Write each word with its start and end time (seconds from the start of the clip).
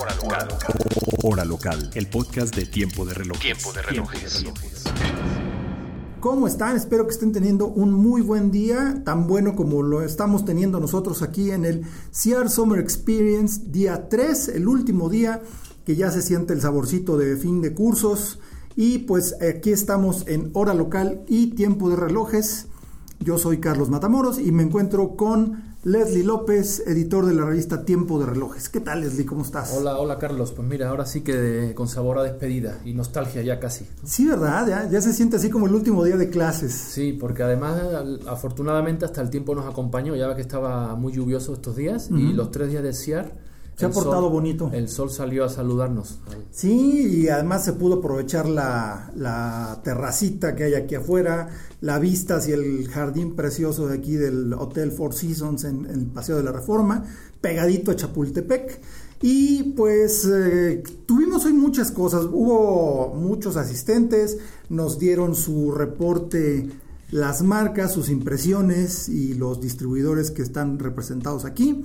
Hora 0.00 0.14
local. 0.14 0.48
Hora 1.24 1.44
local. 1.44 1.90
El 1.94 2.06
podcast 2.06 2.54
de 2.54 2.66
Tiempo 2.66 3.04
de 3.04 3.14
Relojes. 3.14 3.42
Tiempo 3.42 3.72
de 3.72 3.82
relojes. 3.82 4.44
¿Cómo 6.20 6.46
están? 6.46 6.76
Espero 6.76 7.04
que 7.04 7.12
estén 7.12 7.32
teniendo 7.32 7.66
un 7.66 7.92
muy 7.92 8.20
buen 8.20 8.52
día, 8.52 9.02
tan 9.04 9.26
bueno 9.26 9.56
como 9.56 9.82
lo 9.82 10.02
estamos 10.02 10.44
teniendo 10.44 10.78
nosotros 10.78 11.22
aquí 11.22 11.50
en 11.50 11.64
el 11.64 11.84
CR 12.12 12.48
Summer 12.48 12.78
Experience, 12.78 13.62
día 13.66 14.08
3, 14.08 14.48
el 14.50 14.68
último 14.68 15.08
día 15.08 15.42
que 15.84 15.96
ya 15.96 16.12
se 16.12 16.22
siente 16.22 16.52
el 16.52 16.60
saborcito 16.60 17.16
de 17.16 17.36
fin 17.36 17.60
de 17.60 17.74
cursos. 17.74 18.38
Y 18.76 18.98
pues 18.98 19.34
aquí 19.42 19.72
estamos 19.72 20.28
en 20.28 20.50
hora 20.52 20.74
local 20.74 21.24
y 21.26 21.48
tiempo 21.56 21.90
de 21.90 21.96
relojes. 21.96 22.68
Yo 23.18 23.36
soy 23.36 23.58
Carlos 23.58 23.90
Matamoros 23.90 24.38
y 24.38 24.52
me 24.52 24.62
encuentro 24.62 25.16
con 25.16 25.67
Leslie 25.88 26.22
López, 26.22 26.82
editor 26.86 27.24
de 27.24 27.32
la 27.32 27.46
revista 27.46 27.86
Tiempo 27.86 28.20
de 28.20 28.26
Relojes. 28.26 28.68
¿Qué 28.68 28.78
tal, 28.80 29.00
Leslie? 29.00 29.24
¿Cómo 29.24 29.40
estás? 29.40 29.72
Hola, 29.74 29.96
hola, 29.96 30.18
Carlos. 30.18 30.52
Pues 30.52 30.68
mira, 30.68 30.90
ahora 30.90 31.06
sí 31.06 31.22
que 31.22 31.34
de- 31.34 31.74
con 31.74 31.88
sabor 31.88 32.18
a 32.18 32.24
despedida 32.24 32.78
y 32.84 32.92
nostalgia 32.92 33.40
ya 33.40 33.58
casi. 33.58 33.86
Sí, 34.04 34.26
¿verdad? 34.26 34.66
Ya, 34.68 34.86
ya 34.90 35.00
se 35.00 35.14
siente 35.14 35.36
así 35.36 35.48
como 35.48 35.66
el 35.66 35.74
último 35.74 36.04
día 36.04 36.18
de 36.18 36.28
clases. 36.28 36.74
Sí, 36.74 37.14
porque 37.18 37.42
además, 37.42 37.80
al- 37.80 38.20
afortunadamente, 38.28 39.06
hasta 39.06 39.22
el 39.22 39.30
tiempo 39.30 39.54
nos 39.54 39.64
acompañó. 39.64 40.14
Ya 40.14 40.36
que 40.36 40.42
estaba 40.42 40.94
muy 40.94 41.14
lluvioso 41.14 41.54
estos 41.54 41.74
días 41.74 42.10
y 42.10 42.34
los 42.34 42.50
tres 42.50 42.68
días 42.70 42.82
de 42.82 42.92
Ciar. 42.92 43.47
Se 43.78 43.86
ha 43.86 43.90
portado 43.90 44.22
sol- 44.22 44.32
bonito. 44.32 44.70
El 44.72 44.88
sol 44.88 45.10
salió 45.10 45.44
a 45.44 45.48
saludarnos. 45.48 46.18
Sí, 46.50 47.22
y 47.22 47.28
además 47.28 47.64
se 47.64 47.72
pudo 47.74 47.96
aprovechar 47.96 48.48
la, 48.48 49.10
la 49.16 49.80
terracita 49.84 50.54
que 50.56 50.64
hay 50.64 50.74
aquí 50.74 50.96
afuera, 50.96 51.48
la 51.80 51.98
vista 51.98 52.36
hacia 52.36 52.56
el 52.56 52.88
jardín 52.88 53.36
precioso 53.36 53.86
de 53.86 53.96
aquí 53.98 54.14
del 54.16 54.52
Hotel 54.52 54.90
Four 54.90 55.14
Seasons 55.14 55.64
en, 55.64 55.86
en 55.86 55.92
el 56.00 56.06
Paseo 56.06 56.36
de 56.36 56.42
la 56.42 56.52
Reforma, 56.52 57.04
pegadito 57.40 57.90
a 57.92 57.96
Chapultepec. 57.96 58.80
Y 59.22 59.62
pues 59.74 60.24
eh, 60.32 60.82
tuvimos 61.06 61.44
hoy 61.44 61.52
muchas 61.52 61.90
cosas, 61.90 62.24
hubo 62.24 63.14
muchos 63.14 63.56
asistentes, 63.56 64.38
nos 64.68 64.98
dieron 64.98 65.34
su 65.34 65.72
reporte 65.72 66.68
las 67.10 67.42
marcas, 67.42 67.92
sus 67.92 68.10
impresiones 68.10 69.08
y 69.08 69.34
los 69.34 69.60
distribuidores 69.60 70.30
que 70.30 70.42
están 70.42 70.78
representados 70.78 71.44
aquí. 71.44 71.84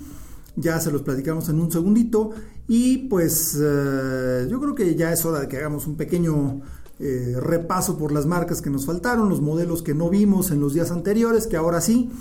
Ya 0.56 0.80
se 0.80 0.92
los 0.92 1.02
platicamos 1.02 1.50
en 1.50 1.60
un 1.60 1.72
segundito. 1.72 2.32
Y 2.68 3.10
pues 3.10 3.58
eh, 3.62 4.48
yo 4.50 4.60
creo 4.60 4.76
que 4.76 4.96
ya 4.96 5.12
es 5.12 5.26
hora 5.26 5.40
de 5.40 5.48
que 5.48 5.58
hagamos 5.58 5.88
un 5.88 5.98
pequeño 5.98 6.62
eh, 7.00 7.36
repaso 7.40 7.98
por 7.98 8.12
las 8.12 8.26
marcas 8.26 8.62
que 8.62 8.70
nos 8.70 8.86
faltaron, 8.86 9.30
los 9.30 9.42
modelos 9.42 9.82
que 9.84 9.94
no 9.94 10.10
vimos 10.10 10.52
en 10.52 10.62
los 10.62 10.74
días 10.74 10.92
anteriores, 10.92 11.48
que 11.48 11.58
ahora 11.58 11.82
sí. 11.82 12.12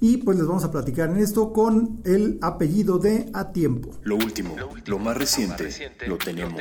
Y 0.00 0.18
pues 0.18 0.38
les 0.38 0.46
vamos 0.46 0.62
a 0.62 0.70
platicar 0.70 1.10
en 1.10 1.16
esto 1.16 1.52
con 1.52 2.00
el 2.04 2.38
apellido 2.40 2.98
de 2.98 3.30
A 3.32 3.52
Tiempo. 3.52 3.90
Lo 4.04 4.14
último, 4.14 4.54
lo 4.86 4.98
más 5.00 5.16
reciente, 5.16 5.68
lo 6.06 6.16
tenemos 6.18 6.52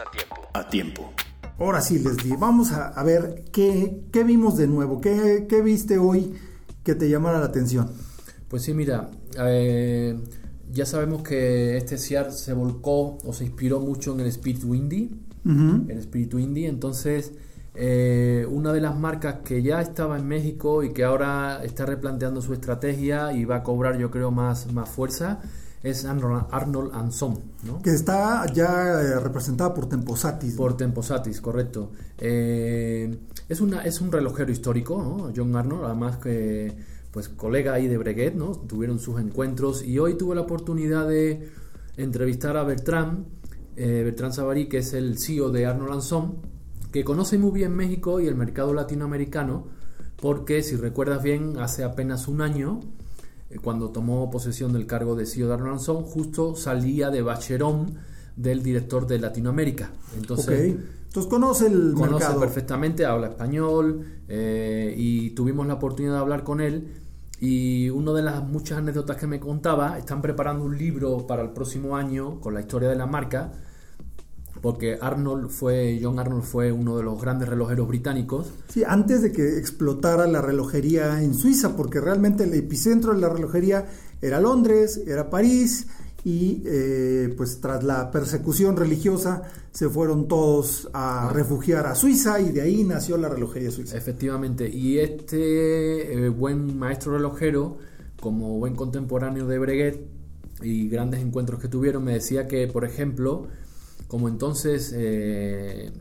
a 0.00 0.10
tiempo. 0.10 0.36
a 0.54 0.68
tiempo. 0.68 1.12
Ahora 1.58 1.82
sí, 1.82 1.98
Leslie, 1.98 2.36
vamos 2.38 2.72
a, 2.72 2.88
a 2.88 3.02
ver 3.02 3.44
qué, 3.52 4.02
qué 4.12 4.24
vimos 4.24 4.56
de 4.56 4.66
nuevo, 4.66 5.00
qué, 5.02 5.46
qué 5.48 5.60
viste 5.60 5.98
hoy 5.98 6.34
que 6.84 6.94
te 6.94 7.10
llamara 7.10 7.38
la 7.38 7.46
atención. 7.46 7.90
Pues 8.48 8.62
sí, 8.62 8.72
mira, 8.72 9.10
eh, 9.38 10.18
ya 10.72 10.86
sabemos 10.86 11.22
que 11.22 11.76
este 11.76 11.98
Ciar 11.98 12.32
se 12.32 12.52
volcó 12.52 13.18
o 13.24 13.32
se 13.32 13.44
inspiró 13.44 13.80
mucho 13.80 14.14
en 14.14 14.20
el 14.20 14.26
espíritu 14.26 14.74
indie. 14.74 15.10
El 15.44 15.98
espíritu 15.98 16.40
indie. 16.40 16.66
Entonces, 16.68 17.32
eh, 17.74 18.44
una 18.50 18.72
de 18.72 18.80
las 18.80 18.98
marcas 18.98 19.36
que 19.44 19.62
ya 19.62 19.80
estaba 19.80 20.18
en 20.18 20.26
México 20.26 20.82
y 20.82 20.92
que 20.92 21.04
ahora 21.04 21.62
está 21.62 21.86
replanteando 21.86 22.42
su 22.42 22.52
estrategia 22.52 23.32
y 23.32 23.44
va 23.44 23.56
a 23.56 23.62
cobrar, 23.62 23.96
yo 23.96 24.10
creo, 24.10 24.32
más, 24.32 24.72
más 24.72 24.88
fuerza 24.88 25.40
es 25.82 26.04
Arnold, 26.04 26.46
Arnold 26.50 26.90
and 26.94 27.12
Son, 27.12 27.38
¿no? 27.62 27.80
Que 27.80 27.90
está 27.90 28.44
ya 28.52 29.00
eh, 29.00 29.20
representada 29.20 29.72
por 29.72 29.88
Temposatis. 29.88 30.52
¿no? 30.52 30.56
Por 30.56 30.76
Temposatis, 30.76 31.40
correcto. 31.40 31.92
Eh, 32.18 33.16
es, 33.48 33.60
una, 33.60 33.82
es 33.82 34.00
un 34.00 34.10
relojero 34.10 34.50
histórico, 34.50 35.00
¿no? 35.00 35.32
John 35.34 35.54
Arnold, 35.54 35.84
además 35.84 36.16
que 36.16 36.74
pues 37.16 37.30
colega 37.30 37.72
ahí 37.72 37.88
de 37.88 37.96
Breguet, 37.96 38.34
¿no? 38.34 38.52
Tuvieron 38.52 38.98
sus 38.98 39.18
encuentros 39.18 39.82
y 39.82 39.98
hoy 39.98 40.18
tuve 40.18 40.34
la 40.34 40.42
oportunidad 40.42 41.08
de 41.08 41.48
entrevistar 41.96 42.58
a 42.58 42.62
Bertrand, 42.62 43.24
eh, 43.74 44.02
Bertrand 44.04 44.34
Savary, 44.34 44.68
que 44.68 44.76
es 44.76 44.92
el 44.92 45.16
CEO 45.16 45.48
de 45.48 45.64
Arnold 45.64 46.02
Son, 46.02 46.34
que 46.92 47.04
conoce 47.04 47.38
muy 47.38 47.52
bien 47.52 47.74
México 47.74 48.20
y 48.20 48.26
el 48.26 48.34
mercado 48.34 48.74
latinoamericano, 48.74 49.64
porque 50.20 50.62
si 50.62 50.76
recuerdas 50.76 51.22
bien, 51.22 51.54
hace 51.58 51.84
apenas 51.84 52.28
un 52.28 52.42
año, 52.42 52.80
eh, 53.48 53.60
cuando 53.62 53.88
tomó 53.88 54.30
posesión 54.30 54.74
del 54.74 54.84
cargo 54.86 55.16
de 55.16 55.24
CEO 55.24 55.48
de 55.48 55.54
Arnold 55.54 55.80
Son, 55.80 56.02
justo 56.02 56.54
salía 56.54 57.08
de 57.08 57.22
Bacherón 57.22 57.94
del 58.36 58.62
director 58.62 59.06
de 59.06 59.20
Latinoamérica. 59.20 59.90
Entonces, 60.18 60.74
ok. 60.74 60.80
Entonces 61.06 61.30
conoce 61.30 61.66
el 61.68 61.94
conoce 61.94 62.12
mercado. 62.12 62.40
perfectamente, 62.40 63.06
habla 63.06 63.28
español 63.28 64.04
eh, 64.28 64.94
y 64.98 65.30
tuvimos 65.30 65.66
la 65.66 65.72
oportunidad 65.72 66.12
de 66.12 66.18
hablar 66.18 66.44
con 66.44 66.60
él. 66.60 67.05
Y 67.40 67.90
una 67.90 68.12
de 68.12 68.22
las 68.22 68.42
muchas 68.42 68.78
anécdotas 68.78 69.16
que 69.16 69.26
me 69.26 69.38
contaba, 69.38 69.98
están 69.98 70.22
preparando 70.22 70.64
un 70.64 70.76
libro 70.76 71.26
para 71.26 71.42
el 71.42 71.50
próximo 71.50 71.96
año 71.96 72.40
con 72.40 72.54
la 72.54 72.60
historia 72.60 72.88
de 72.88 72.96
la 72.96 73.06
marca, 73.06 73.52
porque 74.62 74.98
Arnold 75.00 75.50
fue, 75.50 76.00
John 76.02 76.18
Arnold 76.18 76.42
fue 76.42 76.72
uno 76.72 76.96
de 76.96 77.02
los 77.02 77.20
grandes 77.20 77.48
relojeros 77.48 77.86
británicos. 77.88 78.52
Sí, 78.68 78.84
antes 78.86 79.22
de 79.22 79.32
que 79.32 79.58
explotara 79.58 80.26
la 80.26 80.40
relojería 80.40 81.22
en 81.22 81.34
Suiza, 81.34 81.76
porque 81.76 82.00
realmente 82.00 82.44
el 82.44 82.54
epicentro 82.54 83.14
de 83.14 83.20
la 83.20 83.28
relojería 83.28 83.86
era 84.22 84.40
Londres, 84.40 85.02
era 85.06 85.28
París, 85.28 85.88
y 86.26 86.60
eh, 86.66 87.32
pues 87.36 87.60
tras 87.60 87.84
la 87.84 88.10
persecución 88.10 88.76
religiosa 88.76 89.44
se 89.70 89.88
fueron 89.88 90.26
todos 90.26 90.90
a 90.92 91.30
refugiar 91.32 91.86
a 91.86 91.94
Suiza 91.94 92.40
y 92.40 92.50
de 92.50 92.62
ahí 92.62 92.82
nació 92.82 93.16
la 93.16 93.28
relojería 93.28 93.70
suiza. 93.70 93.96
Efectivamente, 93.96 94.68
y 94.68 94.98
este 94.98 96.14
eh, 96.26 96.28
buen 96.30 96.76
maestro 96.80 97.12
relojero, 97.12 97.78
como 98.20 98.58
buen 98.58 98.74
contemporáneo 98.74 99.46
de 99.46 99.56
Breguet 99.60 100.00
y 100.62 100.88
grandes 100.88 101.20
encuentros 101.20 101.60
que 101.60 101.68
tuvieron, 101.68 102.02
me 102.02 102.14
decía 102.14 102.48
que, 102.48 102.66
por 102.66 102.84
ejemplo, 102.84 103.46
como 104.08 104.26
entonces 104.26 104.92
eh, 104.96 105.92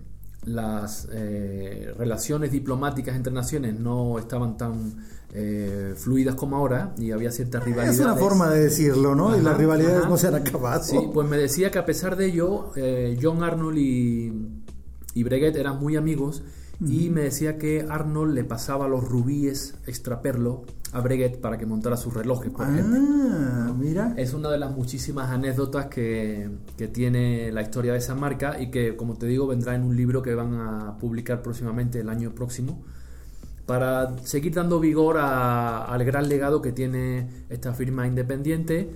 las 0.46 1.08
eh, 1.12 1.94
relaciones 1.98 2.52
diplomáticas 2.52 3.16
entre 3.16 3.34
naciones 3.34 3.80
no 3.80 4.20
estaban 4.20 4.58
tan 4.58 4.96
eh, 5.34 5.94
fluidas 5.98 6.36
como 6.36 6.56
ahora 6.56 6.94
y 6.98 7.12
había 7.12 7.32
ciertas 7.32 7.64
rivalidades. 7.64 8.00
Es 8.00 8.06
una 8.06 8.16
forma 8.16 8.50
de 8.50 8.64
decirlo, 8.64 9.16
¿no? 9.16 9.38
y 9.38 9.42
las 9.42 9.58
rivalidades 9.58 10.02
ajá. 10.02 10.10
no 10.10 10.18
se 10.18 10.28
han 10.28 10.36
acabado. 10.36 10.84
Sí, 10.84 10.98
pues 11.14 11.28
me 11.28 11.38
decía 11.38 11.72
que 11.72 11.80
a 11.80 11.86
pesar 11.86 12.16
de 12.16 12.28
ello, 12.28 12.72
eh, 12.76 13.18
John 13.22 13.44
Arnold 13.44 13.78
y, 13.78 14.34
y 15.14 15.24
Breguet 15.24 15.56
eran 15.56 15.80
muy 15.80 15.96
amigos 15.96 16.44
y 16.80 17.10
me 17.10 17.22
decía 17.22 17.58
que 17.58 17.86
Arnold 17.90 18.34
le 18.34 18.44
pasaba 18.44 18.88
los 18.88 19.04
rubíes 19.04 19.76
extraperlo 19.88 20.66
a 20.96 21.02
Breguet 21.02 21.40
para 21.42 21.58
que 21.58 21.66
montara 21.66 21.98
sus 21.98 22.14
relojes, 22.14 22.52
por 22.52 22.68
ejemplo. 22.70 22.98
Ah, 23.00 23.74
mira. 23.78 24.14
Es 24.18 24.34
una 24.34 24.50
de 24.50 24.58
las 24.58 24.72
muchísimas 24.76 25.30
anécdotas 25.30 25.88
que, 25.88 26.50
que 26.78 26.88
tiene 26.88 27.52
la 27.52 27.62
historia 27.62 27.92
de 27.92 27.98
esa 28.00 28.16
marca 28.16 28.60
y 28.62 28.72
que, 28.72 28.96
como 28.96 29.16
te 29.16 29.26
digo, 29.26 29.46
vendrá 29.48 29.76
en 29.76 29.84
un 29.84 29.96
libro 29.96 30.22
que 30.22 30.34
van 30.36 30.54
a 30.54 30.98
publicar 30.98 31.42
próximamente, 31.42 32.00
el 32.00 32.10
año 32.10 32.32
próximo, 32.32 32.82
para 33.66 34.16
seguir 34.24 34.54
dando 34.54 34.80
vigor 34.80 35.18
a- 35.18 35.86
al 35.86 36.04
gran 36.06 36.30
legado 36.30 36.62
que 36.62 36.72
tiene 36.72 37.28
esta 37.50 37.74
firma 37.74 38.08
independiente. 38.08 38.90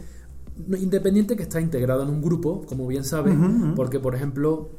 Independiente 0.77 1.35
que 1.35 1.43
está 1.43 1.59
integrado 1.61 2.03
en 2.03 2.09
un 2.09 2.21
grupo, 2.21 2.65
como 2.65 2.85
bien 2.87 3.03
sabes, 3.03 3.35
porque, 3.75 3.99
por 3.99 4.13
ejemplo, 4.15 4.69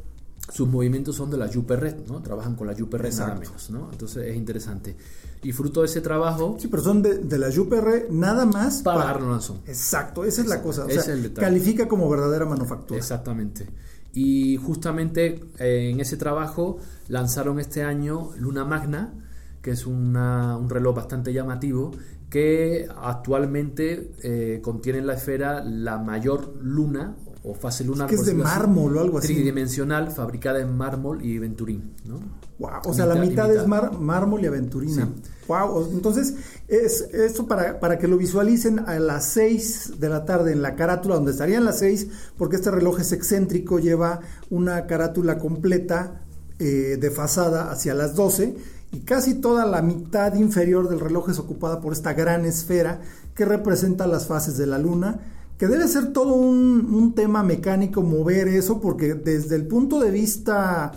sus 0.51 0.69
movimientos 0.69 1.17
son 1.17 1.31
de 1.31 1.37
la 1.39 1.47
Red, 1.49 2.07
¿no? 2.09 2.21
Trabajan 2.23 2.55
con 2.57 2.67
la 2.67 2.75
Jupe 2.77 2.99
Red 2.99 3.15
nada 3.15 3.35
menos, 3.37 3.71
¿no? 3.71 3.89
Entonces 3.93 4.27
es 4.27 4.37
interesante. 4.37 4.97
Y 5.43 5.53
fruto 5.53 5.81
de 5.81 5.87
ese 5.87 6.01
trabajo, 6.03 6.57
Sí, 6.61 6.69
pero 6.69 6.83
son 6.83 7.01
de, 7.03 7.19
de 7.19 7.39
la 7.39 7.49
UPR 7.49 8.09
nada 8.11 8.45
más 8.45 8.83
para 8.83 9.09
Arnold 9.09 9.35
Anson. 9.35 9.61
Exacto, 9.67 10.25
esa 10.25 10.43
es 10.43 10.49
la 10.49 10.61
cosa. 10.61 10.85
O 10.85 10.89
Ese 10.89 11.01
sea, 11.01 11.13
es 11.15 11.19
el 11.19 11.23
detalle. 11.23 11.47
califica 11.47 11.89
como 11.89 12.11
verdadera 12.11 12.45
manufactura. 12.45 12.99
Exactamente. 12.99 13.67
Y 14.13 14.57
justamente 14.59 15.41
eh, 15.59 15.91
en 15.93 16.01
ese 16.01 16.17
trabajo 16.19 16.77
lanzaron 17.09 17.59
este 17.61 17.83
año 17.85 18.31
Luna 18.37 18.65
Magna, 18.65 19.15
que 19.63 19.71
es 19.71 19.87
una- 19.87 20.57
un 20.59 20.69
reloj 20.69 20.97
bastante 20.97 21.33
llamativo, 21.33 21.93
que 22.29 22.87
actualmente 23.03 24.13
eh, 24.23 24.61
contiene 24.63 24.99
en 24.99 25.07
la 25.07 25.15
esfera 25.15 25.65
la 25.65 25.99
mayor 25.99 26.55
luna 26.61 27.17
o 27.43 27.55
fase 27.55 27.85
lunar. 27.85 28.09
que 28.09 28.17
es 28.17 28.27
de 28.27 28.35
mármol 28.35 28.97
o 28.97 29.01
algo 29.01 29.19
así. 29.19 29.35
Tridimensional, 29.35 30.11
fabricada 30.11 30.61
en 30.61 30.77
mármol 30.77 31.25
y 31.25 31.37
aventurín, 31.37 31.95
¿no? 32.05 32.21
Wow, 32.59 32.81
o 32.85 32.93
sea, 32.93 33.07
la 33.07 33.15
mitad, 33.15 33.51
es 33.55 33.67
mármol 33.67 34.43
y 34.43 34.47
aventurina. 34.47 35.09
Wow, 35.49 35.89
entonces, 35.93 36.35
es, 36.69 37.01
esto 37.13 37.47
para, 37.47 37.81
para 37.81 37.99
que 37.99 38.07
lo 38.07 38.19
visualicen 38.19 38.81
a 38.81 38.99
las 38.99 39.27
6 39.31 39.95
de 39.99 40.09
la 40.11 40.27
tarde 40.27 40.53
en 40.53 40.61
la 40.61 40.77
carátula, 40.77 41.15
donde 41.15 41.33
estarían 41.33 41.65
las 41.65 41.79
6, 41.79 42.09
porque 42.37 42.57
este 42.57 42.71
reloj 42.71 43.01
es 43.01 43.13
excéntrico, 43.13 43.79
lleva 43.79 44.21
una 44.51 44.87
carátula 44.87 45.39
completa 45.39 46.21
eh, 46.59 46.99
desfasada 47.01 47.71
hacia 47.71 47.95
las 47.95 48.15
12 48.15 48.55
y 48.93 49.01
casi 49.01 49.35
toda 49.35 49.65
la 49.65 49.81
mitad 49.81 50.35
inferior 50.35 50.91
del 50.91 51.01
reloj 51.01 51.31
es 51.31 51.39
ocupada 51.39 51.81
por 51.81 51.95
esta 51.95 52.13
gran 52.13 52.45
esfera 52.45 53.01
que 53.35 53.47
representa 53.47 54.07
las 54.07 54.27
fases 54.27 54.59
de 54.59 54.67
la 54.67 54.79
luna, 54.79 55.21
que 55.61 55.69
debe 55.69 55.87
ser 55.89 56.15
todo 56.15 56.33
un, 56.33 57.13
tema 57.15 57.43
mecánico 57.43 58.01
mover 58.01 58.49
eso, 58.49 58.81
porque 58.81 59.13
desde 59.13 59.57
el 59.57 59.67
punto 59.67 60.01
de 60.01 60.11
vista 60.11 60.91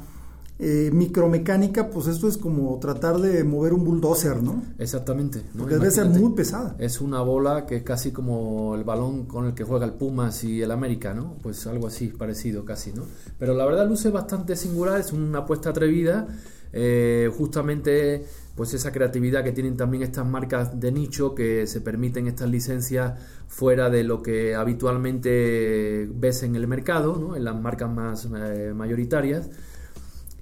eh, 0.58 0.90
micromecánica, 0.94 1.90
pues 1.90 2.08
esto 2.08 2.30
es 2.30 2.38
como 2.38 2.80
tratar 2.80 3.18
de 3.18 3.44
mover 3.44 3.74
un 3.74 3.84
bulldozer, 3.84 4.42
¿no? 4.42 4.64
Exactamente. 4.80 5.42
Porque 5.58 5.74
debe 5.74 5.92
ser 5.92 6.06
muy 6.06 6.32
pesada. 6.32 6.78
Es 6.80 7.02
una 7.02 7.20
bola 7.20 7.66
que 7.66 7.76
es 7.76 7.84
casi 7.84 8.12
como 8.12 8.74
el 8.76 8.86
balón 8.86 9.26
con 9.26 9.48
el 9.48 9.54
que 9.54 9.66
juega 9.66 9.86
el 9.86 9.96
Pumas 9.96 10.46
y 10.46 10.62
el 10.62 10.72
América, 10.72 11.14
¿no? 11.14 11.36
Pues 11.42 11.68
algo 11.68 11.88
así, 11.88 12.08
parecido 12.08 12.64
casi, 12.64 12.94
¿no? 12.94 13.04
Pero 13.38 13.56
la 13.56 13.66
verdad 13.66 13.86
luce 13.86 14.12
bastante 14.12 14.56
singular, 14.56 14.98
es 14.98 15.12
una 15.12 15.40
apuesta 15.40 15.72
atrevida 15.72 16.26
eh, 16.74 17.32
justamente 17.38 18.26
pues 18.56 18.74
esa 18.74 18.92
creatividad 18.92 19.44
que 19.44 19.52
tienen 19.52 19.78
también 19.78 20.04
estas 20.04 20.26
marcas 20.26 20.80
de 20.80 20.92
nicho 20.92 21.34
que 21.34 21.66
se 21.66 21.82
permiten 21.82 22.28
estas 22.28 22.50
licencias 22.50 23.20
fuera 23.48 23.90
de 23.90 24.04
lo 24.04 24.22
que 24.22 24.56
habitualmente 24.56 26.08
ves 26.14 26.44
en 26.44 26.56
el 26.56 26.68
mercado, 26.68 27.36
en 27.36 27.44
las 27.44 27.60
marcas 27.60 27.92
más 27.92 28.28
eh, 28.36 28.74
mayoritarias. 28.76 29.50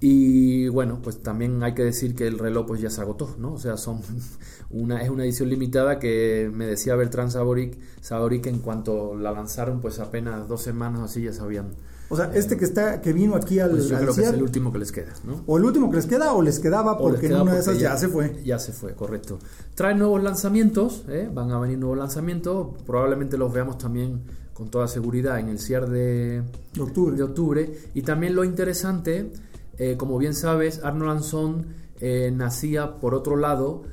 Y 0.03 0.67
bueno, 0.69 0.99
pues 1.01 1.21
también 1.21 1.61
hay 1.61 1.75
que 1.75 1.83
decir 1.83 2.15
que 2.15 2.25
el 2.25 2.39
reloj 2.39 2.65
pues 2.65 2.81
ya 2.81 2.89
se 2.89 3.01
agotó, 3.01 3.35
¿no? 3.37 3.53
O 3.53 3.59
sea, 3.59 3.77
son 3.77 4.01
una, 4.71 5.01
es 5.03 5.09
una 5.09 5.23
edición 5.23 5.49
limitada 5.49 5.99
que 5.99 6.49
me 6.51 6.65
decía 6.65 6.95
Bertrand 6.95 7.29
Saboric, 7.29 7.77
Saboric 8.01 8.47
en 8.47 8.59
cuanto 8.59 9.15
la 9.15 9.31
lanzaron, 9.31 9.79
pues 9.79 9.99
apenas 9.99 10.47
dos 10.47 10.63
semanas 10.63 11.01
así 11.01 11.21
ya 11.21 11.33
sabían 11.33 11.75
o 12.11 12.15
sea, 12.17 12.29
este 12.33 12.57
que 12.57 12.65
está 12.65 12.99
que 12.99 13.13
vino 13.13 13.35
aquí 13.35 13.59
al. 13.59 13.71
Pues 13.71 13.87
yo 13.87 13.97
creo 13.97 14.13
que 14.13 14.21
es 14.21 14.27
el 14.27 14.43
último 14.43 14.69
que 14.73 14.79
les 14.79 14.91
queda, 14.91 15.13
¿no? 15.23 15.43
O 15.47 15.57
el 15.57 15.63
último 15.63 15.89
que 15.89 15.95
les 15.95 16.05
queda 16.05 16.33
o 16.33 16.41
les 16.41 16.59
quedaba 16.59 16.97
porque 16.97 17.27
en 17.27 17.35
una 17.35 17.53
de 17.53 17.61
esas 17.61 17.79
ya, 17.79 17.95
se 17.95 18.09
fue. 18.09 18.41
Ya 18.43 18.59
se 18.59 18.73
fue, 18.73 18.95
correcto. 18.95 19.39
Trae 19.75 19.95
nuevos 19.95 20.21
lanzamientos, 20.21 21.05
¿eh? 21.07 21.29
van 21.33 21.51
a 21.51 21.59
venir 21.59 21.77
nuevos 21.77 21.97
lanzamientos. 21.97 22.67
Probablemente 22.85 23.37
los 23.37 23.53
veamos 23.53 23.77
también 23.77 24.23
con 24.53 24.69
toda 24.69 24.89
seguridad 24.89 25.39
en 25.39 25.47
el 25.47 25.57
cierre 25.57 25.89
de, 25.89 26.43
octubre. 26.81 27.15
de 27.15 27.23
octubre. 27.23 27.77
Y 27.93 28.01
también 28.01 28.35
lo 28.35 28.43
interesante, 28.43 29.31
eh, 29.77 29.95
como 29.95 30.17
bien 30.17 30.33
sabes, 30.33 30.83
Arnold 30.83 31.11
Anson 31.11 31.65
eh, 32.01 32.29
nacía 32.35 32.97
por 32.97 33.15
otro 33.15 33.37
lado 33.37 33.83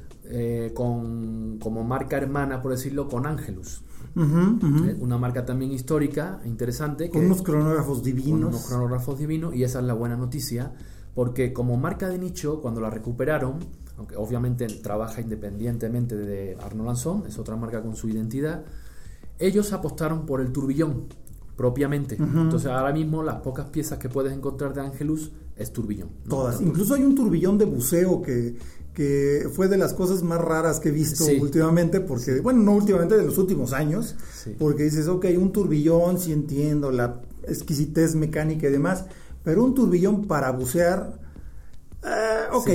con, 0.75 1.59
como 1.59 1.85
marca 1.85 2.17
hermana, 2.17 2.61
por 2.62 2.73
decirlo, 2.73 3.09
con 3.09 3.26
Angelus. 3.26 3.81
Eh, 4.19 4.97
una 5.00 5.19
marca 5.19 5.44
también 5.44 5.73
histórica, 5.73 6.41
interesante. 6.44 7.09
Con 7.11 7.26
unos 7.26 7.43
cronógrafos 7.43 8.03
divinos. 8.03 8.49
unos 8.49 8.67
cronógrafos 8.67 9.19
divinos, 9.19 9.55
y 9.55 9.65
esa 9.65 9.81
es 9.81 9.85
la 9.85 9.94
buena 9.94 10.17
noticia, 10.17 10.73
porque 11.15 11.53
como 11.53 11.76
marca 11.76 12.09
de 12.09 12.19
nicho, 12.19 12.61
cuando 12.61 12.81
la 12.81 12.91
recuperaron, 12.91 13.59
aunque 13.97 14.17
obviamente 14.17 14.67
trabaja 14.67 15.20
independientemente 15.20 16.17
de 16.17 16.56
Arnold 16.61 16.87
Lanzón, 16.87 17.25
es 17.26 17.38
otra 17.38 17.56
marca 17.56 17.82
con 17.82 17.97
su 17.97 18.09
identidad, 18.09 18.65
ellos 19.38 19.73
apostaron 19.73 20.26
por 20.26 20.41
el 20.41 20.53
turbillón 20.53 21.06
propiamente. 21.56 22.15
Entonces 22.15 22.70
ahora 22.70 22.93
mismo 22.93 23.23
las 23.25 23.41
pocas 23.41 23.67
piezas 23.67 23.99
que 23.99 24.09
puedes 24.09 24.32
encontrar 24.32 24.73
de 24.75 24.81
Angelus 24.81 25.32
es 25.56 25.73
turbillón. 25.73 26.11
Todas. 26.29 26.61
Incluso 26.61 26.94
hay 26.94 27.03
un 27.03 27.17
turbillón 27.17 27.59
de 27.59 27.65
buceo 27.65 28.23
que 28.23 28.56
que 28.99 29.49
fue 29.55 29.69
de 29.69 29.77
las 29.77 29.95
cosas 29.95 30.25
más 30.25 30.41
raras 30.41 30.81
que 30.81 30.89
he 30.89 30.91
visto 30.91 31.25
últimamente, 31.41 32.00
porque, 32.00 32.41
bueno, 32.41 32.65
no 32.65 32.73
últimamente, 32.75 33.17
de 33.17 33.23
los 33.23 33.39
últimos 33.39 33.73
años, 33.73 34.17
porque 34.59 34.83
dices, 34.83 35.06
ok, 35.06 35.27
un 35.39 35.53
turbillón, 35.53 36.19
sí 36.19 36.33
entiendo, 36.33 36.91
la 36.91 37.23
exquisitez 37.45 38.17
mecánica 38.17 38.67
y 38.67 38.73
demás, 38.73 39.05
pero 39.45 39.62
un 39.62 39.73
turbillón 39.73 40.27
para 40.27 40.50
bucear, 40.50 41.17
eh, 42.05 42.47
ok, 42.53 42.71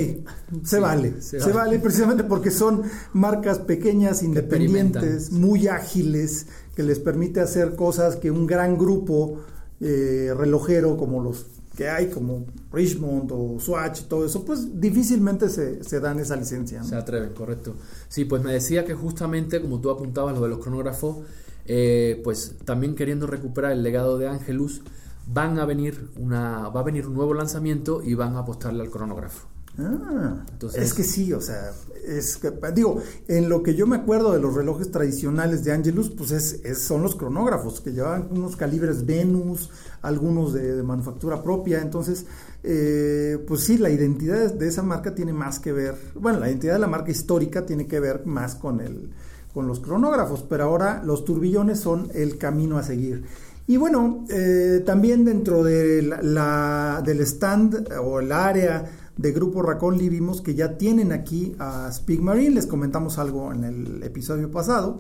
se, 0.63 0.79
vale, 0.79 1.21
se, 1.21 1.39
vale, 1.51 1.77
precisamente 1.79 2.23
porque 2.23 2.51
son 2.51 2.83
marcas 3.11 3.59
pequeñas, 3.59 4.23
independientes, 4.23 5.29
muy 5.29 5.67
ágiles, 5.67 6.47
que 6.73 6.83
les 6.83 6.99
permite 6.99 7.41
hacer 7.41 7.75
cosas 7.75 8.15
que 8.15 8.31
un 8.31 8.47
gran 8.47 8.77
grupo 8.77 9.41
eh, 9.81 10.33
relojero 10.33 10.95
como 10.95 11.21
los 11.21 11.47
que 11.75 11.89
hay 11.89 12.09
como 12.09 12.45
Richmond 12.71 13.31
o 13.33 13.59
Swatch 13.59 14.01
y 14.01 14.03
todo 14.03 14.25
eso, 14.25 14.45
pues 14.45 14.79
difícilmente 14.79 15.49
se, 15.49 15.83
se 15.83 15.99
dan 15.99 16.19
esa 16.19 16.35
licencia. 16.35 16.83
Se 16.83 16.95
atreven, 16.95 17.33
correcto. 17.33 17.75
Sí, 18.07 18.25
pues 18.25 18.43
me 18.43 18.53
decía 18.53 18.85
que 18.85 18.93
justamente, 18.93 19.61
como 19.61 19.81
tú 19.81 19.89
apuntabas, 19.89 20.35
lo 20.35 20.41
de 20.41 20.49
los 20.49 20.59
cronógrafos, 20.59 21.17
eh, 21.65 22.21
pues 22.23 22.55
también 22.65 22.95
queriendo 22.95 23.25
recuperar 23.25 23.71
el 23.71 23.83
legado 23.83 24.17
de 24.17 24.27
Angelus, 24.27 24.81
van 25.25 25.57
a 25.59 25.65
venir 25.65 26.09
una, 26.17 26.69
va 26.69 26.81
a 26.81 26.83
venir 26.83 27.07
un 27.07 27.15
nuevo 27.15 27.33
lanzamiento 27.33 28.03
y 28.03 28.13
van 28.13 28.35
a 28.35 28.39
apostarle 28.39 28.83
al 28.83 28.89
cronógrafo. 28.89 29.52
Ah, 29.79 30.45
es 30.75 30.93
que 30.93 31.03
sí, 31.03 31.33
o 31.33 31.41
sea, 31.41 31.71
es 32.05 32.37
que, 32.37 32.51
digo, 32.75 33.01
en 33.27 33.49
lo 33.49 33.63
que 33.63 33.73
yo 33.73 33.87
me 33.87 33.95
acuerdo 33.95 34.31
de 34.31 34.39
los 34.39 34.53
relojes 34.53 34.91
tradicionales 34.91 35.63
de 35.63 35.71
Angelus, 35.71 36.11
pues 36.11 36.31
es, 36.31 36.77
son 36.77 37.01
los 37.01 37.15
cronógrafos 37.15 37.81
que 37.81 37.91
llevaban 37.91 38.27
unos 38.29 38.55
calibres 38.55 39.03
Venus, 39.03 39.71
algunos 40.03 40.53
de, 40.53 40.83
manufactura 40.83 41.41
propia, 41.41 41.81
entonces, 41.81 42.25
eh, 42.63 43.43
pues 43.47 43.61
sí, 43.61 43.79
la 43.79 43.89
identidad 43.89 44.53
de 44.53 44.67
esa 44.67 44.83
marca 44.83 45.15
tiene 45.15 45.33
más 45.33 45.59
que 45.59 45.71
ver, 45.71 45.95
bueno, 46.13 46.39
la 46.39 46.49
identidad 46.49 46.73
de 46.73 46.79
la 46.79 46.87
marca 46.87 47.09
histórica 47.09 47.65
tiene 47.65 47.87
que 47.87 47.99
ver 47.99 48.27
más 48.27 48.53
con 48.53 48.79
el, 48.79 49.09
con 49.55 49.65
los 49.65 49.79
cronógrafos, 49.79 50.43
pero 50.47 50.65
ahora 50.65 51.01
los 51.03 51.25
turbillones 51.25 51.79
son 51.79 52.11
el 52.13 52.37
camino 52.37 52.77
a 52.77 52.83
seguir. 52.83 53.23
Y 53.65 53.77
bueno, 53.77 54.25
eh, 54.29 54.83
también 54.85 55.23
dentro 55.23 55.63
de 55.63 56.01
la, 56.01 57.01
del 57.03 57.21
stand 57.21 57.87
o 58.03 58.19
el 58.19 58.31
área 58.33 59.02
de 59.17 59.31
Grupo 59.31 59.61
Raconli 59.61 60.09
vimos 60.09 60.41
que 60.41 60.55
ya 60.55 60.77
tienen 60.77 61.11
aquí 61.11 61.55
a 61.59 61.91
Speak 61.91 62.19
Marine, 62.19 62.55
les 62.55 62.67
comentamos 62.67 63.17
algo 63.19 63.51
en 63.51 63.63
el 63.63 64.03
episodio 64.03 64.49
pasado. 64.49 64.99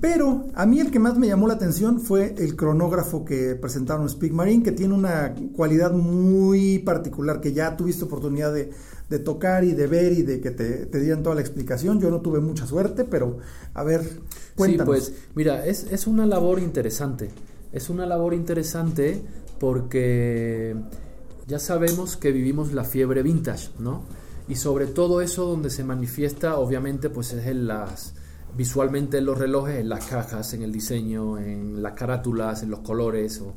Pero 0.00 0.46
a 0.54 0.66
mí 0.66 0.80
el 0.80 0.90
que 0.90 0.98
más 0.98 1.16
me 1.16 1.28
llamó 1.28 1.46
la 1.46 1.54
atención 1.54 2.00
fue 2.00 2.34
el 2.36 2.56
cronógrafo 2.56 3.24
que 3.24 3.54
presentaron 3.54 4.08
Speak 4.08 4.32
Marine, 4.32 4.62
que 4.62 4.72
tiene 4.72 4.92
una 4.92 5.34
cualidad 5.56 5.92
muy 5.92 6.80
particular 6.80 7.40
que 7.40 7.52
ya 7.52 7.76
tuviste 7.76 8.04
oportunidad 8.04 8.52
de, 8.52 8.70
tocar 9.20 9.62
y 9.62 9.72
de 9.72 9.86
ver 9.86 10.12
y 10.12 10.22
de 10.22 10.40
que 10.40 10.50
te, 10.50 10.86
te, 10.86 11.00
dieran 11.00 11.22
toda 11.22 11.36
la 11.36 11.40
explicación. 11.40 12.00
Yo 12.00 12.10
no 12.10 12.20
tuve 12.20 12.40
mucha 12.40 12.66
suerte, 12.66 13.04
pero 13.04 13.38
a 13.72 13.84
ver, 13.84 14.02
cuéntanos. 14.56 15.04
Sí, 15.04 15.12
pues 15.12 15.22
mira, 15.36 15.64
es, 15.64 15.86
es 15.90 16.06
una 16.06 16.26
labor 16.26 16.58
interesante. 16.58 17.30
Es 17.72 17.88
una 17.88 18.04
labor 18.04 18.34
interesante 18.34 19.22
porque 19.58 20.74
ya 21.46 21.58
sabemos 21.58 22.16
que 22.16 22.32
vivimos 22.32 22.72
la 22.72 22.84
fiebre 22.84 23.22
vintage, 23.22 23.70
¿no? 23.78 24.04
Y 24.48 24.56
sobre 24.56 24.86
todo 24.86 25.20
eso 25.20 25.46
donde 25.46 25.70
se 25.70 25.84
manifiesta, 25.84 26.58
obviamente, 26.58 27.10
pues 27.10 27.32
es 27.32 27.46
en 27.46 27.66
las 27.66 28.14
visualmente 28.56 29.18
en 29.18 29.24
los 29.24 29.38
relojes, 29.38 29.76
en 29.80 29.88
las 29.88 30.06
cajas, 30.06 30.54
en 30.54 30.62
el 30.62 30.72
diseño, 30.72 31.38
en 31.38 31.82
las 31.82 31.94
carátulas, 31.94 32.62
en 32.62 32.70
los 32.70 32.80
colores. 32.80 33.40
O... 33.40 33.54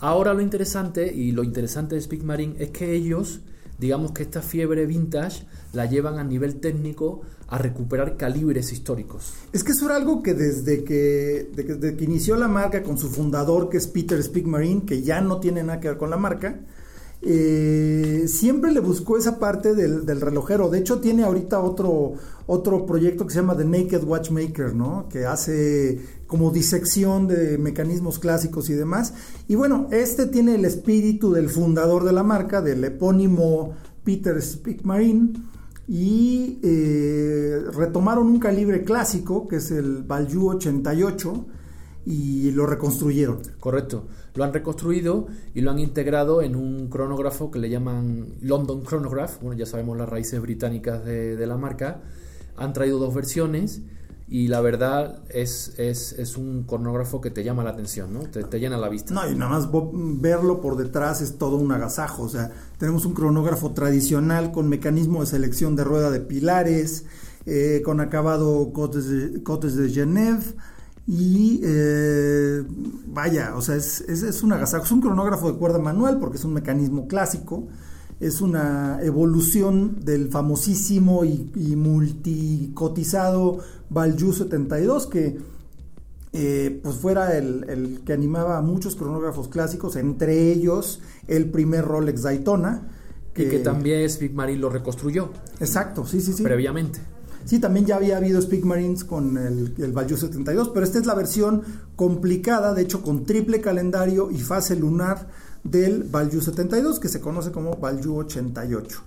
Ahora 0.00 0.34
lo 0.34 0.40
interesante 0.40 1.12
y 1.12 1.32
lo 1.32 1.44
interesante 1.44 1.94
de 1.94 2.00
Speak 2.00 2.22
Marine 2.22 2.56
es 2.58 2.70
que 2.70 2.94
ellos, 2.94 3.40
digamos 3.78 4.12
que 4.12 4.24
esta 4.24 4.42
fiebre 4.42 4.86
vintage 4.86 5.46
la 5.72 5.86
llevan 5.86 6.18
a 6.18 6.24
nivel 6.24 6.56
técnico 6.56 7.22
a 7.48 7.58
recuperar 7.58 8.16
calibres 8.16 8.72
históricos. 8.72 9.34
Es 9.52 9.62
que 9.62 9.72
eso 9.72 9.86
era 9.86 9.96
algo 9.96 10.22
que 10.22 10.34
desde 10.34 10.84
que, 10.84 11.50
desde 11.54 11.96
que 11.96 12.04
inició 12.04 12.36
la 12.36 12.48
marca 12.48 12.82
con 12.82 12.98
su 12.98 13.08
fundador, 13.08 13.68
que 13.68 13.76
es 13.76 13.86
Peter 13.86 14.20
Speak 14.22 14.46
Marine, 14.46 14.84
que 14.86 15.02
ya 15.02 15.20
no 15.20 15.38
tiene 15.38 15.62
nada 15.62 15.78
que 15.78 15.88
ver 15.88 15.98
con 15.98 16.10
la 16.10 16.16
marca, 16.16 16.58
eh, 17.24 18.24
siempre 18.26 18.72
le 18.72 18.80
buscó 18.80 19.16
esa 19.16 19.38
parte 19.38 19.74
del, 19.74 20.20
relojero. 20.20 20.68
De 20.68 20.78
hecho, 20.78 21.00
tiene 21.00 21.22
ahorita 21.22 21.60
otro, 21.60 22.14
otro 22.46 22.84
proyecto 22.84 23.26
que 23.26 23.32
se 23.32 23.40
llama 23.40 23.56
The 23.56 23.64
Naked 23.64 24.02
Watchmaker, 24.02 24.74
¿no? 24.74 25.08
Que 25.08 25.24
hace 25.24 26.00
como 26.26 26.50
disección 26.50 27.28
de 27.28 27.58
mecanismos 27.58 28.18
clásicos 28.18 28.70
y 28.70 28.74
demás. 28.74 29.14
Y 29.46 29.54
bueno, 29.54 29.86
este 29.92 30.26
tiene 30.26 30.56
el 30.56 30.64
espíritu 30.64 31.32
del 31.32 31.48
fundador 31.48 32.04
de 32.04 32.12
la 32.12 32.24
marca, 32.24 32.60
del 32.60 32.82
epónimo 32.82 33.74
Peter 34.02 34.40
Spickmarine. 34.42 35.32
Y 35.86 36.58
eh, 36.62 37.62
retomaron 37.72 38.26
un 38.26 38.40
calibre 38.40 38.82
clásico, 38.82 39.46
que 39.46 39.56
es 39.56 39.70
el 39.70 40.02
Valju 40.02 40.50
88 40.50 41.46
y 42.04 42.50
lo 42.50 42.66
reconstruyeron. 42.66 43.40
Correcto. 43.60 44.06
Lo 44.34 44.44
han 44.44 44.52
reconstruido 44.52 45.26
y 45.54 45.60
lo 45.60 45.70
han 45.70 45.78
integrado 45.78 46.42
en 46.42 46.56
un 46.56 46.88
cronógrafo 46.88 47.50
que 47.50 47.58
le 47.58 47.68
llaman 47.68 48.26
London 48.40 48.82
Chronograph. 48.82 49.40
Bueno, 49.40 49.58
ya 49.58 49.66
sabemos 49.66 49.96
las 49.96 50.08
raíces 50.08 50.40
británicas 50.40 51.04
de, 51.04 51.46
la 51.46 51.56
marca. 51.56 52.00
Han 52.56 52.72
traído 52.72 52.98
dos 52.98 53.14
versiones 53.14 53.82
y 54.28 54.48
la 54.48 54.62
verdad 54.62 55.22
es, 55.28 55.74
es, 55.78 56.12
es, 56.14 56.38
un 56.38 56.62
cronógrafo 56.62 57.20
que 57.20 57.30
te 57.30 57.44
llama 57.44 57.64
la 57.64 57.70
atención, 57.70 58.14
¿no? 58.14 58.20
Te, 58.20 58.44
te, 58.44 58.58
llena 58.58 58.78
la 58.78 58.88
vista. 58.88 59.12
No, 59.12 59.30
y 59.30 59.34
nada 59.34 59.50
más 59.50 59.68
verlo 60.20 60.62
por 60.62 60.76
detrás 60.76 61.20
es 61.20 61.36
todo 61.36 61.56
un 61.56 61.70
agasajo. 61.70 62.22
O 62.22 62.28
sea, 62.28 62.50
tenemos 62.78 63.04
un 63.04 63.12
cronógrafo 63.12 63.72
tradicional 63.72 64.50
con 64.50 64.68
mecanismo 64.68 65.20
de 65.20 65.26
selección 65.26 65.76
de 65.76 65.84
rueda 65.84 66.10
de 66.10 66.20
pilares, 66.20 67.04
eh, 67.44 67.82
con 67.84 68.00
acabado 68.00 68.72
cotes 68.72 69.08
de, 69.08 69.42
cotes 69.42 69.76
de 69.76 69.90
Genève. 69.90 70.54
Y 71.06 71.60
eh, 71.64 72.62
vaya, 73.06 73.56
o 73.56 73.62
sea, 73.62 73.76
es, 73.76 74.02
es, 74.02 74.22
es 74.22 74.42
un 74.42 74.52
agasajo. 74.52 74.84
Es 74.84 74.92
un 74.92 75.00
cronógrafo 75.00 75.50
de 75.50 75.58
cuerda 75.58 75.78
manual 75.78 76.18
porque 76.20 76.36
es 76.36 76.44
un 76.44 76.54
mecanismo 76.54 77.06
clásico 77.08 77.68
es 78.20 78.40
una 78.40 79.00
evolución 79.02 79.98
del 80.04 80.28
famosísimo 80.28 81.24
y, 81.24 81.50
y 81.56 81.74
multicotizado 81.74 83.58
Valju 83.90 84.32
72 84.32 85.08
que 85.08 85.38
eh, 86.34 86.80
pues 86.82 86.96
fuera 86.96 87.36
el, 87.36 88.00
que 88.06 88.12
animaba 88.12 88.56
a 88.56 88.62
muchos 88.62 88.96
cronógrafos 88.96 89.48
clásicos, 89.48 89.96
entre 89.96 90.50
ellos 90.50 91.00
el 91.28 91.50
primer 91.50 91.84
Rolex 91.84 92.22
Daytona. 92.22 92.88
Que, 93.34 93.44
y 93.44 93.48
que 93.48 93.58
también 93.58 94.08
Marine 94.34 94.60
lo 94.60 94.70
reconstruyó. 94.70 95.30
Exacto, 95.58 96.06
sí, 96.06 96.20
sí, 96.20 96.32
sí. 96.32 96.42
Previamente. 96.42 97.00
Sí, 97.44 97.58
también 97.58 97.86
ya 97.86 97.96
había 97.96 98.16
habido 98.16 98.38
Speed 98.38 98.64
Marines 98.64 99.04
con 99.04 99.36
el, 99.36 99.74
el 99.78 99.92
Valju 99.92 100.16
72, 100.16 100.70
pero 100.72 100.84
esta 100.84 100.98
es 100.98 101.06
la 101.06 101.14
versión 101.14 101.62
complicada, 101.96 102.74
de 102.74 102.82
hecho 102.82 103.02
con 103.02 103.24
triple 103.24 103.60
calendario 103.60 104.30
y 104.30 104.38
fase 104.38 104.76
lunar 104.76 105.28
del 105.64 106.04
Valju 106.04 106.40
72, 106.40 107.00
que 107.00 107.08
se 107.08 107.20
conoce 107.20 107.52
como 107.52 107.76
Valju 107.76 108.18
88. 108.18 109.02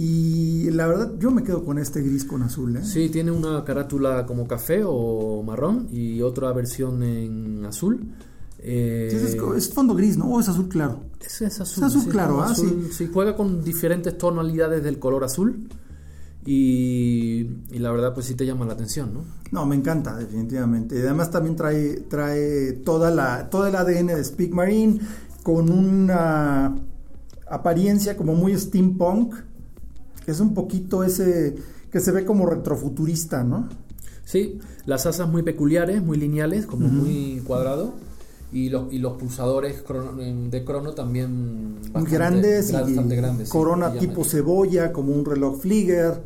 Y 0.00 0.70
la 0.70 0.86
verdad, 0.86 1.14
yo 1.18 1.32
me 1.32 1.42
quedo 1.42 1.64
con 1.64 1.76
este 1.76 2.02
gris 2.02 2.24
con 2.24 2.42
azul. 2.44 2.76
¿eh? 2.76 2.84
Sí, 2.84 3.08
tiene 3.08 3.32
una 3.32 3.64
carátula 3.64 4.26
como 4.26 4.46
café 4.46 4.82
o 4.84 5.42
marrón 5.42 5.88
y 5.90 6.22
otra 6.22 6.52
versión 6.52 7.02
en 7.02 7.64
azul. 7.64 8.14
Eh, 8.60 9.08
es, 9.56 9.72
fondo 9.72 9.96
gris, 9.96 10.16
¿no? 10.16 10.26
¿O 10.26 10.40
es 10.40 10.48
azul 10.48 10.68
claro? 10.68 11.00
Es, 11.20 11.42
azul. 11.42 11.84
Es 11.84 11.96
azul 11.96 12.08
claro, 12.08 12.40
¿ah? 12.42 12.54
sí. 12.54 13.10
juega 13.12 13.34
con 13.34 13.64
diferentes 13.64 14.16
tonalidades 14.16 14.84
del 14.84 15.00
color 15.00 15.24
azul. 15.24 15.68
Y, 16.50 17.46
y, 17.70 17.78
la 17.78 17.90
verdad, 17.90 18.14
pues 18.14 18.24
sí 18.24 18.34
te 18.34 18.46
llama 18.46 18.64
la 18.64 18.72
atención, 18.72 19.12
¿no? 19.12 19.22
No, 19.50 19.66
me 19.66 19.76
encanta, 19.76 20.16
definitivamente. 20.16 20.96
Y 20.96 21.00
además 21.00 21.30
también 21.30 21.56
trae, 21.56 22.00
trae 22.08 22.72
toda 22.72 23.10
la, 23.10 23.50
todo 23.50 23.66
el 23.66 23.76
ADN 23.76 24.06
de 24.06 24.24
Speak 24.24 24.54
Marine 24.54 24.98
con 25.42 25.70
una 25.70 26.74
apariencia 27.50 28.16
como 28.16 28.34
muy 28.34 28.56
steampunk, 28.56 29.34
que 30.24 30.30
es 30.30 30.40
un 30.40 30.54
poquito 30.54 31.04
ese 31.04 31.54
que 31.92 32.00
se 32.00 32.12
ve 32.12 32.24
como 32.24 32.46
retrofuturista, 32.46 33.44
¿no? 33.44 33.68
Sí, 34.24 34.58
las 34.86 35.04
asas 35.04 35.28
muy 35.28 35.42
peculiares, 35.42 36.02
muy 36.02 36.16
lineales, 36.16 36.64
como 36.64 36.88
muy 36.88 37.42
cuadrado. 37.46 37.92
Y 38.50 38.70
los, 38.70 38.92
y 38.92 38.98
los 38.98 39.14
pulsadores 39.14 39.84
de 40.50 40.64
crono 40.64 40.92
también 40.92 41.76
bastante, 41.92 42.10
grandes, 42.10 42.72
bastante 42.72 43.16
grandes. 43.16 43.48
Corona 43.50 43.92
tipo 43.92 44.24
cebolla, 44.24 44.92
como 44.92 45.12
un 45.12 45.24
reloj 45.24 45.60
Flieger. 45.60 46.22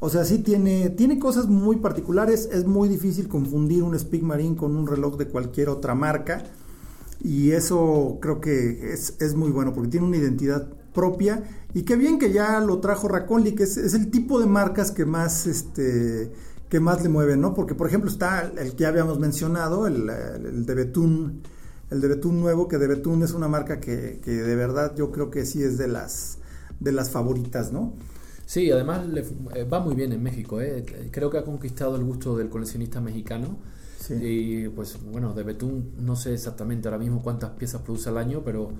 O 0.00 0.10
sea, 0.10 0.24
sí 0.24 0.38
tiene, 0.38 0.90
tiene 0.90 1.18
cosas 1.18 1.46
muy 1.46 1.76
particulares. 1.76 2.48
Es 2.52 2.66
muy 2.66 2.88
difícil 2.88 3.28
confundir 3.28 3.82
un 3.82 3.98
Speak 3.98 4.22
Marine 4.22 4.56
con 4.56 4.76
un 4.76 4.86
reloj 4.86 5.16
de 5.16 5.28
cualquier 5.28 5.70
otra 5.70 5.94
marca. 5.94 6.44
Y 7.22 7.52
eso 7.52 8.18
creo 8.20 8.40
que 8.40 8.92
es, 8.92 9.16
es 9.20 9.34
muy 9.34 9.50
bueno 9.50 9.72
porque 9.72 9.90
tiene 9.90 10.06
una 10.06 10.16
identidad 10.16 10.68
propia 10.92 11.42
y 11.74 11.82
qué 11.82 11.96
bien 11.96 12.18
que 12.18 12.32
ya 12.32 12.60
lo 12.60 12.78
trajo 12.80 13.08
Raconli, 13.08 13.52
que 13.52 13.64
es, 13.64 13.76
el 13.76 14.10
tipo 14.10 14.38
de 14.40 14.46
marcas 14.46 14.90
que 14.90 15.04
más 15.04 15.46
este 15.46 16.32
que 16.68 16.80
más 16.80 17.02
le 17.02 17.10
mueven, 17.10 17.40
¿no? 17.40 17.52
Porque 17.54 17.74
por 17.74 17.86
ejemplo 17.86 18.10
está 18.10 18.50
el 18.56 18.74
que 18.74 18.86
habíamos 18.86 19.18
mencionado, 19.18 19.86
el, 19.86 20.08
el 20.08 20.64
de 20.64 20.74
Betún, 20.74 21.42
el 21.92 22.00
de 22.00 22.08
Betún 22.08 22.40
nuevo, 22.40 22.68
que 22.68 22.78
de 22.78 22.86
Betún 22.86 23.22
es 23.22 23.32
una 23.32 23.48
marca 23.48 23.78
que, 23.80 24.20
que, 24.24 24.30
de 24.30 24.56
verdad 24.56 24.94
yo 24.96 25.12
creo 25.12 25.30
que 25.30 25.44
sí 25.44 25.62
es 25.62 25.78
de 25.78 25.88
las 25.88 26.38
de 26.80 26.90
las 26.90 27.10
favoritas, 27.10 27.70
¿no? 27.70 27.92
Sí, 28.46 28.70
además 28.70 29.06
le, 29.06 29.20
eh, 29.54 29.64
va 29.64 29.80
muy 29.80 29.94
bien 29.94 30.12
en 30.12 30.22
México, 30.22 30.60
¿eh? 30.60 30.84
creo 31.10 31.30
que 31.30 31.38
ha 31.38 31.44
conquistado 31.44 31.94
el 31.96 32.04
gusto 32.04 32.36
del 32.36 32.48
coleccionista 32.48 33.00
mexicano 33.00 33.58
y 34.10 34.68
pues 34.68 34.98
bueno, 35.12 35.32
de 35.32 35.44
Betún 35.44 35.92
no 36.00 36.16
sé 36.16 36.34
exactamente 36.34 36.88
ahora 36.88 36.98
mismo 36.98 37.22
cuántas 37.22 37.50
piezas 37.50 37.82
produce 37.82 38.08
al 38.08 38.18
año, 38.18 38.42
pero 38.44 38.72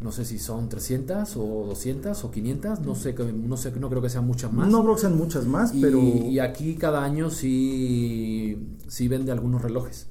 no 0.00 0.12
sé 0.12 0.24
si 0.24 0.38
son 0.38 0.68
300 0.68 1.36
o 1.36 1.64
200 1.66 2.24
o 2.24 2.30
500, 2.30 2.80
no 2.80 2.94
sé, 2.94 3.14
no 3.14 3.56
sé, 3.56 3.72
no 3.72 3.90
creo 3.90 4.00
que 4.00 4.08
sean 4.08 4.26
muchas 4.26 4.52
más. 4.52 4.68
No 4.68 4.82
creo 4.82 4.94
que 4.94 5.00
sean 5.00 5.16
muchas 5.16 5.46
más, 5.46 5.72
pero... 5.80 6.00
Y 6.00 6.38
aquí 6.38 6.76
cada 6.76 7.02
año 7.02 7.30
sí, 7.30 8.76
sí 8.86 9.08
vende 9.08 9.32
algunos 9.32 9.60
relojes. 9.60 10.06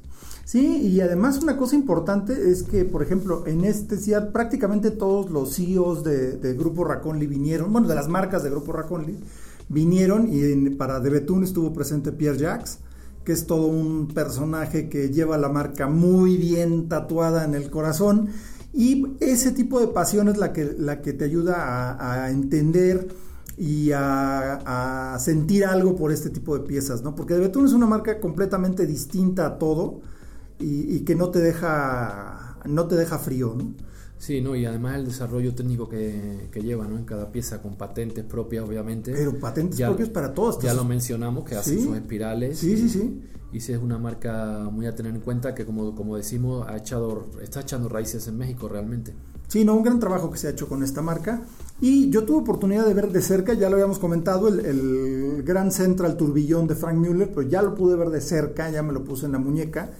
Sí, 0.47 0.77
y 0.77 1.01
además 1.01 1.43
una 1.43 1.57
cosa 1.57 1.75
importante 1.75 2.49
es 2.49 2.63
que, 2.63 2.85
por 2.85 3.03
ejemplo, 3.03 3.43
en 3.47 3.65
este 3.65 3.97
CIAR 3.97 4.31
prácticamente 4.31 4.91
todos 4.91 5.29
los 5.29 5.57
CEOs 5.57 6.05
de, 6.05 6.53
Grupo 6.57 6.85
Raconli 6.85 7.27
vinieron, 7.27 7.73
bueno, 7.73 7.85
de 7.89 7.95
las 7.95 8.07
marcas 8.07 8.43
de 8.43 8.49
Grupo 8.49 8.71
Raconli, 8.71 9.19
vinieron 9.67 10.29
y 10.31 10.69
para 10.69 11.01
De 11.01 11.09
Betún 11.09 11.43
estuvo 11.43 11.73
presente 11.73 12.13
Pierre 12.13 12.37
Jacques, 12.37 12.79
que 13.25 13.33
es 13.33 13.45
todo 13.45 13.67
un 13.67 14.07
personaje 14.07 14.87
que 14.87 15.09
lleva 15.09 15.37
la 15.37 15.49
marca 15.49 15.87
muy 15.87 16.37
bien 16.37 16.87
tatuada 16.87 17.43
en 17.43 17.53
el 17.53 17.69
corazón. 17.69 18.29
Y 18.71 19.17
ese 19.19 19.51
tipo 19.51 19.81
de 19.81 19.87
pasión 19.87 20.29
es 20.29 20.37
la 20.37 20.53
que, 20.53 20.73
la 20.77 21.01
que 21.01 21.11
te 21.11 21.25
ayuda 21.25 21.97
a, 21.99 22.31
entender 22.31 23.09
y 23.57 23.91
a, 23.93 25.17
sentir 25.19 25.65
algo 25.65 25.97
por 25.97 26.13
este 26.13 26.29
tipo 26.29 26.57
de 26.57 26.63
piezas, 26.65 27.03
¿no? 27.03 27.15
Porque 27.15 27.33
De 27.33 27.41
Betún 27.41 27.65
es 27.65 27.73
una 27.73 27.85
marca 27.85 28.21
completamente 28.21 28.85
distinta 28.85 29.45
a 29.45 29.57
todo 29.57 30.15
y, 30.59 30.95
y, 30.95 30.99
que 31.01 31.15
no 31.15 31.29
te 31.29 31.39
deja, 31.39 32.57
no 32.65 32.87
te 32.87 32.95
deja 32.95 33.19
frío, 33.19 33.55
¿no? 33.57 33.73
Sí, 34.19 34.41
no, 34.41 34.55
y 34.55 34.65
además 34.65 34.95
el 34.95 35.05
desarrollo 35.05 35.53
técnico 35.53 35.87
que, 35.87 36.49
que 36.51 36.61
lleva 36.61 36.87
¿no? 36.87 36.97
en 36.97 37.05
cada 37.05 37.31
pieza, 37.31 37.61
con 37.61 37.75
patentes 37.75 38.23
propias, 38.25 38.63
obviamente. 38.63 39.13
Pero 39.13 39.37
patentes 39.37 39.79
propias 39.79 40.09
para 40.09 40.33
todos. 40.33 40.59
Ya 40.59 40.73
lo 40.73 40.83
mencionamos, 40.83 41.43
que 41.43 41.55
hace 41.55 41.79
sus 41.79 41.95
espirales. 41.95 42.57
Sí, 42.57 42.77
sí, 42.77 42.89
sí. 42.89 43.21
Y 43.53 43.61
sí 43.61 43.71
es 43.71 43.79
una 43.79 43.97
marca 43.97 44.69
muy 44.71 44.87
a 44.87 44.95
tener 44.95 45.13
en 45.13 45.21
cuenta 45.21 45.53
que, 45.53 45.65
como, 45.65 45.95
como 45.95 46.17
decimos, 46.17 46.67
ha 46.67 46.77
echado, 46.77 47.27
está 47.41 47.61
echando 47.61 47.87
raíces 47.89 48.27
en 48.27 48.37
México 48.37 48.67
realmente. 48.67 49.13
Sí, 49.47 49.63
no, 49.63 49.75
un 49.75 49.83
gran 49.83 49.99
trabajo 49.99 50.29
que 50.31 50.37
se 50.37 50.47
ha 50.47 50.49
hecho 50.49 50.67
con 50.67 50.83
esta 50.83 51.01
marca. 51.01 51.43
Y 51.79 52.09
yo 52.09 52.25
tuve 52.25 52.39
oportunidad 52.39 52.85
de 52.85 52.93
ver 52.93 53.11
de 53.11 53.21
cerca, 53.21 53.53
ya 53.53 53.69
lo 53.69 53.75
habíamos 53.75 53.99
comentado, 53.99 54.47
el, 54.47 54.65
el 54.65 55.43
Gran 55.43 55.71
Central 55.71 56.17
Turbillón 56.17 56.67
de 56.67 56.75
Frank 56.75 56.97
Müller, 56.97 57.29
pero 57.29 57.43
ya 57.43 57.61
lo 57.61 57.75
pude 57.75 57.95
ver 57.95 58.09
de 58.09 58.19
cerca, 58.19 58.69
ya 58.69 58.83
me 58.83 58.91
lo 58.91 59.03
puse 59.03 59.27
en 59.27 59.33
la 59.33 59.39
muñeca. 59.39 59.91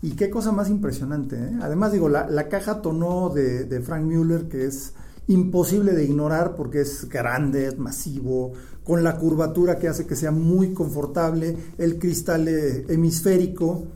Y 0.00 0.12
qué 0.12 0.30
cosa 0.30 0.52
más 0.52 0.70
impresionante. 0.70 1.36
¿eh? 1.36 1.58
Además, 1.60 1.92
digo, 1.92 2.08
la, 2.08 2.28
la 2.28 2.48
caja 2.48 2.80
tonó 2.82 3.30
de, 3.30 3.64
de, 3.64 3.80
Frank 3.80 4.04
Müller, 4.04 4.48
que 4.48 4.66
es 4.66 4.92
imposible 5.26 5.92
de 5.92 6.04
ignorar 6.04 6.54
porque 6.54 6.80
es 6.80 7.08
grande, 7.08 7.66
es 7.66 7.78
masivo, 7.78 8.52
con 8.84 9.02
la 9.04 9.18
curvatura 9.18 9.78
que 9.78 9.88
hace 9.88 10.06
que 10.06 10.16
sea 10.16 10.30
muy 10.30 10.72
confortable, 10.72 11.56
el 11.78 11.98
cristal 11.98 12.48
eh, 12.48 12.86
hemisférico. 12.88 13.86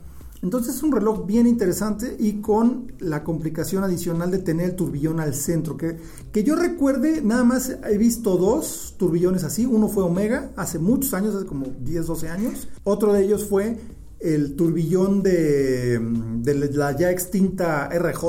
Entonces 0.42 0.74
es 0.74 0.82
un 0.82 0.90
reloj 0.90 1.24
bien 1.24 1.46
interesante 1.46 2.16
y 2.18 2.40
con 2.40 2.92
la 2.98 3.22
complicación 3.22 3.84
adicional 3.84 4.32
de 4.32 4.38
tener 4.38 4.70
el 4.70 4.76
turbillón 4.76 5.20
al 5.20 5.34
centro. 5.34 5.76
Que, 5.76 5.98
que 6.32 6.42
yo 6.42 6.56
recuerde, 6.56 7.22
nada 7.22 7.44
más 7.44 7.76
he 7.88 7.96
visto 7.96 8.36
dos 8.36 8.96
turbillones 8.98 9.44
así. 9.44 9.64
Uno 9.66 9.86
fue 9.86 10.02
Omega 10.02 10.50
hace 10.56 10.80
muchos 10.80 11.14
años, 11.14 11.36
hace 11.36 11.46
como 11.46 11.66
10, 11.66 12.06
12 12.08 12.28
años. 12.28 12.68
Otro 12.82 13.12
de 13.12 13.22
ellos 13.22 13.46
fue 13.48 13.78
el 14.22 14.54
turbillón 14.54 15.22
de, 15.22 16.00
la 16.74 16.96
ya 16.96 17.10
extinta 17.10 17.88
RJ 17.88 18.24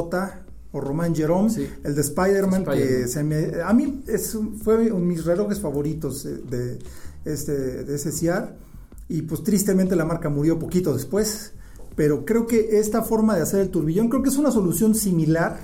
o 0.72 0.82
Roman 0.82 1.14
Jerome, 1.14 1.52
el 1.84 1.94
de 1.96 2.02
Spider-Man, 2.02 2.66
que 2.66 3.08
se 3.08 3.24
me, 3.24 3.62
a 3.64 3.72
mí 3.74 4.04
es, 4.08 4.36
fue 4.64 4.92
uno 4.92 4.96
de 4.96 5.06
mis 5.06 5.24
relojes 5.24 5.60
favoritos 5.60 6.24
de, 6.24 6.80
este, 7.26 7.84
de 7.84 7.96
ese 7.96 8.12
CIAR, 8.12 8.56
y 9.08 9.22
pues 9.22 9.44
tristemente 9.44 9.96
la 9.96 10.06
marca 10.06 10.30
murió 10.30 10.58
poquito 10.58 10.94
después, 10.94 11.54
pero 11.96 12.26
creo 12.26 12.48
que 12.48 12.80
esta 12.80 13.04
forma 13.04 13.36
de 13.36 13.44
hacer 13.44 13.60
el 13.60 13.70
turbillón, 13.70 14.10
creo 14.10 14.24
que 14.24 14.30
es 14.30 14.38
una 14.38 14.50
solución 14.50 14.96
similar, 14.96 15.60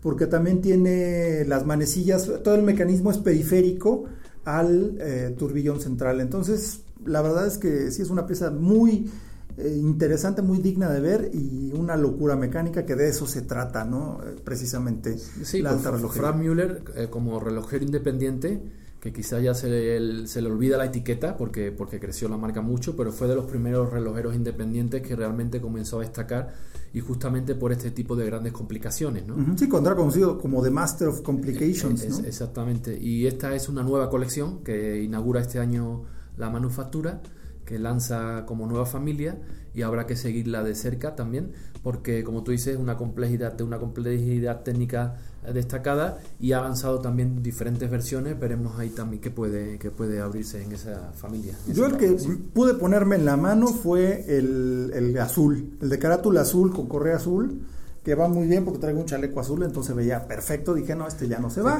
porque 0.00 0.26
también 0.26 0.60
tiene 0.60 1.44
las 1.44 1.66
manecillas, 1.66 2.30
todo 2.44 2.54
el 2.54 2.62
mecanismo 2.62 3.10
es 3.10 3.18
periférico 3.18 4.04
al 4.44 4.96
eh, 5.00 5.34
turbillón 5.36 5.80
central, 5.80 6.20
entonces 6.20 6.82
la 7.04 7.20
verdad 7.20 7.48
es 7.48 7.58
que 7.58 7.90
sí 7.90 8.02
es 8.02 8.10
una 8.10 8.28
pieza 8.28 8.52
muy 8.52 9.10
eh, 9.56 9.78
interesante, 9.80 10.40
muy 10.40 10.58
digna 10.58 10.88
de 10.90 11.00
ver 11.00 11.30
y 11.32 11.72
una 11.72 11.96
locura 11.96 12.36
mecánica 12.36 12.86
que 12.86 12.94
de 12.94 13.08
eso 13.08 13.26
se 13.26 13.42
trata, 13.42 13.84
¿no? 13.84 14.20
Precisamente 14.44 15.18
sí, 15.18 15.60
la 15.60 15.70
alta 15.70 15.92
Frank 15.92 16.36
Müller 16.36 16.82
eh, 16.96 17.08
como 17.10 17.38
relojero 17.38 17.84
independiente, 17.84 18.62
que 19.00 19.12
quizás 19.12 19.42
ya 19.42 19.52
se 19.52 19.68
le, 19.68 20.26
se 20.26 20.40
le 20.40 20.50
olvida 20.50 20.78
la 20.78 20.86
etiqueta 20.86 21.36
porque, 21.36 21.72
porque 21.72 21.98
creció 21.98 22.28
la 22.28 22.36
marca 22.36 22.62
mucho, 22.62 22.96
pero 22.96 23.12
fue 23.12 23.28
de 23.28 23.34
los 23.34 23.46
primeros 23.46 23.92
relojeros 23.92 24.34
independientes 24.34 25.02
que 25.02 25.16
realmente 25.16 25.60
comenzó 25.60 25.98
a 25.98 26.02
destacar 26.02 26.54
y 26.94 27.00
justamente 27.00 27.54
por 27.54 27.72
este 27.72 27.90
tipo 27.90 28.16
de 28.16 28.26
grandes 28.26 28.52
complicaciones, 28.52 29.26
¿no? 29.26 29.36
Sí, 29.58 29.68
cuando 29.68 29.90
era 29.90 29.96
conocido 29.96 30.38
como 30.38 30.62
The 30.62 30.70
Master 30.70 31.08
of 31.08 31.22
Complications, 31.22 32.08
¿no? 32.08 32.26
Exactamente, 32.26 32.96
y 32.98 33.26
esta 33.26 33.54
es 33.54 33.68
una 33.68 33.82
nueva 33.82 34.08
colección 34.08 34.62
que 34.62 35.02
inaugura 35.02 35.40
este 35.40 35.58
año 35.58 36.04
la 36.38 36.48
manufactura 36.48 37.20
que 37.64 37.78
lanza 37.78 38.44
como 38.46 38.66
nueva 38.66 38.86
familia 38.86 39.38
y 39.74 39.82
habrá 39.82 40.06
que 40.06 40.16
seguirla 40.16 40.62
de 40.62 40.74
cerca 40.74 41.14
también 41.14 41.52
porque 41.82 42.22
como 42.22 42.44
tú 42.44 42.52
dices 42.52 42.76
una 42.76 42.96
complejidad 42.96 43.52
de 43.52 43.64
una 43.64 43.78
complejidad 43.78 44.62
técnica 44.62 45.16
destacada 45.52 46.18
y 46.38 46.52
ha 46.52 46.58
avanzado 46.58 47.00
también 47.00 47.42
diferentes 47.42 47.90
versiones 47.90 48.38
veremos 48.38 48.78
ahí 48.78 48.90
también 48.90 49.20
que 49.20 49.30
puede 49.30 49.78
que 49.78 49.90
puede 49.90 50.20
abrirse 50.20 50.62
en 50.62 50.72
esa 50.72 51.12
familia 51.14 51.56
yo 51.66 51.86
el 51.86 51.96
que 51.96 52.16
pude 52.52 52.74
ponerme 52.74 53.16
en 53.16 53.24
la 53.24 53.36
mano 53.36 53.68
fue 53.68 54.24
el, 54.28 54.92
el 54.94 55.18
azul 55.18 55.76
el 55.80 55.88
de 55.88 55.98
carátula 55.98 56.42
azul 56.42 56.72
con 56.72 56.86
correa 56.86 57.16
azul 57.16 57.62
que 58.04 58.14
va 58.14 58.28
muy 58.28 58.48
bien 58.48 58.64
porque 58.64 58.80
traigo 58.80 59.00
un 59.00 59.06
chaleco 59.06 59.40
azul, 59.40 59.62
entonces 59.62 59.94
veía 59.94 60.26
perfecto, 60.26 60.74
dije, 60.74 60.96
no, 60.96 61.06
este 61.06 61.28
ya 61.28 61.38
no 61.38 61.50
se 61.50 61.62
va. 61.62 61.78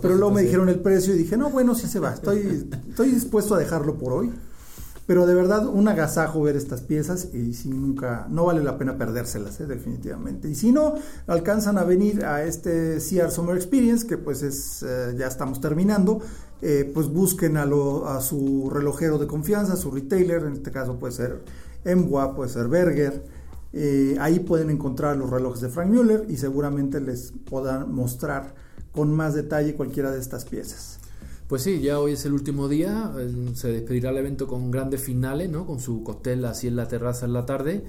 pero 0.00 0.14
luego 0.14 0.30
me 0.30 0.42
dijeron 0.42 0.68
el 0.68 0.78
precio 0.78 1.14
y 1.14 1.18
dije, 1.18 1.36
no, 1.36 1.50
bueno, 1.50 1.74
sí 1.74 1.88
se 1.88 1.98
va, 1.98 2.14
estoy, 2.14 2.70
estoy 2.88 3.10
dispuesto 3.10 3.54
a 3.54 3.58
dejarlo 3.58 3.98
por 3.98 4.12
hoy. 4.12 4.32
Pero 5.06 5.26
de 5.26 5.34
verdad, 5.34 5.66
un 5.66 5.86
agasajo 5.88 6.42
ver 6.42 6.56
estas 6.56 6.80
piezas 6.80 7.28
y 7.34 7.52
si 7.52 7.68
nunca, 7.68 8.26
no 8.30 8.46
vale 8.46 8.64
la 8.64 8.78
pena 8.78 8.96
perdérselas, 8.96 9.60
¿eh? 9.60 9.66
definitivamente. 9.66 10.48
Y 10.48 10.54
si 10.54 10.72
no, 10.72 10.94
alcanzan 11.26 11.76
a 11.76 11.84
venir 11.84 12.24
a 12.24 12.44
este 12.44 12.98
CR 12.98 13.30
Summer 13.30 13.56
Experience, 13.56 14.06
que 14.06 14.16
pues 14.16 14.42
es, 14.42 14.82
eh, 14.82 15.14
ya 15.18 15.26
estamos 15.26 15.60
terminando, 15.60 16.20
eh, 16.62 16.90
pues 16.94 17.08
busquen 17.08 17.58
a, 17.58 17.66
lo, 17.66 18.08
a 18.08 18.22
su 18.22 18.70
relojero 18.70 19.18
de 19.18 19.26
confianza, 19.26 19.76
su 19.76 19.90
retailer, 19.90 20.44
en 20.44 20.54
este 20.54 20.70
caso 20.70 20.98
puede 20.98 21.12
ser 21.12 21.42
Emwa, 21.84 22.34
puede 22.34 22.48
ser 22.48 22.68
Berger, 22.68 23.22
ahí 24.20 24.38
pueden 24.38 24.70
encontrar 24.70 25.16
los 25.16 25.28
relojes 25.28 25.60
de 25.60 25.68
Frank 25.68 25.90
Müller 25.90 26.24
y 26.28 26.36
seguramente 26.36 27.00
les 27.00 27.32
podrán 27.50 27.92
mostrar 27.92 28.54
con 28.92 29.12
más 29.12 29.34
detalle 29.34 29.74
cualquiera 29.74 30.12
de 30.12 30.20
estas 30.20 30.44
piezas. 30.44 31.00
Pues 31.48 31.62
sí, 31.62 31.80
ya 31.80 32.00
hoy 32.00 32.12
es 32.12 32.24
el 32.24 32.32
último 32.32 32.68
día, 32.68 33.12
se 33.54 33.68
despedirá 33.68 34.10
el 34.10 34.16
evento 34.16 34.46
con 34.46 34.70
grandes 34.70 35.02
finales, 35.02 35.50
¿no? 35.50 35.66
Con 35.66 35.78
su 35.78 36.02
cóctel 36.02 36.44
así 36.46 36.68
en 36.68 36.76
la 36.76 36.88
terraza 36.88 37.26
en 37.26 37.34
la 37.34 37.44
tarde 37.44 37.84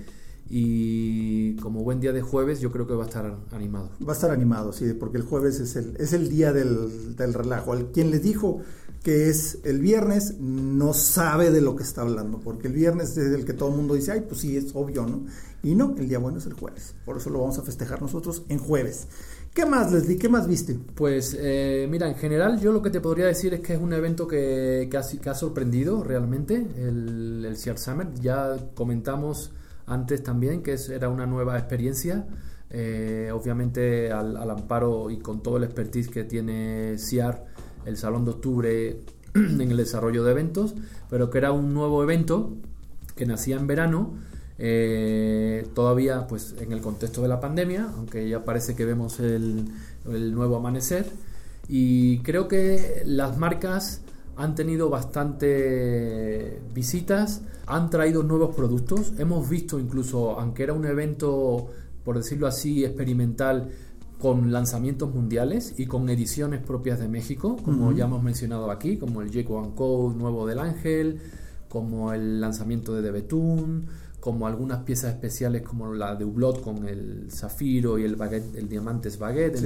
y 0.49 1.55
como 1.55 1.83
buen 1.83 1.99
día 1.99 2.11
de 2.11 2.21
jueves 2.21 2.59
yo 2.59 2.71
creo 2.71 2.85
que 2.85 2.93
va 2.93 3.05
a 3.05 3.07
estar 3.07 3.37
animado. 3.51 3.91
Va 4.07 4.11
a 4.11 4.15
estar 4.15 4.29
animado, 4.29 4.73
sí, 4.73 4.93
porque 4.93 5.17
el 5.17 5.23
jueves 5.23 5.59
es 5.59 5.75
el, 5.77 5.95
es 5.97 6.13
el 6.13 6.29
día 6.29 6.51
del, 6.51 7.15
del 7.15 7.33
relajo. 7.33 7.71
Al 7.71 7.91
quien 7.91 8.11
les 8.11 8.21
dijo 8.21 8.59
que 9.03 9.29
es 9.29 9.59
el 9.63 9.79
viernes, 9.79 10.39
no 10.39 10.93
sabe 10.93 11.51
de 11.51 11.61
lo 11.61 11.75
que 11.75 11.83
está 11.83 12.01
hablando, 12.01 12.39
porque 12.39 12.67
el 12.67 12.73
viernes 12.73 13.15
es 13.17 13.33
el 13.33 13.45
que 13.45 13.53
todo 13.53 13.69
el 13.69 13.75
mundo 13.75 13.93
dice, 13.93 14.11
ay, 14.11 14.25
pues 14.27 14.41
sí, 14.41 14.57
es 14.57 14.71
obvio, 14.73 15.05
¿no? 15.05 15.25
Y 15.63 15.75
no, 15.75 15.95
el 15.97 16.09
día 16.09 16.19
bueno 16.19 16.39
es 16.39 16.45
el 16.45 16.53
jueves, 16.53 16.93
por 17.05 17.17
eso 17.17 17.29
lo 17.29 17.39
vamos 17.39 17.57
a 17.57 17.61
festejar 17.61 18.01
nosotros 18.01 18.43
en 18.49 18.59
jueves. 18.59 19.07
¿Qué 19.55 19.65
más, 19.65 19.89
Leslie? 19.89 20.17
¿Qué 20.17 20.27
más 20.27 20.49
viste? 20.49 20.77
Pues 20.95 21.33
eh, 21.39 21.87
mira, 21.89 22.09
en 22.09 22.15
general 22.15 22.59
yo 22.59 22.73
lo 22.73 22.81
que 22.81 22.89
te 22.89 22.99
podría 22.99 23.27
decir 23.27 23.53
es 23.53 23.61
que 23.61 23.75
es 23.75 23.79
un 23.79 23.93
evento 23.93 24.27
que, 24.27 24.89
que, 24.91 25.29
ha, 25.29 25.33
sorprendido 25.33 26.03
realmente, 26.03 26.55
el, 26.55 27.45
el 27.47 27.55
Seattle 27.55 27.81
Summer. 27.81 28.13
Ya 28.15 28.57
comentamos 28.73 29.53
antes 29.85 30.21
también 30.23 30.61
que 30.61 30.75
era 30.91 31.07
una 31.07 31.25
nueva 31.25 31.57
experiencia. 31.57 32.27
Eh, 32.69 33.31
obviamente 33.33 34.11
al, 34.11 34.35
al, 34.35 34.51
amparo 34.51 35.09
y 35.09 35.19
con 35.19 35.41
todo 35.41 35.55
el 35.55 35.63
expertise 35.63 36.09
que 36.09 36.25
tiene 36.25 36.97
CIAR 36.97 37.45
el 37.85 37.95
Salón 37.95 38.25
de 38.25 38.31
Octubre 38.31 38.99
en 39.35 39.61
el 39.61 39.77
desarrollo 39.77 40.25
de 40.25 40.31
eventos, 40.31 40.75
pero 41.09 41.29
que 41.29 41.37
era 41.37 41.53
un 41.53 41.73
nuevo 41.73 42.03
evento 42.03 42.57
que 43.15 43.25
nacía 43.25 43.55
en 43.55 43.67
verano, 43.67 44.15
eh, 44.57 45.67
todavía 45.73 46.27
pues 46.27 46.55
en 46.59 46.71
el 46.71 46.81
contexto 46.81 47.21
de 47.21 47.27
la 47.27 47.39
pandemia, 47.39 47.89
aunque 47.95 48.27
ya 48.27 48.43
parece 48.43 48.75
que 48.75 48.85
vemos 48.85 49.19
el, 49.19 49.65
el 50.09 50.33
nuevo 50.33 50.57
amanecer, 50.57 51.05
y 51.67 52.19
creo 52.19 52.47
que 52.47 53.01
las 53.05 53.37
marcas 53.37 54.01
han 54.37 54.55
tenido 54.55 54.89
bastante 54.89 56.59
visitas, 56.73 57.41
han 57.67 57.89
traído 57.89 58.23
nuevos 58.23 58.55
productos, 58.55 59.13
hemos 59.17 59.49
visto 59.49 59.79
incluso, 59.79 60.39
aunque 60.39 60.63
era 60.63 60.73
un 60.73 60.85
evento, 60.85 61.67
por 62.03 62.17
decirlo 62.17 62.47
así, 62.47 62.83
experimental, 62.83 63.71
con 64.19 64.51
lanzamientos 64.51 65.13
mundiales 65.13 65.75
y 65.77 65.85
con 65.87 66.09
ediciones 66.09 66.61
propias 66.61 66.99
de 66.99 67.07
México, 67.07 67.57
como 67.63 67.91
ya 67.91 68.05
hemos 68.05 68.23
mencionado 68.23 68.71
aquí, 68.71 68.97
como 68.97 69.21
el 69.21 69.29
Jake 69.29 69.51
One 69.51 69.73
Code 69.75 70.15
nuevo 70.15 70.47
del 70.47 70.59
Ángel, 70.59 71.19
como 71.69 72.13
el 72.13 72.39
lanzamiento 72.39 72.93
de 72.93 73.01
Debetún, 73.01 73.87
como 74.25 74.47
algunas 74.47 74.79
piezas 74.79 75.13
especiales 75.13 75.61
como 75.61 75.93
la 75.93 76.15
de 76.15 76.25
Ublot 76.25 76.63
con 76.63 76.87
el 76.89 77.27
zafiro 77.29 77.99
y 77.99 78.05
el 78.05 78.15
baguette, 78.15 78.55
el 78.55 78.67
diamantes 78.67 79.19
baguette, 79.19 79.61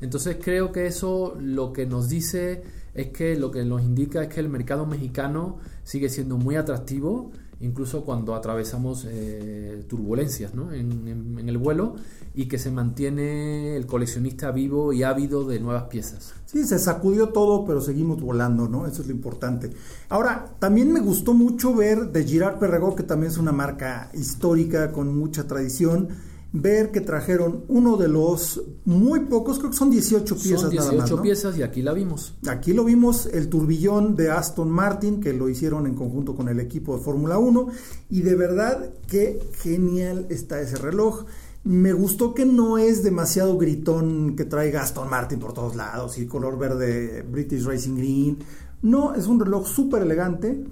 Entonces 0.00 0.36
creo 0.40 0.70
que 0.70 0.86
eso 0.86 1.36
lo 1.40 1.72
que 1.72 1.84
nos 1.84 2.08
dice 2.08 2.62
es 2.94 3.08
que 3.08 3.34
lo 3.34 3.50
que 3.50 3.64
nos 3.64 3.82
indica 3.82 4.22
es 4.22 4.28
que 4.28 4.38
el 4.38 4.48
mercado 4.48 4.86
mexicano 4.86 5.58
sigue 5.82 6.08
siendo 6.08 6.36
muy 6.36 6.54
atractivo 6.54 7.32
incluso 7.60 8.04
cuando 8.04 8.34
atravesamos 8.34 9.06
eh, 9.08 9.84
turbulencias 9.88 10.54
¿no? 10.54 10.72
en, 10.72 11.48
el 11.48 11.58
vuelo 11.58 11.96
y 12.34 12.46
que 12.46 12.58
se 12.58 12.70
mantiene 12.70 13.76
el 13.76 13.86
coleccionista 13.86 14.50
vivo 14.52 14.92
y 14.92 15.02
ávido 15.02 15.44
de 15.44 15.58
nuevas 15.58 15.84
piezas. 15.84 16.34
Sí, 16.46 16.64
se 16.64 16.78
sacudió 16.78 17.30
todo, 17.30 17.64
pero 17.64 17.80
seguimos 17.80 18.20
volando, 18.20 18.68
¿no? 18.68 18.86
Eso 18.86 19.02
es 19.02 19.08
lo 19.08 19.14
importante. 19.14 19.70
Ahora, 20.08 20.54
también 20.58 20.92
me 20.92 21.00
gustó 21.00 21.34
mucho 21.34 21.74
ver 21.74 22.12
de 22.12 22.24
Girard 22.24 22.58
Perregó, 22.58 22.94
que 22.94 23.02
también 23.02 23.32
es 23.32 23.38
una 23.38 23.52
marca 23.52 24.10
histórica 24.14 24.92
con 24.92 25.18
mucha 25.18 25.46
tradición 25.46 26.08
ver 26.52 26.90
que 26.90 27.00
trajeron 27.00 27.64
uno 27.68 27.96
de 27.96 28.08
los 28.08 28.62
muy 28.84 29.20
pocos, 29.20 29.58
creo 29.58 29.70
que 29.70 29.76
son 29.76 29.90
18 29.90 30.34
piezas 30.36 30.60
son 30.62 30.70
18 30.70 30.96
nada 30.96 31.10
más, 31.10 31.20
piezas 31.20 31.58
y 31.58 31.62
aquí 31.62 31.82
la 31.82 31.92
vimos. 31.92 32.34
Aquí 32.48 32.72
lo 32.72 32.84
vimos, 32.84 33.26
el 33.26 33.48
turbillón 33.48 34.16
de 34.16 34.30
Aston 34.30 34.70
Martin, 34.70 35.20
que 35.20 35.32
lo 35.32 35.48
hicieron 35.48 35.86
en 35.86 35.94
conjunto 35.94 36.34
con 36.34 36.48
el 36.48 36.60
equipo 36.60 36.96
de 36.96 37.02
Fórmula 37.02 37.38
1, 37.38 37.68
y 38.10 38.22
de 38.22 38.34
verdad 38.34 38.90
qué 39.06 39.40
genial 39.60 40.26
está 40.30 40.60
ese 40.60 40.76
reloj. 40.76 41.24
Me 41.64 41.92
gustó 41.92 42.34
que 42.34 42.46
no 42.46 42.78
es 42.78 43.02
demasiado 43.02 43.58
gritón 43.58 44.36
que 44.36 44.44
traiga 44.44 44.82
Aston 44.82 45.10
Martin 45.10 45.38
por 45.38 45.52
todos 45.52 45.76
lados 45.76 46.16
y 46.16 46.26
color 46.26 46.58
verde 46.58 47.26
British 47.30 47.64
Racing 47.64 47.96
Green. 47.96 48.38
No, 48.80 49.14
es 49.14 49.26
un 49.26 49.40
reloj 49.40 49.66
súper 49.66 50.02
elegante 50.02 50.64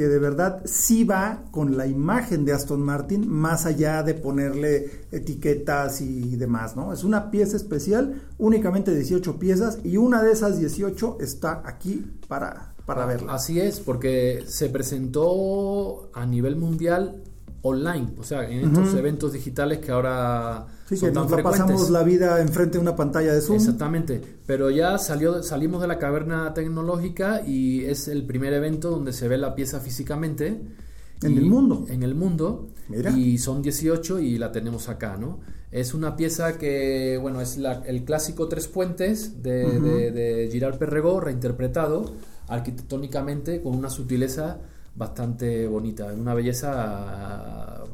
que 0.00 0.08
de 0.08 0.18
verdad 0.18 0.62
sí 0.64 1.04
va 1.04 1.42
con 1.50 1.76
la 1.76 1.86
imagen 1.86 2.46
de 2.46 2.54
Aston 2.54 2.80
Martin, 2.80 3.28
más 3.28 3.66
allá 3.66 4.02
de 4.02 4.14
ponerle 4.14 5.04
etiquetas 5.12 6.00
y 6.00 6.36
demás, 6.36 6.74
¿no? 6.74 6.94
Es 6.94 7.04
una 7.04 7.30
pieza 7.30 7.58
especial, 7.58 8.22
únicamente 8.38 8.94
18 8.94 9.38
piezas, 9.38 9.78
y 9.84 9.98
una 9.98 10.22
de 10.22 10.32
esas 10.32 10.58
18 10.58 11.18
está 11.20 11.60
aquí 11.66 12.06
para, 12.28 12.72
para 12.86 13.04
verla. 13.04 13.34
Así 13.34 13.60
es, 13.60 13.78
porque 13.78 14.42
se 14.46 14.70
presentó 14.70 16.08
a 16.14 16.24
nivel 16.24 16.56
mundial 16.56 17.22
online, 17.62 18.08
o 18.18 18.22
sea, 18.22 18.48
en 18.48 18.68
estos 18.68 18.94
eventos 18.94 19.32
digitales 19.32 19.78
que 19.78 19.92
ahora 19.92 20.66
sí, 20.88 20.96
son 20.96 21.08
que 21.10 21.14
tan 21.14 21.28
nos 21.28 21.42
pasamos 21.42 21.90
la 21.90 22.02
vida 22.02 22.40
enfrente 22.40 22.78
de 22.78 22.82
una 22.82 22.96
pantalla 22.96 23.34
de 23.34 23.40
Zoom. 23.40 23.56
Exactamente, 23.56 24.20
pero 24.46 24.70
ya 24.70 24.98
salió, 24.98 25.42
salimos 25.42 25.82
de 25.82 25.88
la 25.88 25.98
caverna 25.98 26.54
tecnológica 26.54 27.42
y 27.46 27.84
es 27.84 28.08
el 28.08 28.24
primer 28.24 28.52
evento 28.54 28.90
donde 28.90 29.12
se 29.12 29.28
ve 29.28 29.36
la 29.38 29.54
pieza 29.54 29.80
físicamente. 29.80 30.60
En 31.22 31.36
el 31.36 31.44
mundo. 31.44 31.84
En 31.90 32.02
el 32.02 32.14
mundo. 32.14 32.70
Mira. 32.88 33.10
Y 33.10 33.36
son 33.36 33.60
18 33.60 34.20
y 34.20 34.38
la 34.38 34.52
tenemos 34.52 34.88
acá, 34.88 35.18
¿no? 35.18 35.40
Es 35.70 35.92
una 35.92 36.16
pieza 36.16 36.56
que, 36.56 37.18
bueno, 37.20 37.42
es 37.42 37.58
la, 37.58 37.82
el 37.86 38.04
clásico 38.04 38.48
Tres 38.48 38.68
Puentes 38.68 39.42
de, 39.42 39.80
de, 39.80 40.10
de 40.10 40.48
Girard 40.50 40.78
Perregó, 40.78 41.20
reinterpretado 41.20 42.14
arquitectónicamente 42.48 43.62
con 43.62 43.76
una 43.76 43.88
sutileza 43.88 44.58
bastante 44.94 45.66
bonita, 45.66 46.12
una 46.12 46.34
belleza 46.34 47.84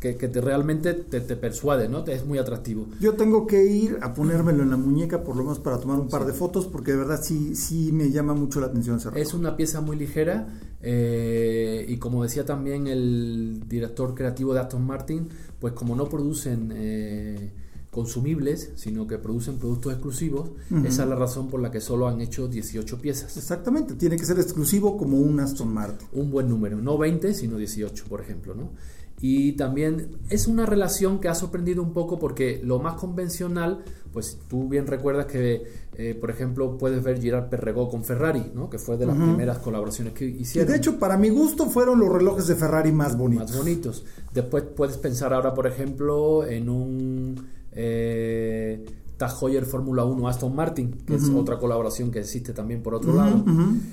que, 0.00 0.16
que 0.16 0.28
te, 0.28 0.40
realmente 0.40 0.94
te, 0.94 1.20
te, 1.20 1.36
persuade, 1.36 1.88
¿no? 1.88 2.04
Es 2.06 2.24
muy 2.26 2.38
atractivo. 2.38 2.86
Yo 3.00 3.14
tengo 3.14 3.46
que 3.46 3.64
ir 3.64 3.98
a 4.02 4.12
ponérmelo 4.12 4.62
en 4.62 4.70
la 4.70 4.76
muñeca 4.76 5.22
por 5.22 5.36
lo 5.36 5.42
menos 5.42 5.58
para 5.58 5.78
tomar 5.78 5.98
un 5.98 6.08
par 6.08 6.26
de 6.26 6.32
fotos 6.32 6.66
porque 6.66 6.92
de 6.92 6.98
verdad 6.98 7.20
sí, 7.22 7.54
sí 7.56 7.90
me 7.92 8.10
llama 8.10 8.34
mucho 8.34 8.60
la 8.60 8.66
atención 8.66 8.98
ese 8.98 9.08
Es 9.20 9.34
una 9.34 9.56
pieza 9.56 9.80
muy 9.80 9.96
ligera 9.96 10.48
eh, 10.82 11.86
y 11.88 11.96
como 11.96 12.22
decía 12.22 12.44
también 12.44 12.86
el 12.86 13.64
director 13.66 14.14
creativo 14.14 14.52
de 14.52 14.60
Aston 14.60 14.84
Martin, 14.86 15.28
pues 15.58 15.72
como 15.72 15.96
no 15.96 16.08
producen... 16.08 16.72
Eh, 16.74 17.50
consumibles, 17.94 18.72
sino 18.74 19.06
que 19.06 19.18
producen 19.18 19.58
productos 19.58 19.92
exclusivos. 19.92 20.50
Esa 20.84 21.04
es 21.04 21.08
la 21.08 21.14
razón 21.14 21.48
por 21.48 21.60
la 21.60 21.70
que 21.70 21.80
solo 21.80 22.08
han 22.08 22.20
hecho 22.20 22.48
18 22.48 23.00
piezas. 23.00 23.36
Exactamente, 23.36 23.94
tiene 23.94 24.16
que 24.16 24.26
ser 24.26 24.38
exclusivo 24.38 24.96
como 24.96 25.18
un 25.18 25.38
Aston 25.38 25.72
Martin. 25.72 26.08
Un 26.12 26.30
buen 26.30 26.48
número, 26.48 26.76
no 26.76 26.98
20, 26.98 27.32
sino 27.32 27.56
18, 27.56 28.04
por 28.08 28.20
ejemplo, 28.20 28.54
¿no? 28.54 28.70
Y 29.20 29.52
también 29.52 30.18
es 30.28 30.48
una 30.48 30.66
relación 30.66 31.20
que 31.20 31.28
ha 31.28 31.34
sorprendido 31.34 31.82
un 31.82 31.92
poco 31.92 32.18
porque 32.18 32.60
lo 32.62 32.78
más 32.80 32.94
convencional, 32.94 33.84
pues 34.12 34.38
tú 34.48 34.68
bien 34.68 34.86
recuerdas 34.86 35.26
que, 35.26 35.62
eh, 35.96 36.14
por 36.20 36.30
ejemplo, 36.30 36.76
puedes 36.76 37.02
ver 37.02 37.20
Girard 37.20 37.48
Perregó 37.48 37.88
con 37.88 38.04
Ferrari, 38.04 38.52
¿no? 38.54 38.68
que 38.68 38.78
fue 38.78 38.96
de 38.96 39.06
las 39.06 39.16
primeras 39.16 39.58
colaboraciones 39.58 40.12
que 40.12 40.26
hicieron. 40.26 40.68
Y 40.68 40.72
de 40.72 40.78
hecho, 40.78 40.98
para 40.98 41.16
mi 41.16 41.30
gusto, 41.30 41.70
fueron 41.70 42.00
los 42.00 42.10
relojes 42.10 42.46
de 42.48 42.56
Ferrari 42.56 42.92
más 42.92 43.16
bonitos. 43.16 43.50
Más 43.50 43.58
bonitos. 43.58 44.04
Después 44.32 44.64
puedes 44.64 44.98
pensar 44.98 45.32
ahora, 45.32 45.54
por 45.54 45.66
ejemplo, 45.66 46.44
en 46.44 46.68
un 46.68 47.46
eh, 47.74 48.84
Tag 49.16 49.30
Heuer 49.40 49.64
Fórmula 49.64 50.04
1 50.04 50.28
Aston 50.28 50.54
Martin, 50.54 50.90
que 51.06 51.14
es 51.14 51.28
otra 51.28 51.58
colaboración 51.58 52.10
que 52.10 52.18
existe 52.18 52.52
también 52.52 52.82
por 52.82 52.94
otro 52.94 53.14
lado. 53.14 53.44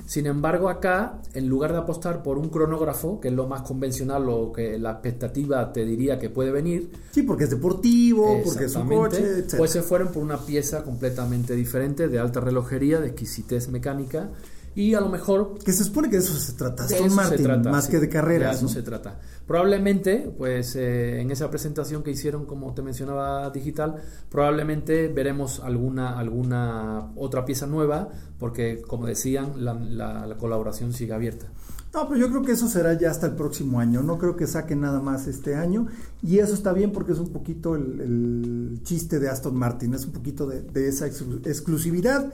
Sin 0.05 0.25
embargo, 0.25 0.67
acá, 0.67 1.21
en 1.33 1.47
lugar 1.47 1.73
de 1.73 1.77
apostar 1.77 2.23
por 2.23 2.39
un 2.39 2.49
cronógrafo, 2.49 3.19
que 3.19 3.27
es 3.27 3.33
lo 3.33 3.47
más 3.47 3.61
convencional, 3.61 4.25
lo 4.25 4.51
que 4.51 4.79
la 4.79 4.93
expectativa 4.93 5.71
te 5.71 5.85
diría 5.85 6.17
que 6.17 6.29
puede 6.29 6.51
venir. 6.51 6.91
Sí, 7.11 7.21
porque 7.21 7.43
es 7.43 7.51
deportivo, 7.51 8.41
porque 8.43 8.65
es 8.65 8.75
un 8.75 8.87
coche, 8.87 9.39
etc. 9.39 9.55
Pues 9.57 9.71
se 9.71 9.83
fueron 9.83 10.07
por 10.07 10.23
una 10.23 10.37
pieza 10.37 10.83
completamente 10.83 11.55
diferente, 11.55 12.07
de 12.07 12.17
alta 12.17 12.39
relojería, 12.39 12.99
de 12.99 13.09
exquisitez 13.09 13.69
mecánica 13.69 14.29
y 14.73 14.93
a 14.93 15.01
lo 15.01 15.09
mejor... 15.09 15.57
Que 15.63 15.73
se 15.73 15.83
supone 15.83 16.09
que 16.09 16.17
de 16.17 16.23
eso 16.23 16.33
se 16.33 16.53
trata, 16.53 16.85
Aston 16.85 17.13
Martin, 17.13 17.61
más 17.69 17.87
que 17.87 17.99
de 17.99 18.07
carreras. 18.07 18.61
De 18.61 18.65
eso 18.65 18.73
se 18.73 18.81
trata. 18.81 19.19
Probablemente, 19.45 20.33
pues 20.37 20.77
eh, 20.77 21.19
en 21.19 21.29
esa 21.29 21.49
presentación 21.49 22.03
que 22.03 22.11
hicieron, 22.11 22.45
como 22.45 22.73
te 22.73 22.81
mencionaba, 22.81 23.49
digital, 23.49 23.95
probablemente 24.29 25.09
veremos 25.09 25.59
alguna, 25.59 26.17
alguna 26.17 27.11
otra 27.17 27.43
pieza 27.43 27.67
nueva, 27.67 28.07
porque 28.39 28.81
como 28.81 29.07
decían, 29.07 29.65
la, 29.65 30.37
colaboración 30.39 30.93
sigue 30.93 31.13
abierta. 31.13 31.47
No, 31.93 32.07
pero 32.07 32.21
yo 32.21 32.29
creo 32.29 32.43
que 32.43 32.53
eso 32.53 32.69
será 32.69 32.97
ya 32.97 33.11
hasta 33.11 33.27
el 33.27 33.35
próximo 33.35 33.81
año. 33.81 34.01
No 34.01 34.17
creo 34.17 34.37
que 34.37 34.47
saquen 34.47 34.79
nada 34.79 35.01
más 35.01 35.27
este 35.27 35.55
año. 35.55 35.87
Y 36.23 36.39
eso 36.39 36.53
está 36.53 36.71
bien 36.71 36.93
porque 36.93 37.11
es 37.11 37.19
un 37.19 37.33
poquito 37.33 37.75
el, 37.75 38.79
chiste 38.83 39.19
de 39.19 39.27
Aston 39.27 39.57
Martin. 39.57 39.93
Es 39.93 40.05
un 40.05 40.13
poquito 40.13 40.47
de, 40.47 40.61
de 40.61 40.87
esa 40.87 41.07
exclusividad. 41.07 42.31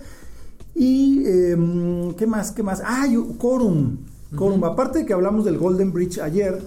Y, 0.80 1.26
em, 1.26 2.14
¿qué 2.14 2.28
más? 2.28 2.52
¿Qué 2.52 2.62
más? 2.62 2.84
Ah, 2.86 3.08
Quorum. 3.40 3.98
Quorum. 4.36 4.64
Aparte 4.64 5.00
de 5.00 5.06
que 5.08 5.14
hablamos 5.14 5.44
del 5.44 5.58
Golden 5.58 5.92
Bridge 5.92 6.20
ayer, 6.20 6.62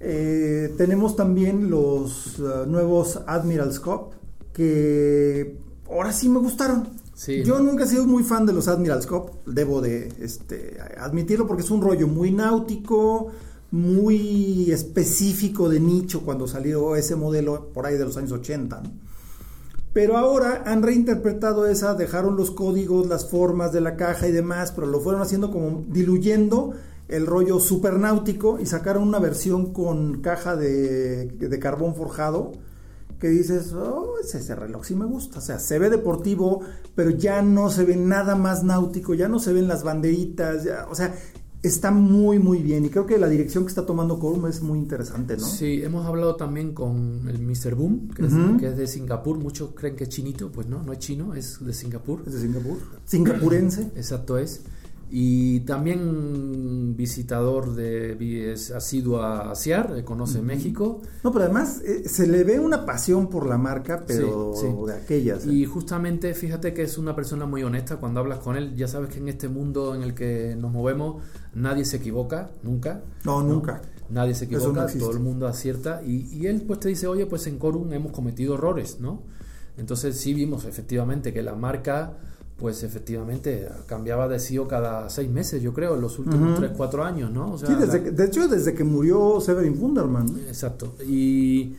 eh, 0.00 0.72
tenemos 0.78 1.16
también 1.16 1.68
los 1.68 2.38
uh, 2.38 2.66
nuevos 2.66 3.20
Admiral's 3.26 3.78
Cup, 3.78 4.12
que 4.54 5.58
ahora 5.90 6.12
sí 6.12 6.30
me 6.30 6.38
gustaron. 6.38 6.88
Yo 7.44 7.60
nunca 7.60 7.84
he 7.84 7.86
sido 7.86 8.06
muy 8.06 8.24
fan 8.24 8.46
de 8.46 8.54
los 8.54 8.68
Admiral's 8.68 9.06
Cup, 9.06 9.32
debo 9.44 9.82
de 9.82 10.08
este, 10.18 10.78
admitirlo 10.98 11.46
porque 11.46 11.62
es 11.62 11.70
un 11.70 11.82
rollo 11.82 12.08
muy 12.08 12.32
náutico, 12.32 13.32
muy 13.70 14.72
específico 14.72 15.68
de 15.68 15.78
nicho 15.78 16.22
cuando 16.22 16.48
salió 16.48 16.96
ese 16.96 17.16
modelo 17.16 17.68
por 17.74 17.84
ahí 17.84 17.98
de 17.98 18.04
los 18.06 18.16
años 18.16 18.32
80. 18.32 18.82
Pero 19.92 20.16
ahora 20.16 20.62
han 20.64 20.82
reinterpretado 20.82 21.66
esa, 21.66 21.94
dejaron 21.94 22.36
los 22.36 22.50
códigos, 22.50 23.06
las 23.06 23.28
formas 23.28 23.72
de 23.72 23.82
la 23.82 23.96
caja 23.96 24.26
y 24.26 24.32
demás, 24.32 24.72
pero 24.72 24.86
lo 24.86 25.00
fueron 25.00 25.20
haciendo 25.20 25.50
como 25.50 25.84
diluyendo 25.88 26.72
el 27.08 27.26
rollo 27.26 27.60
supernáutico 27.60 28.58
y 28.58 28.64
sacaron 28.64 29.02
una 29.02 29.18
versión 29.18 29.72
con 29.74 30.22
caja 30.22 30.56
de, 30.56 31.58
carbón 31.60 31.94
forjado 31.94 32.52
que 33.20 33.28
dices, 33.28 33.72
oh, 33.74 34.14
ese 34.20 34.54
reloj 34.56 34.84
sí 34.84 34.96
me 34.96 35.04
gusta. 35.04 35.38
O 35.38 35.42
sea, 35.42 35.60
se 35.60 35.78
ve 35.78 35.90
deportivo, 35.90 36.62
pero 36.96 37.10
ya 37.10 37.40
no 37.40 37.70
se 37.70 37.84
ve 37.84 37.94
nada 37.94 38.34
más 38.34 38.64
náutico, 38.64 39.14
ya 39.14 39.28
no 39.28 39.38
se 39.38 39.52
ven 39.52 39.68
las 39.68 39.84
banderitas, 39.84 40.64
ya, 40.64 40.88
o 40.90 40.94
sea, 40.96 41.14
está 41.62 41.90
muy, 41.90 42.38
muy 42.38 42.58
bien. 42.58 42.84
Y 42.84 42.90
creo 42.90 43.06
que 43.06 43.18
la 43.18 43.28
dirección 43.28 43.64
que 43.64 43.68
está 43.68 43.86
tomando 43.86 44.18
Corum 44.18 44.46
es 44.46 44.62
muy 44.62 44.78
interesante, 44.78 45.36
¿no? 45.36 45.46
Sí, 45.46 45.82
hemos 45.82 46.06
hablado 46.06 46.36
también 46.36 46.72
con 46.72 47.28
el 47.28 47.38
Mr. 47.40 47.74
Boom, 47.74 48.08
que, 48.08 48.26
es, 48.26 48.32
que, 48.58 48.66
es, 48.68 48.76
de 48.76 48.86
Singapur. 48.86 49.38
Muchos 49.38 49.70
creen 49.74 49.96
que 49.96 50.04
es 50.04 50.10
chinito, 50.10 50.50
pues 50.50 50.66
no, 50.66 50.82
no 50.82 50.92
es 50.92 50.98
chino, 50.98 51.34
es 51.34 51.64
de 51.64 51.72
Singapur. 51.72 52.22
Es 52.26 52.34
de 52.34 52.40
Singapur. 52.40 52.78
Singapurense. 53.04 53.92
Exacto 53.94 54.38
es. 54.38 54.62
Y 55.14 55.60
también 55.60 56.96
visitador 56.96 57.74
de 57.74 58.56
ha 58.74 58.80
sido 58.80 59.22
a 59.22 59.54
Ciar, 59.54 60.02
conoce 60.04 60.40
México. 60.40 61.02
No, 61.22 61.30
pero 61.30 61.44
además 61.44 61.82
eh, 61.84 62.08
se 62.08 62.26
le 62.26 62.44
ve 62.44 62.58
una 62.58 62.86
pasión 62.86 63.28
por 63.28 63.46
la 63.46 63.58
marca, 63.58 64.04
pero 64.06 64.54
de 64.86 64.94
aquellas. 64.94 65.44
¿eh? 65.44 65.52
Y 65.52 65.66
justamente 65.66 66.32
fíjate 66.32 66.72
que 66.72 66.80
es 66.84 66.96
una 66.96 67.14
persona 67.14 67.44
muy 67.44 67.62
honesta 67.62 67.96
cuando 67.96 68.20
hablas 68.20 68.38
con 68.38 68.56
él. 68.56 68.74
Ya 68.74 68.88
sabes 68.88 69.10
que 69.10 69.18
en 69.18 69.28
este 69.28 69.50
mundo 69.50 69.94
en 69.94 70.02
el 70.02 70.14
que 70.14 70.56
nos 70.58 70.72
movemos 70.72 71.22
nadie 71.54 71.84
se 71.84 71.98
equivoca, 71.98 72.52
nunca. 72.62 73.02
No, 73.24 73.42
nunca. 73.42 73.82
Nadie 74.08 74.34
se 74.34 74.46
equivoca, 74.46 74.86
todo 74.86 75.10
el 75.10 75.20
mundo 75.20 75.46
acierta. 75.46 76.00
Y, 76.02 76.26
y 76.34 76.46
él 76.46 76.62
pues 76.66 76.80
te 76.80 76.88
dice, 76.88 77.06
oye, 77.06 77.26
pues 77.26 77.46
en 77.46 77.58
Corum 77.58 77.92
hemos 77.92 78.12
cometido 78.12 78.54
errores, 78.54 78.98
¿no? 78.98 79.20
Entonces 79.76 80.16
sí 80.16 80.32
vimos 80.32 80.64
efectivamente 80.64 81.34
que 81.34 81.42
la 81.42 81.54
marca 81.54 82.16
pues 82.62 82.84
efectivamente 82.84 83.68
cambiaba 83.86 84.28
de 84.28 84.38
CEO 84.38 84.68
cada 84.68 85.10
seis 85.10 85.28
meses, 85.28 85.60
yo 85.60 85.74
creo, 85.74 85.96
en 85.96 86.00
los 86.00 86.16
últimos 86.20 86.56
tres, 86.56 86.70
cuatro 86.76 87.02
años, 87.02 87.30
¿no? 87.32 87.58
sí, 87.58 87.66
de 87.74 88.24
hecho, 88.24 88.46
desde 88.46 88.72
que 88.72 88.84
murió 88.84 89.40
Severin 89.40 89.74
Funderman. 89.74 90.28
Exacto. 90.46 90.94
Y 91.04 91.74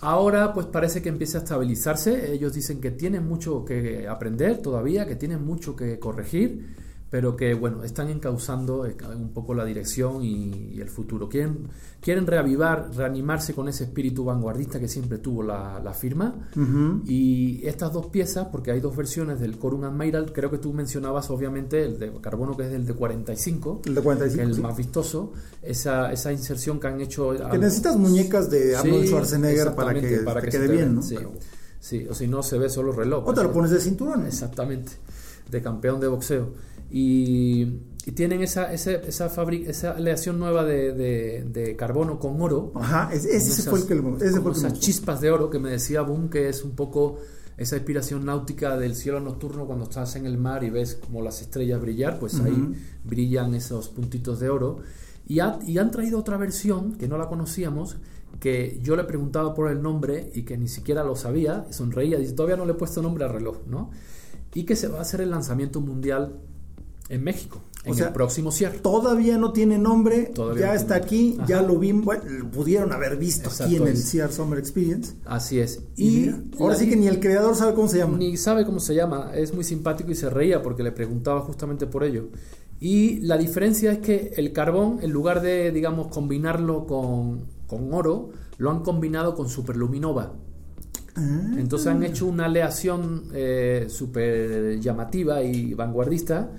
ahora, 0.00 0.54
pues 0.54 0.66
parece 0.66 1.02
que 1.02 1.08
empieza 1.08 1.38
a 1.38 1.40
estabilizarse. 1.42 2.32
Ellos 2.32 2.54
dicen 2.54 2.80
que 2.80 2.92
tienen 2.92 3.26
mucho 3.26 3.64
que 3.64 4.06
aprender 4.06 4.58
todavía, 4.58 5.04
que 5.04 5.16
tienen 5.16 5.44
mucho 5.44 5.74
que 5.74 5.98
corregir 5.98 6.76
pero 7.10 7.34
que 7.36 7.54
bueno, 7.54 7.82
están 7.82 8.08
encauzando 8.08 8.86
eh, 8.86 8.96
un 9.16 9.30
poco 9.30 9.52
la 9.52 9.64
dirección 9.64 10.22
y, 10.22 10.80
el 10.80 10.88
futuro. 10.88 11.28
Quieren, 11.28 11.68
quieren 12.00 12.26
reavivar, 12.26 12.90
reanimarse 12.94 13.52
con 13.52 13.68
ese 13.68 13.84
espíritu 13.84 14.24
vanguardista 14.24 14.78
que 14.80 14.88
siempre 14.88 15.18
tuvo 15.18 15.42
la, 15.42 15.92
firma. 15.92 16.48
Y 17.04 17.66
estas 17.66 17.92
dos 17.92 18.06
piezas, 18.06 18.46
porque 18.46 18.70
hay 18.70 18.80
dos 18.80 18.96
versiones 18.96 19.40
del 19.40 19.58
Corum 19.58 19.84
Admiral, 19.84 20.32
creo 20.32 20.50
que 20.50 20.58
tú 20.58 20.72
mencionabas 20.72 21.28
obviamente 21.30 21.84
el 21.84 21.98
de 21.98 22.12
carbono 22.20 22.56
que 22.56 22.66
es 22.66 22.72
el 22.72 22.86
de 22.86 22.94
45, 22.94 23.82
el 23.86 23.94
de 23.96 24.00
45 24.00 24.54
el 24.54 24.62
más 24.62 24.76
vistoso, 24.76 25.32
esa, 25.60 26.12
esa 26.12 26.32
inserción 26.32 26.78
que 26.78 26.86
han 26.86 27.00
hecho... 27.00 27.34
Que 27.50 27.58
necesitas 27.58 27.96
muñecas 27.96 28.48
de 28.50 28.76
Arnold 28.76 29.06
Schwarzenegger 29.06 29.74
para 29.74 30.00
que, 30.00 30.18
para 30.18 30.40
que, 30.40 30.48
quede 30.48 30.68
bien, 30.68 30.94
¿no? 30.94 31.02
Sí. 31.02 32.06
o 32.08 32.14
si 32.14 32.28
no 32.28 32.42
se 32.42 32.56
ve 32.56 32.70
solo 32.70 32.92
reloj. 32.92 33.26
O 33.26 33.34
te 33.34 33.42
lo 33.42 33.52
pones 33.52 33.72
de 33.72 33.80
cinturón. 33.80 34.26
Exactamente, 34.26 34.92
de 35.50 35.60
campeón 35.60 35.98
de 35.98 36.06
boxeo. 36.06 36.70
Y, 36.90 37.66
tienen 38.14 38.42
esa, 38.42 38.72
esa, 38.72 38.92
esa, 38.92 39.26
esa 39.26 39.90
aleación 39.92 40.38
nueva 40.38 40.64
de, 40.64 40.92
de, 41.44 41.76
carbono 41.76 42.18
con 42.18 42.40
oro. 42.40 42.72
Ajá, 42.74 43.10
ese, 43.12 43.70
fue 43.70 43.80
el 43.80 43.86
que, 43.86 44.24
ese 44.24 44.40
fue 44.40 44.52
esas 44.52 44.80
chispas 44.80 45.20
de 45.20 45.30
oro 45.30 45.48
que 45.50 45.58
me 45.58 45.70
decía 45.70 46.02
Boom, 46.02 46.28
que 46.28 46.48
es 46.48 46.64
un 46.64 46.72
poco 46.72 47.18
esa 47.56 47.76
inspiración 47.76 48.24
náutica 48.24 48.76
del 48.78 48.96
cielo 48.96 49.20
nocturno 49.20 49.66
cuando 49.66 49.84
estás 49.84 50.16
en 50.16 50.24
el 50.24 50.38
mar 50.38 50.64
y 50.64 50.70
ves 50.70 50.94
como 50.94 51.22
las 51.22 51.42
estrellas 51.42 51.80
brillar, 51.80 52.18
pues 52.18 52.40
ahí 52.40 52.74
brillan 53.04 53.54
esos 53.54 53.90
puntitos 53.90 54.40
de 54.40 54.48
oro. 54.48 54.78
Y, 55.28 55.40
y, 55.66 55.78
han 55.78 55.90
traído 55.90 56.18
otra 56.18 56.38
versión 56.38 56.94
que 56.94 57.06
no 57.06 57.18
la 57.18 57.28
conocíamos, 57.28 57.98
que 58.40 58.80
yo 58.82 58.96
le 58.96 59.04
preguntaba 59.04 59.54
por 59.54 59.70
el 59.70 59.82
nombre 59.82 60.30
y 60.34 60.42
que 60.42 60.56
ni 60.56 60.68
siquiera 60.68 61.04
lo 61.04 61.14
sabía, 61.14 61.66
sonreía, 61.70 62.18
dice, 62.18 62.32
todavía 62.32 62.56
no 62.56 62.64
le 62.64 62.72
he 62.72 62.76
puesto 62.76 63.02
nombre 63.02 63.24
al 63.24 63.30
reloj, 63.30 63.58
¿no? 63.66 63.90
Y 64.54 64.64
que 64.64 64.74
se 64.74 64.88
va 64.88 64.98
a 64.98 65.02
hacer 65.02 65.20
el 65.20 65.30
lanzamiento 65.30 65.80
mundial 65.80 66.40
en 67.10 67.24
México. 67.24 67.60
En 67.84 67.98
el 67.98 68.12
próximo 68.12 68.52
cierre. 68.52 68.78
Todavía 68.78 69.38
no 69.38 69.52
tiene 69.52 69.78
nombre, 69.78 70.32
ya 70.58 70.74
está 70.74 70.96
aquí, 70.96 71.38
ya 71.46 71.62
lo 71.62 71.78
vimos, 71.78 72.04
bueno, 72.04 72.50
pudieron 72.50 72.92
haber 72.92 73.16
visto 73.16 73.48
aquí 73.48 73.76
en 73.76 73.86
el 73.86 73.94
CR 73.94 74.30
Summer 74.30 74.58
Experience. 74.58 75.14
Así 75.24 75.60
es. 75.60 75.80
Y, 75.96 76.30
ahora 76.58 76.76
sí 76.76 76.88
que 76.88 76.96
ni 76.96 77.08
el 77.08 77.20
creador 77.20 77.56
sabe 77.56 77.74
cómo 77.74 77.88
se 77.88 77.98
llama. 77.98 78.18
Ni 78.18 78.36
sabe 78.36 78.66
cómo 78.66 78.80
se 78.80 78.94
llama, 78.94 79.32
es 79.34 79.54
muy 79.54 79.64
simpático 79.64 80.10
y 80.10 80.14
se 80.14 80.28
reía 80.28 80.62
porque 80.62 80.82
le 80.82 80.92
preguntaba 80.92 81.40
justamente 81.40 81.86
por 81.86 82.04
ello. 82.04 82.28
Y 82.80 83.20
la 83.20 83.38
diferencia 83.38 83.92
es 83.92 83.98
que 83.98 84.34
el 84.36 84.52
carbón, 84.52 84.98
en 85.02 85.10
lugar 85.10 85.40
de, 85.40 85.70
digamos, 85.70 86.08
combinarlo 86.08 86.86
con, 86.86 87.46
con 87.66 87.92
oro, 87.94 88.30
lo 88.58 88.70
han 88.70 88.80
combinado 88.82 89.34
con 89.34 89.48
superluminova. 89.48 90.34
Ah. 91.14 91.54
Entonces 91.56 91.88
han 91.88 92.02
hecho 92.02 92.26
una 92.26 92.44
aleación 92.44 93.24
eh, 93.32 93.86
súper 93.88 94.78
llamativa 94.80 95.42
y 95.42 95.72
vanguardista 95.72 96.50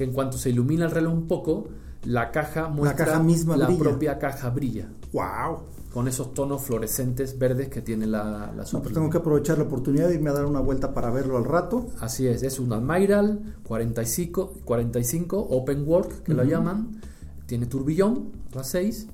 que 0.00 0.04
en 0.04 0.14
cuanto 0.14 0.38
se 0.38 0.48
ilumina 0.48 0.86
el 0.86 0.92
reloj 0.92 1.12
un 1.12 1.26
poco, 1.26 1.68
la 2.04 2.30
caja 2.30 2.68
muestra 2.68 3.04
la, 3.04 3.12
caja 3.12 3.22
misma 3.22 3.54
la 3.54 3.68
propia 3.68 4.18
caja 4.18 4.48
brilla. 4.48 4.88
¡Wow! 5.12 5.58
Con 5.92 6.08
esos 6.08 6.32
tonos 6.32 6.62
fluorescentes 6.62 7.38
verdes 7.38 7.68
que 7.68 7.82
tiene 7.82 8.06
la, 8.06 8.50
la 8.56 8.64
no, 8.72 8.80
pues 8.80 8.94
tengo 8.94 9.10
que 9.10 9.18
aprovechar 9.18 9.58
la 9.58 9.64
oportunidad 9.64 10.08
de 10.08 10.14
irme 10.14 10.30
a 10.30 10.32
dar 10.32 10.46
una 10.46 10.60
vuelta 10.60 10.94
para 10.94 11.10
verlo 11.10 11.36
al 11.36 11.44
rato. 11.44 11.88
Así 12.00 12.26
es, 12.26 12.42
es 12.42 12.58
un 12.58 12.72
Admiral 12.72 13.56
45, 13.64 14.60
45 14.64 15.38
Open 15.38 15.86
Work, 15.86 16.22
que 16.22 16.32
lo 16.32 16.44
llaman. 16.44 17.02
Tiene 17.44 17.66
turbillón, 17.66 18.32
la 18.54 18.64
6 18.64 19.06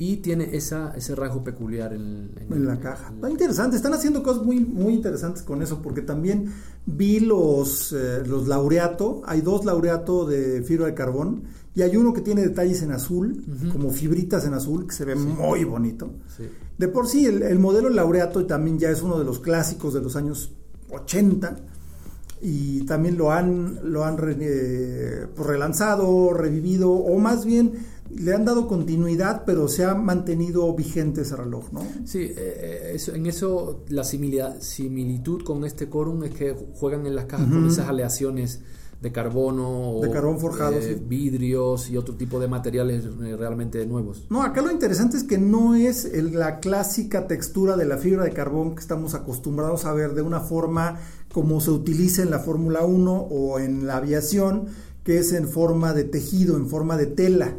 y 0.00 0.18
tiene 0.18 0.56
esa, 0.56 0.94
ese 0.96 1.16
rasgo 1.16 1.42
peculiar 1.42 1.92
en, 1.92 2.30
la 2.48 2.78
caja. 2.78 3.12
Está 3.12 3.28
interesante, 3.28 3.76
están 3.76 3.94
haciendo 3.94 4.22
cosas 4.22 4.44
muy, 4.44 4.60
muy 4.60 4.94
interesantes 4.94 5.42
con 5.42 5.60
eso, 5.60 5.82
porque 5.82 6.02
también 6.02 6.52
vi 6.86 7.18
los, 7.18 7.92
eh, 7.92 8.22
los 8.24 8.46
laureato, 8.46 9.22
hay 9.26 9.40
dos 9.40 9.64
laureato 9.64 10.24
de 10.24 10.62
fibra 10.62 10.86
de 10.86 10.94
carbón, 10.94 11.42
y 11.74 11.82
hay 11.82 11.96
uno 11.96 12.12
que 12.12 12.20
tiene 12.20 12.42
detalles 12.42 12.82
en 12.82 12.92
azul, 12.92 13.44
como 13.72 13.90
fibritas 13.90 14.44
en 14.46 14.54
azul, 14.54 14.86
que 14.86 14.94
se 14.94 15.04
ve 15.04 15.16
muy 15.16 15.64
bonito. 15.64 16.10
De 16.76 16.88
por 16.88 17.08
sí, 17.08 17.26
el, 17.26 17.58
modelo 17.58 17.88
laureato 17.88 18.46
también 18.46 18.78
ya 18.78 18.90
es 18.90 19.02
uno 19.02 19.18
de 19.18 19.24
los 19.24 19.40
clásicos 19.40 19.94
de 19.94 20.00
los 20.00 20.14
años 20.14 20.52
80 20.90 21.56
y 22.40 22.82
también 22.82 23.16
lo 23.16 23.32
han, 23.32 23.80
lo 23.82 24.04
han 24.04 24.16
eh, 24.40 25.26
pues, 25.34 25.46
relanzado, 25.46 26.32
revivido, 26.32 26.90
o 26.90 27.18
más 27.18 27.44
bien 27.44 27.72
le 28.10 28.34
han 28.34 28.44
dado 28.44 28.66
continuidad, 28.66 29.44
pero 29.44 29.68
se 29.68 29.84
ha 29.84 29.94
mantenido 29.94 30.72
vigente 30.74 31.22
ese 31.22 31.36
reloj, 31.36 31.72
¿no? 31.72 31.82
Sí, 32.04 32.20
eh, 32.20 32.96
eh, 32.96 33.00
en 33.14 33.26
eso 33.26 33.84
la 33.88 34.04
similitud 34.04 35.42
con 35.42 35.64
este 35.64 35.88
Corum 35.88 36.24
es 36.24 36.30
que 36.32 36.54
juegan 36.74 37.06
en 37.06 37.14
las 37.14 37.26
cajas 37.26 37.48
con 37.48 37.66
esas 37.66 37.88
aleaciones 37.88 38.60
de 39.00 39.12
carbono 39.12 40.00
de 40.02 40.10
carbón 40.10 40.40
forjado, 40.40 40.72
eh, 40.72 41.00
vidrios 41.00 41.88
y 41.88 41.96
otro 41.96 42.16
tipo 42.16 42.40
de 42.40 42.48
materiales 42.48 43.04
realmente 43.16 43.86
nuevos. 43.86 44.26
No, 44.28 44.42
acá 44.42 44.60
lo 44.60 44.72
interesante 44.72 45.16
es 45.16 45.22
que 45.22 45.38
no 45.38 45.76
es 45.76 46.10
la 46.32 46.58
clásica 46.58 47.28
textura 47.28 47.76
de 47.76 47.86
la 47.86 47.98
fibra 47.98 48.24
de 48.24 48.32
carbón 48.32 48.74
que 48.74 48.80
estamos 48.80 49.14
acostumbrados 49.14 49.84
a 49.84 49.92
ver 49.92 50.14
de 50.14 50.22
una 50.22 50.40
forma 50.40 50.98
como 51.32 51.60
se 51.60 51.70
utiliza 51.70 52.22
en 52.22 52.30
la 52.30 52.40
Fórmula 52.40 52.84
1 52.84 53.12
o 53.12 53.60
en 53.60 53.86
la 53.86 53.98
aviación, 53.98 54.66
que 55.04 55.18
es 55.18 55.32
en 55.32 55.46
forma 55.46 55.92
de 55.92 56.02
tejido, 56.04 56.56
en 56.56 56.66
forma 56.66 56.96
de 56.96 57.06
tela 57.06 57.54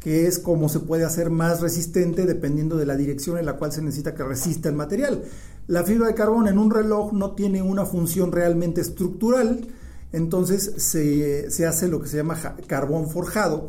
que 0.00 0.26
es 0.26 0.38
como 0.38 0.68
se 0.68 0.80
puede 0.80 1.04
hacer 1.04 1.30
más 1.30 1.60
resistente 1.60 2.24
dependiendo 2.24 2.76
de 2.76 2.86
la 2.86 2.96
dirección 2.96 3.36
en 3.38 3.46
la 3.46 3.56
cual 3.56 3.70
se 3.70 3.82
necesita 3.82 4.14
que 4.14 4.24
resista 4.24 4.68
el 4.70 4.74
material. 4.74 5.22
La 5.66 5.84
fibra 5.84 6.08
de 6.08 6.14
carbón 6.14 6.48
en 6.48 6.58
un 6.58 6.70
reloj 6.70 7.12
no 7.12 7.32
tiene 7.32 7.62
una 7.62 7.84
función 7.84 8.32
realmente 8.32 8.80
estructural, 8.80 9.68
entonces 10.12 10.72
se, 10.78 11.50
se 11.50 11.66
hace 11.66 11.86
lo 11.86 12.00
que 12.00 12.08
se 12.08 12.16
llama 12.16 12.36
carbón 12.66 13.08
forjado, 13.10 13.68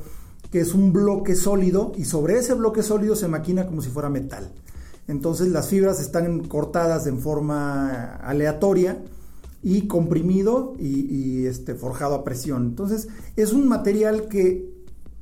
que 0.52 0.62
es 0.62 0.74
un 0.74 0.94
bloque 0.94 1.36
sólido 1.36 1.92
y 1.98 2.06
sobre 2.06 2.38
ese 2.38 2.54
bloque 2.54 2.82
sólido 2.82 3.16
se 3.16 3.28
maquina 3.28 3.68
como 3.68 3.82
si 3.82 3.90
fuera 3.90 4.10
metal. 4.10 4.52
Entonces 5.08 5.50
las 5.50 5.68
fibras 5.68 6.00
están 6.00 6.46
cortadas 6.48 7.08
en 7.08 7.20
forma 7.20 8.16
aleatoria 8.16 9.04
y 9.62 9.88
comprimido 9.88 10.74
y, 10.80 11.14
y 11.14 11.46
este, 11.46 11.76
forjado 11.76 12.16
a 12.16 12.24
presión. 12.24 12.64
Entonces 12.64 13.10
es 13.36 13.52
un 13.52 13.68
material 13.68 14.30
que 14.30 14.71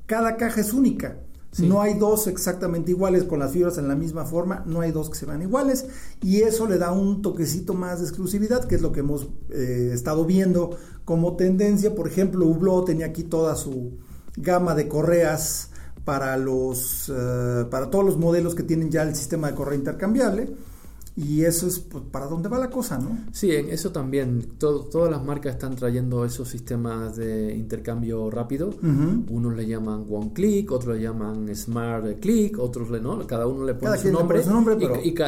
cada 0.10 0.38
caja 0.38 0.60
es 0.60 0.74
única. 0.74 1.18
No 1.60 1.82
hay 1.82 1.94
dos 1.94 2.26
exactamente 2.28 2.92
iguales 2.92 3.24
con 3.24 3.40
las 3.40 3.52
fibras 3.52 3.78
en 3.78 3.88
la 3.88 3.96
misma 3.96 4.26
forma, 4.26 4.64
no 4.66 4.82
hay 4.82 4.92
dos 4.92 5.10
que 5.10 5.18
se 5.18 5.26
vean 5.26 5.42
iguales 5.42 5.86
y 6.22 6.42
eso 6.42 6.68
le 6.68 6.78
da 6.78 6.92
un 6.92 7.22
toquecito 7.22 7.74
más 7.74 8.00
de 8.00 8.06
exclusividad, 8.06 8.66
que 8.66 8.76
es 8.76 8.82
lo 8.82 8.92
que 8.92 9.00
hemos 9.02 9.28
eh, 9.50 9.92
estado 9.94 10.26
viendo 10.26 10.78
como 11.06 11.36
tendencia. 11.36 11.94
Por 11.94 12.08
ejemplo, 12.08 12.46
Hublot 12.46 12.86
tenía 12.86 13.08
aquí 13.08 13.24
toda 13.24 13.56
su 13.56 13.98
gama 14.36 14.74
de 14.76 14.88
correas 14.88 15.70
para 16.06 16.38
los 16.38 17.12
eh, 17.16 17.66
para 17.70 17.90
todos 17.90 18.06
los 18.06 18.18
modelos 18.18 18.56
que 18.56 18.64
tienen 18.64 18.90
ya 18.90 19.04
el 19.04 19.16
sistema 19.16 19.50
de 19.50 19.56
correa 19.56 19.78
intercambiable 19.78 20.56
y 21.16 21.44
eso 21.44 21.68
es 21.68 21.80
pues, 21.80 22.04
para 22.12 22.28
dónde 22.28 22.48
va 22.48 22.58
la 22.58 22.70
cosa, 22.70 22.98
¿no? 22.98 23.18
Sí, 23.32 23.52
en 23.52 23.70
eso 23.70 23.92
también. 23.92 24.54
todas 24.58 25.12
las 25.12 25.24
marcas 25.24 25.54
están 25.54 25.76
trayendo 25.76 26.24
esos 26.24 26.48
sistemas 26.48 27.16
de 27.18 27.54
intercambio 27.54 28.30
rápido. 28.30 28.74
Unos 28.82 29.56
le 29.56 29.68
llaman 29.68 30.06
One 30.10 30.32
Click, 30.34 30.72
otros 30.72 30.98
le 30.98 31.04
llaman 31.04 31.54
Smart 31.56 32.20
Click, 32.20 32.58
otros 32.60 32.90
le 32.90 33.02
no. 33.02 33.26
Cada 33.28 33.48
uno 33.48 33.66
le 33.66 33.74
pone 33.74 33.98
su 33.98 34.12
nombre. 34.12 34.42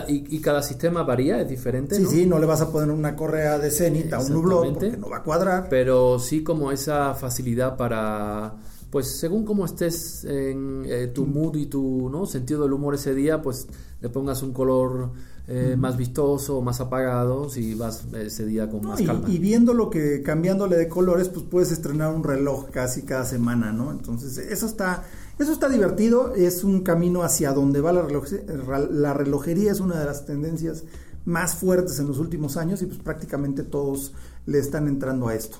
y, 0.08 0.40
cada 0.40 0.62
sistema 0.64 1.04
varía, 1.04 1.42
es 1.42 1.50
diferente. 1.50 1.96
Sí, 1.96 2.06
sí, 2.06 2.26
no 2.26 2.40
le 2.40 2.46
vas 2.46 2.62
a 2.62 2.72
poner 2.72 2.90
una 2.90 3.16
correa 3.16 3.60
de 3.60 3.70
Zenith 3.70 4.14
a 4.14 4.20
un 4.20 4.32
nublón 4.32 4.74
porque 4.74 4.98
no 4.98 5.10
va 5.10 5.18
a 5.18 5.24
cuadrar. 5.24 5.68
Pero 5.70 6.20
sí 6.20 6.44
como 6.44 6.72
esa 6.72 7.14
facilidad 7.16 7.76
para 7.76 8.56
pues 8.92 9.08
según 9.20 9.46
cómo 9.46 9.66
estés 9.66 10.26
en 10.26 10.84
eh, 10.86 11.08
tu 11.08 11.26
mood 11.26 11.56
y 11.56 11.68
tu 11.68 12.10
¿no? 12.10 12.26
sentido 12.26 12.64
del 12.64 12.74
humor 12.74 12.96
ese 12.96 13.16
día, 13.16 13.42
pues 13.42 13.66
le 14.02 14.10
pongas 14.10 14.44
un 14.44 14.52
color 14.52 15.12
eh, 15.48 15.76
más 15.78 15.98
vistoso, 15.98 16.62
más 16.62 16.80
apagado, 16.80 17.50
si 17.50 17.74
vas 17.74 18.06
ese 18.14 18.46
día 18.46 18.70
con 18.70 18.86
más 18.86 19.02
calma. 19.02 19.30
Y, 19.30 19.40
viendo 19.40 19.74
lo 19.74 19.90
que 19.90 20.22
cambiándole 20.22 20.78
de 20.78 20.88
colores, 20.88 21.30
pues 21.30 21.46
puedes 21.50 21.72
estrenar 21.72 22.14
un 22.14 22.24
reloj 22.24 22.70
casi 22.70 23.02
cada 23.02 23.26
semana, 23.26 23.72
¿no? 23.72 23.92
Entonces, 23.92 24.38
eso 24.38 24.66
está, 24.66 25.04
eso 25.40 25.52
está 25.52 25.68
divertido, 25.68 26.34
es 26.36 26.64
un 26.64 26.82
camino 26.82 27.24
hacia 27.24 27.54
donde 27.54 27.82
va 27.82 27.92
la, 27.92 28.80
la 28.80 29.14
relojería, 29.14 29.72
es 29.72 29.80
una 29.80 30.00
de 30.00 30.06
las 30.06 30.26
tendencias 30.26 30.84
más 31.26 31.56
fuertes 31.56 32.00
en 32.00 32.08
los 32.08 32.20
últimos 32.20 32.58
años 32.58 32.82
y 32.82 32.86
pues 32.86 33.00
prácticamente 33.00 33.64
todos 33.64 34.14
le 34.46 34.60
están 34.60 34.88
entrando 34.88 35.28
a 35.28 35.36
esto. 35.36 35.58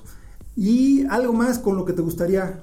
Y 0.56 1.04
algo 1.06 1.32
más 1.32 1.58
con 1.58 1.76
lo 1.76 1.84
que 1.84 1.92
te 1.92 2.02
gustaría 2.02 2.60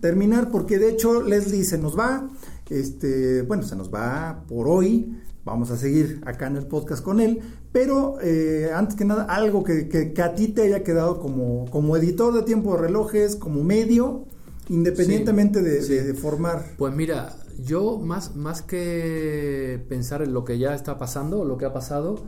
terminar, 0.00 0.50
porque 0.50 0.78
de 0.78 0.90
hecho 0.90 1.22
Leslie 1.22 1.64
se 1.64 1.78
nos 1.78 1.98
va, 1.98 2.28
este, 2.70 3.42
bueno, 3.42 3.64
se 3.64 3.76
nos 3.76 3.92
va 3.92 4.44
por 4.48 4.68
hoy, 4.68 5.20
vamos 5.44 5.70
a 5.70 5.76
seguir 5.76 6.20
acá 6.24 6.46
en 6.46 6.56
el 6.56 6.66
podcast 6.66 7.02
con 7.02 7.20
él, 7.20 7.40
pero 7.72 8.18
eh, 8.22 8.70
antes 8.74 8.96
que 8.96 9.04
nada, 9.04 9.24
algo 9.24 9.62
que, 9.62 10.14
a 10.22 10.34
ti 10.34 10.48
te 10.48 10.62
haya 10.62 10.82
quedado 10.82 11.20
como, 11.20 11.66
como 11.70 11.96
editor 11.96 12.32
de 12.34 12.42
tiempo 12.42 12.74
de 12.74 12.82
relojes, 12.82 13.36
como 13.36 13.62
medio, 13.62 14.26
independientemente 14.68 15.62
de, 15.62 16.14
formar. 16.14 16.64
Pues 16.78 16.94
mira, 16.94 17.36
yo 17.62 17.98
más, 17.98 18.36
más 18.36 18.62
que 18.62 19.84
pensar 19.88 20.22
en 20.22 20.32
lo 20.32 20.44
que 20.44 20.58
ya 20.58 20.74
está 20.74 20.98
pasando, 20.98 21.44
lo 21.44 21.58
que 21.58 21.66
ha 21.66 21.72
pasado, 21.72 22.24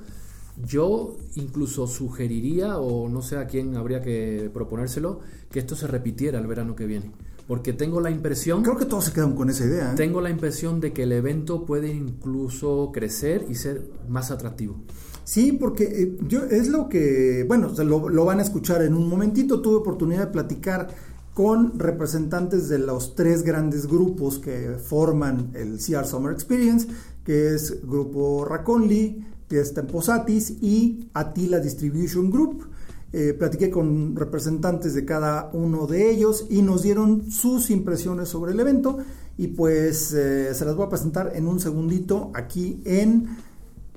yo 0.65 1.17
incluso 1.35 1.87
sugeriría, 1.87 2.79
o 2.79 3.09
no 3.09 3.23
sé 3.23 3.37
a 3.37 3.47
quién 3.47 3.77
habría 3.77 4.03
que 4.03 4.51
proponérselo, 4.53 5.21
que 5.51 5.59
esto 5.59 5.75
se 5.75 5.87
repitiera 5.87 6.39
el 6.39 6.47
verano 6.47 6.77
que 6.77 6.87
viene 6.87 7.13
porque 7.47 7.73
tengo 7.73 8.01
la 8.01 8.11
impresión... 8.11 8.63
Creo 8.63 8.77
que 8.77 8.87
todos 8.87 9.05
se 9.05 9.13
quedan 9.13 9.35
con 9.35 9.51
esa 9.51 9.65
idea. 9.65 9.93
¿eh? 9.93 9.97
Tengo 9.97 10.21
la 10.21 10.31
impresión 10.31 10.81
de 10.81 10.93
que 10.93 11.05
el 11.05 11.13
evento 11.13 11.65
puede 11.65 11.89
incluso 11.89 12.91
crecer 12.93 13.47
y 13.49 13.55
ser 13.55 13.89
más 14.09 14.31
atractivo. 14.31 14.77
Sí, 15.23 15.53
porque 15.53 15.85
eh, 15.85 16.19
yo 16.27 16.45
es 16.45 16.69
lo 16.69 16.89
que, 16.89 17.45
bueno, 17.47 17.73
lo, 17.79 18.09
lo, 18.09 18.25
van 18.25 18.41
a 18.41 18.43
escuchar 18.43 18.83
en 18.83 18.95
un 18.95 19.09
momentito. 19.09 19.61
Tuve 19.61 19.77
oportunidad 19.77 20.27
de 20.27 20.33
platicar 20.33 20.89
con 21.35 21.79
representantes 21.79 22.69
de 22.69 22.79
los 22.79 23.15
tres 23.15 23.43
grandes 23.43 23.87
grupos 23.87 24.39
que 24.39 24.77
forman 24.83 25.51
el 25.55 25.79
CR 25.79 26.07
Summer 26.07 26.33
Experience, 26.33 26.89
que 27.25 27.55
es 27.55 27.87
Grupo 27.87 28.45
Raconli, 28.45 29.25
Fiesta 29.49 29.83
en 29.83 29.87
Posatis 29.87 30.51
y 30.63 31.11
Atila 31.13 31.61
Distribution 31.61 32.31
Group. 32.31 32.69
Eh, 33.13 33.35
platiqué 33.35 33.71
con 33.71 34.17
representantes 34.17 34.93
de 34.93 35.05
cada 35.05 35.49
uno 35.53 35.87
de 35.87 36.11
ellos 36.11 36.47
y 36.51 36.63
nos 36.63 36.83
dieron 36.83 37.31
sus 37.31 37.71
impresiones 37.71 38.29
sobre 38.29 38.51
el 38.51 38.59
evento 38.59 38.99
y 39.39 39.47
pues 39.47 40.13
eh, 40.13 40.53
se 40.53 40.65
las 40.65 40.75
voy 40.75 40.87
a 40.87 40.89
presentar 40.89 41.33
en 41.37 41.47
un 41.47 41.61
segundito 41.61 42.33
aquí 42.35 42.81
en 42.85 43.29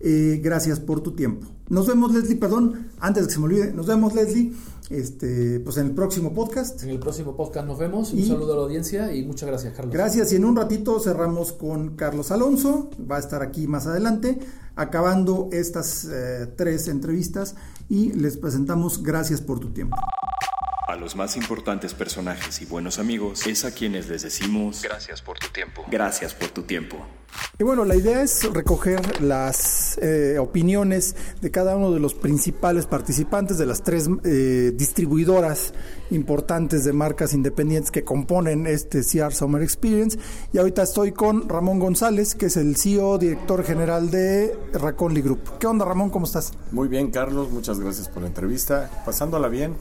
eh, 0.01 0.39
Gracias 0.41 0.79
por 0.79 1.01
tu 1.01 1.11
tiempo. 1.13 1.47
Nos 1.67 1.87
vemos 1.87 2.13
Leslie, 2.13 2.37
perdón, 2.37 2.87
antes 2.99 3.23
de 3.23 3.27
que 3.27 3.33
se 3.33 3.39
me 3.39 3.45
olvide, 3.47 3.73
nos 3.73 3.87
vemos 3.87 4.13
Leslie, 4.13 4.53
este, 4.89 5.59
pues 5.59 5.75
en 5.77 5.87
el 5.87 5.91
próximo 5.91 6.33
podcast. 6.33 6.81
En 6.83 6.89
el 6.89 6.99
próximo 6.99 7.35
podcast 7.35 7.67
nos 7.67 7.77
vemos, 7.77 8.13
un 8.13 8.23
saludo 8.25 8.53
a 8.53 8.55
la 8.57 8.61
audiencia 8.61 9.13
y 9.13 9.25
muchas 9.25 9.49
gracias 9.49 9.73
Carlos. 9.73 9.93
Gracias 9.93 10.31
y 10.31 10.37
en 10.37 10.45
un 10.45 10.55
ratito 10.55 10.99
cerramos 10.99 11.51
con 11.51 11.97
Carlos 11.97 12.31
Alonso, 12.31 12.91
va 13.11 13.17
a 13.17 13.19
estar 13.19 13.41
aquí 13.41 13.67
más 13.67 13.87
adelante, 13.87 14.39
acabando 14.77 15.49
estas 15.51 16.07
tres 16.55 16.87
entrevistas 16.87 17.55
y 17.89 18.13
les 18.13 18.37
presentamos 18.37 19.03
Gracias 19.03 19.41
por 19.41 19.59
tu 19.59 19.71
tiempo. 19.71 19.97
A 20.89 20.95
los 20.95 21.15
más 21.15 21.37
importantes 21.37 21.93
personajes 21.93 22.63
y 22.63 22.65
buenos 22.65 22.97
amigos 22.97 23.45
es 23.45 23.63
a 23.63 23.69
quienes 23.69 24.09
les 24.09 24.23
decimos 24.23 24.81
gracias 24.81 25.21
por 25.21 25.37
tu 25.37 25.47
tiempo. 25.49 25.85
Gracias 25.91 26.33
por 26.33 26.47
tu 26.47 26.63
tiempo. 26.63 26.97
Y 27.59 27.63
bueno, 27.63 27.85
la 27.85 27.95
idea 27.95 28.23
es 28.23 28.51
recoger 28.51 29.21
las 29.21 29.99
eh, 30.01 30.39
opiniones 30.39 31.15
de 31.41 31.51
cada 31.51 31.75
uno 31.75 31.91
de 31.91 31.99
los 31.99 32.15
principales 32.15 32.87
participantes 32.87 33.59
de 33.59 33.67
las 33.67 33.83
tres 33.83 34.09
eh, 34.23 34.71
distribuidoras 34.73 35.75
importantes 36.09 36.85
de 36.85 36.91
marcas 36.91 37.35
independientes 37.35 37.91
que 37.91 38.03
componen 38.03 38.65
este 38.65 39.01
CR 39.01 39.31
Summer 39.31 39.61
Experience. 39.61 40.17
Y 40.53 40.57
ahorita 40.57 40.81
estoy 40.81 41.11
con 41.11 41.47
Ramón 41.47 41.77
González, 41.77 42.33
que 42.33 42.47
es 42.47 42.57
el 42.57 42.75
CEO, 42.75 43.19
director 43.19 43.63
general 43.63 44.09
de 44.09 44.57
Raconli 44.73 45.21
Group. 45.21 45.59
¿Qué 45.59 45.67
onda, 45.67 45.85
Ramón? 45.85 46.09
¿Cómo 46.09 46.25
estás? 46.25 46.51
Muy 46.71 46.87
bien, 46.87 47.11
Carlos. 47.11 47.51
Muchas 47.51 47.79
gracias 47.79 48.09
por 48.09 48.23
la 48.23 48.29
entrevista. 48.29 48.89
Pasándola 49.05 49.49
bien 49.49 49.75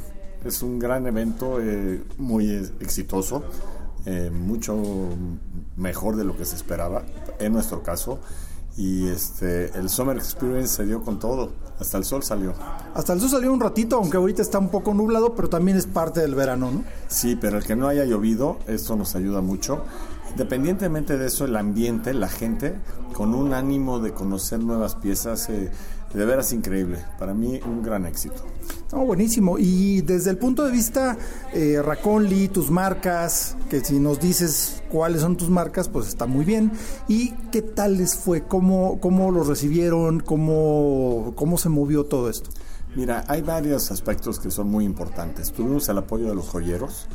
es 0.48 0.62
un 0.62 0.78
gran 0.78 1.06
evento, 1.06 1.60
eh, 1.60 2.02
muy 2.18 2.50
exitoso, 2.80 3.44
eh, 4.06 4.30
mucho 4.30 4.76
mejor 5.76 6.16
de 6.16 6.24
lo 6.24 6.36
que 6.36 6.44
se 6.44 6.56
esperaba, 6.56 7.02
en 7.38 7.52
nuestro 7.52 7.82
caso. 7.82 8.18
Y 8.76 9.08
este, 9.08 9.76
el 9.76 9.88
Summer 9.88 10.16
Experience 10.16 10.76
se 10.76 10.86
dio 10.86 11.02
con 11.02 11.18
todo, 11.18 11.52
hasta 11.80 11.98
el 11.98 12.04
sol 12.04 12.22
salió. 12.22 12.54
Hasta 12.94 13.12
el 13.12 13.20
sol 13.20 13.28
salió 13.28 13.52
un 13.52 13.60
ratito, 13.60 13.96
aunque 13.96 14.16
ahorita 14.16 14.40
está 14.40 14.58
un 14.58 14.68
poco 14.68 14.94
nublado, 14.94 15.34
pero 15.34 15.48
también 15.48 15.76
es 15.76 15.86
parte 15.86 16.20
del 16.20 16.34
verano, 16.34 16.70
¿no? 16.70 16.84
Sí, 17.08 17.36
pero 17.40 17.58
el 17.58 17.64
que 17.64 17.74
no 17.74 17.88
haya 17.88 18.04
llovido, 18.04 18.58
esto 18.66 18.94
nos 18.94 19.16
ayuda 19.16 19.40
mucho. 19.40 19.82
Independientemente 20.30 21.18
de 21.18 21.26
eso, 21.26 21.44
el 21.44 21.56
ambiente, 21.56 22.14
la 22.14 22.28
gente, 22.28 22.76
con 23.14 23.34
un 23.34 23.52
ánimo 23.52 23.98
de 23.98 24.12
conocer 24.12 24.60
nuevas 24.60 24.94
piezas, 24.94 25.48
eh, 25.48 25.70
de 26.12 26.24
veras 26.24 26.52
increíble. 26.52 27.04
Para 27.18 27.34
mí, 27.34 27.60
un 27.66 27.82
gran 27.82 28.06
éxito. 28.06 28.42
Oh, 28.92 29.04
buenísimo. 29.04 29.58
Y 29.58 30.00
desde 30.00 30.30
el 30.30 30.38
punto 30.38 30.64
de 30.64 30.70
vista 30.70 31.16
eh, 31.52 31.82
Raconli, 31.84 32.48
tus 32.48 32.70
marcas, 32.70 33.56
que 33.68 33.84
si 33.84 34.00
nos 34.00 34.18
dices 34.18 34.82
cuáles 34.90 35.20
son 35.20 35.36
tus 35.36 35.50
marcas, 35.50 35.88
pues 35.88 36.08
está 36.08 36.26
muy 36.26 36.44
bien. 36.44 36.72
¿Y 37.06 37.32
qué 37.52 37.60
tal 37.60 37.98
les 37.98 38.14
fue? 38.14 38.44
¿Cómo, 38.44 38.98
cómo 39.00 39.30
lo 39.30 39.44
recibieron? 39.44 40.20
¿Cómo, 40.20 41.34
¿Cómo 41.36 41.58
se 41.58 41.68
movió 41.68 42.04
todo 42.04 42.30
esto? 42.30 42.50
Mira, 42.96 43.24
hay 43.28 43.42
varios 43.42 43.90
aspectos 43.90 44.40
que 44.40 44.50
son 44.50 44.70
muy 44.70 44.84
importantes. 44.84 45.52
Tuvimos 45.52 45.88
el 45.90 45.98
apoyo 45.98 46.28
de 46.28 46.34
los 46.34 46.48
joyeros. 46.48 47.06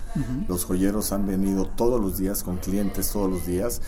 Los 0.48 0.66
joyeros 0.66 1.12
han 1.12 1.26
venido 1.26 1.66
todos 1.66 2.00
los 2.00 2.18
días 2.18 2.44
con 2.44 2.58
clientes 2.58 3.12
todos 3.12 3.30
los 3.30 3.48
días. 3.48 3.82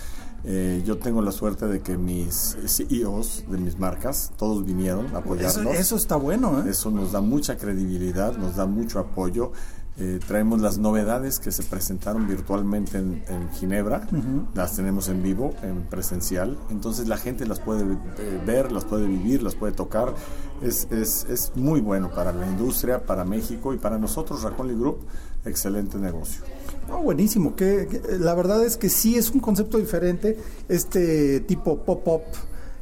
Eh, 0.48 0.84
yo 0.86 0.98
tengo 0.98 1.22
la 1.22 1.32
suerte 1.32 1.68
de 1.68 1.82
que 1.82 1.98
mis 1.98 2.56
CEOs 2.68 3.46
de 3.50 3.58
mis 3.58 3.80
marcas, 3.80 4.32
todos 4.38 4.64
vinieron 4.64 5.16
a 5.16 5.20
apoyarnos. 5.20 5.76
Eso, 5.76 5.96
está 5.96 6.18
bueno. 6.18 6.62
¿eh? 6.62 6.70
Eso 6.70 6.92
nos 6.92 7.12
da 7.12 7.22
mucha 7.22 7.58
credibilidad, 7.58 8.38
nos 8.38 8.56
da 8.56 8.66
mucho 8.66 9.00
apoyo. 9.00 9.52
Eh, 9.98 10.20
traemos 10.28 10.60
las 10.60 10.78
novedades 10.78 11.40
que 11.40 11.54
se 11.54 11.64
presentaron 11.64 12.28
virtualmente 12.28 12.98
en, 12.98 13.50
Ginebra, 13.54 14.06
las 14.54 14.76
tenemos 14.76 15.08
en 15.08 15.24
vivo, 15.24 15.54
en 15.62 15.84
presencial, 15.84 16.58
entonces 16.70 17.08
la 17.08 17.16
gente 17.16 17.46
las 17.46 17.62
puede 17.62 17.86
eh, 18.18 18.42
ver, 18.46 18.74
las 18.74 18.84
puede 18.84 19.08
vivir, 19.08 19.42
las 19.42 19.56
puede 19.56 19.72
tocar. 19.72 20.14
Es, 20.62 20.90
es, 20.92 21.26
es 21.30 21.54
muy 21.56 21.80
bueno 21.80 22.12
para 22.12 22.34
la 22.34 22.46
industria, 22.46 23.06
para 23.06 23.24
México 23.24 23.74
y 23.74 23.78
para 23.78 23.98
nosotros, 23.98 24.44
Raconli 24.44 24.76
Group, 24.76 24.98
excelente 25.46 25.98
negocio. 25.98 26.44
buenísimo, 27.04 27.56
que, 27.56 28.02
la 28.20 28.34
verdad 28.34 28.64
es 28.64 28.78
que 28.78 28.90
sí 28.90 29.16
es 29.18 29.32
un 29.32 29.40
concepto 29.40 29.78
diferente, 29.78 30.38
este 30.70 31.42
tipo 31.42 31.84
pop-up, 31.84 32.24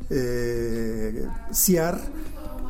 eh, 0.10 1.28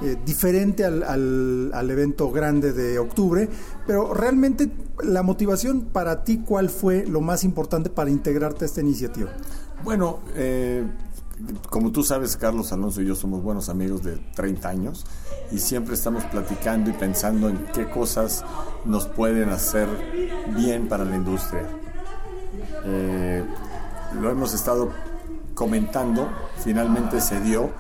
eh, 0.02 0.18
diferente 0.26 0.84
al, 0.84 1.72
al, 1.74 1.90
evento 1.90 2.32
grande 2.32 2.74
de 2.74 3.00
octubre, 3.00 3.48
pero 3.88 4.14
realmente 4.14 4.70
la 5.04 5.24
motivación 5.24 5.82
para 5.82 6.24
ti, 6.24 6.44
¿cuál 6.46 6.70
fue 6.70 7.06
lo 7.06 7.22
más 7.22 7.44
importante 7.44 7.90
para 7.90 8.10
integrarte 8.10 8.66
a 8.66 8.68
esta 8.68 8.82
iniciativa? 8.82 9.32
Bueno, 9.84 10.20
eh, 10.36 10.84
como 11.70 11.92
tú 11.92 12.04
sabes, 12.04 12.38
Carlos 12.38 12.72
Alonso 12.72 13.02
y 13.02 13.06
yo 13.06 13.16
somos 13.16 13.42
buenos 13.44 13.70
amigos 13.70 14.04
de 14.04 14.18
30 14.36 14.70
años 14.70 15.06
y 15.52 15.60
siempre 15.60 15.96
estamos 15.96 16.24
platicando 16.26 16.90
y 16.90 16.94
pensando 16.94 17.50
en 17.50 17.66
qué 17.74 17.90
cosas 17.90 18.44
nos 18.86 19.08
pueden 19.08 19.50
hacer 19.50 19.88
bien 20.56 20.88
para 20.88 21.06
la 21.06 21.16
industria. 21.16 21.68
Eh, 22.86 23.44
lo 24.22 24.30
hemos 24.30 24.54
estado 24.54 24.92
comentando, 25.54 26.30
finalmente 26.64 27.20
se 27.22 27.40
dio 27.42 27.72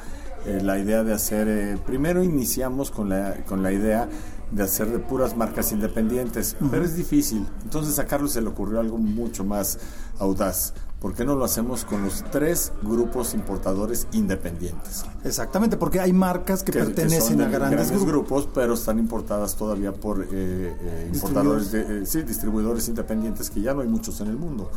eh, 0.45 0.60
la 0.62 0.78
idea 0.78 1.04
de 1.04 1.13
hacer, 1.13 1.47
eh, 1.47 1.78
primero 1.86 2.23
iniciamos 2.23 2.91
con 2.91 3.10
la, 3.10 3.43
con 3.45 3.63
la 3.63 3.71
idea 3.71 4.10
de 4.52 4.63
hacer 4.63 4.88
de 4.88 4.99
puras 4.99 5.36
marcas 5.36 5.71
independientes, 5.71 6.56
pero 6.69 6.84
es 6.84 6.95
difícil. 6.95 7.47
Entonces 7.63 7.97
a 7.97 8.06
Carlos 8.06 8.34
se 8.34 8.41
le 8.41 8.49
ocurrió 8.49 8.80
algo 8.80 8.97
mucho 8.97 9.43
más 9.43 9.80
audaz. 10.19 10.73
¿Por 11.04 11.13
qué 11.13 11.26
no 11.26 11.36
lo 11.36 11.44
hacemos 11.44 11.84
con 11.84 12.02
los 12.02 12.24
tres 12.32 12.72
grupos 12.82 13.34
importadores 13.34 14.08
independientes? 14.13 15.04
Exactamente, 15.26 15.76
porque 15.76 16.00
hay 16.00 16.13
marcas 16.13 16.63
que, 16.63 16.72
pertenecen 16.72 17.42
a 17.42 17.50
grandes, 17.50 17.92
grupos. 18.06 18.48
pero 18.54 18.76
están 18.76 19.00
importadas 19.00 19.58
todavía 19.58 19.92
por 19.92 20.26
eh, 20.32 21.10
importadores, 21.13 21.74
de, 21.74 22.06
sí, 22.06 22.22
distribuidores 22.22 22.88
independientes 22.88 23.50
que 23.50 23.60
ya 23.60 23.74
no 23.74 23.82
hay 23.82 23.89
muchos 23.89 24.22
en 24.22 24.28
el 24.28 24.38
mundo. 24.38 24.72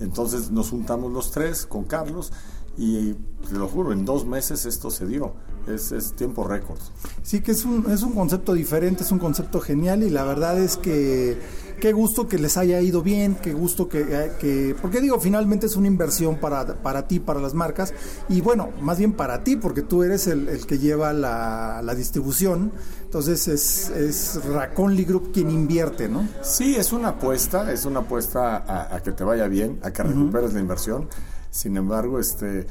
Entonces 0.00 0.50
nos 0.50 0.70
juntamos 0.70 1.12
los 1.12 1.30
tres 1.30 1.66
con 1.66 1.84
Carlos 1.84 2.32
y 2.76 3.12
te 3.48 3.54
lo 3.54 3.68
juro, 3.68 3.92
en 3.92 4.04
dos 4.04 4.26
meses 4.26 4.66
esto 4.66 4.90
se 4.90 5.06
dio. 5.06 5.34
Es, 5.68 5.92
es 5.92 6.14
tiempo 6.14 6.42
récord. 6.42 6.80
Sí, 7.22 7.42
que 7.42 7.52
es 7.52 7.64
un, 7.64 7.88
es 7.92 8.02
un 8.02 8.12
concepto 8.14 8.54
diferente, 8.54 9.04
es 9.04 9.12
un 9.12 9.20
concepto 9.20 9.60
genial 9.60 10.02
y 10.02 10.10
la 10.10 10.24
verdad 10.24 10.58
es 10.58 10.76
que 10.76 11.38
qué 11.80 11.92
gusto 11.92 12.28
que 12.28 12.38
les 12.38 12.56
haya 12.56 12.80
ido 12.80 13.02
bien, 13.02 13.36
qué 13.36 13.52
gusto 13.52 13.88
que, 13.88 14.30
que 14.38 14.76
porque 14.80 15.00
digo, 15.00 15.18
finalmente 15.18 15.66
es 15.66 15.76
una 15.76 15.88
inversión 15.88 16.36
para, 16.36 16.66
para 16.82 17.08
ti, 17.08 17.18
para 17.18 17.40
las 17.40 17.54
marcas 17.54 17.92
y 18.28 18.40
bueno, 18.40 18.68
más 18.80 18.98
bien 18.98 19.14
para 19.14 19.42
ti, 19.42 19.56
porque 19.56 19.82
tú 19.82 20.02
eres 20.02 20.26
el, 20.26 20.48
el 20.48 20.66
que 20.66 20.78
lleva 20.78 21.12
la, 21.12 21.80
la 21.82 21.94
distribución. 21.94 22.72
Entonces 23.04 23.48
es, 23.48 23.90
es 23.90 24.40
Raconly 24.44 25.04
Group 25.04 25.32
quien 25.32 25.50
invierte, 25.50 26.08
¿no? 26.08 26.28
Sí, 26.42 26.76
es 26.76 26.92
una 26.92 27.08
apuesta, 27.08 27.72
es 27.72 27.84
una 27.84 28.00
apuesta 28.00 28.58
a, 28.58 28.94
a 28.94 29.02
que 29.02 29.10
te 29.10 29.24
vaya 29.24 29.48
bien, 29.48 29.80
a 29.82 29.90
que 29.90 30.02
recuperes 30.04 30.54
la 30.54 30.60
inversión. 30.60 31.08
Sin 31.50 31.76
embargo, 31.76 32.20
este, 32.20 32.66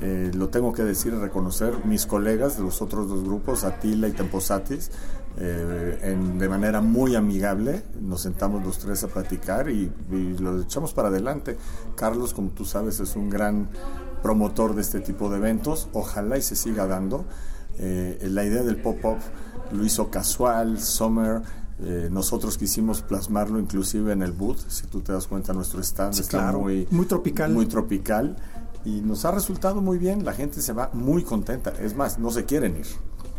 eh, 0.00 0.30
lo 0.34 0.48
tengo 0.48 0.72
que 0.72 0.82
decir 0.82 1.12
y 1.12 1.16
reconocer, 1.16 1.84
mis 1.84 2.06
colegas 2.06 2.56
de 2.56 2.62
los 2.62 2.80
otros 2.80 3.08
dos 3.08 3.22
grupos, 3.22 3.64
Atila 3.64 4.08
y 4.08 4.12
Temposatis, 4.12 4.90
eh, 5.38 6.16
de 6.38 6.48
manera 6.48 6.80
muy 6.80 7.14
amigable, 7.14 7.82
nos 8.00 8.22
sentamos 8.22 8.64
los 8.64 8.78
tres 8.78 9.02
a 9.04 9.08
platicar 9.08 9.70
y, 9.70 9.90
lo 10.38 10.60
echamos 10.60 10.92
para 10.92 11.08
adelante. 11.08 11.56
Carlos, 11.94 12.34
como 12.34 12.50
tú 12.50 12.64
sabes, 12.64 13.00
es 13.00 13.16
un 13.16 13.30
gran 13.30 13.68
promotor 14.22 14.74
de 14.74 14.82
este 14.82 15.00
tipo 15.00 15.30
de 15.30 15.38
eventos, 15.38 15.88
ojalá 15.92 16.36
y 16.38 16.42
se 16.42 16.56
siga 16.56 16.86
dando. 16.86 17.24
Eh, 17.78 18.28
la 18.30 18.44
idea 18.44 18.62
del 18.62 18.76
pop-up 18.76 19.18
lo 19.72 19.84
hizo 19.84 20.10
casual, 20.10 20.80
Summer, 20.80 21.42
nosotros 22.10 22.58
quisimos 22.58 23.02
plasmarlo 23.02 23.58
inclusive 23.58 24.12
en 24.12 24.22
el 24.22 24.30
booth, 24.30 24.58
si 24.68 24.86
tú 24.86 25.00
te 25.00 25.12
das 25.12 25.26
cuenta 25.26 25.52
nuestro 25.52 25.80
stand 25.80 26.16
está 26.16 26.52
muy, 26.52 26.86
muy 26.92 27.06
tropical. 27.06 27.52
Muy 27.52 27.66
tropical 27.66 28.36
y 28.84 29.00
nos 29.00 29.24
ha 29.24 29.30
resultado 29.30 29.80
muy 29.80 29.98
bien, 29.98 30.24
la 30.24 30.32
gente 30.32 30.60
se 30.60 30.72
va 30.72 30.90
muy 30.92 31.22
contenta, 31.22 31.72
es 31.80 31.94
más, 31.96 32.18
no 32.18 32.30
se 32.30 32.44
quieren 32.44 32.76
ir. 32.76 32.86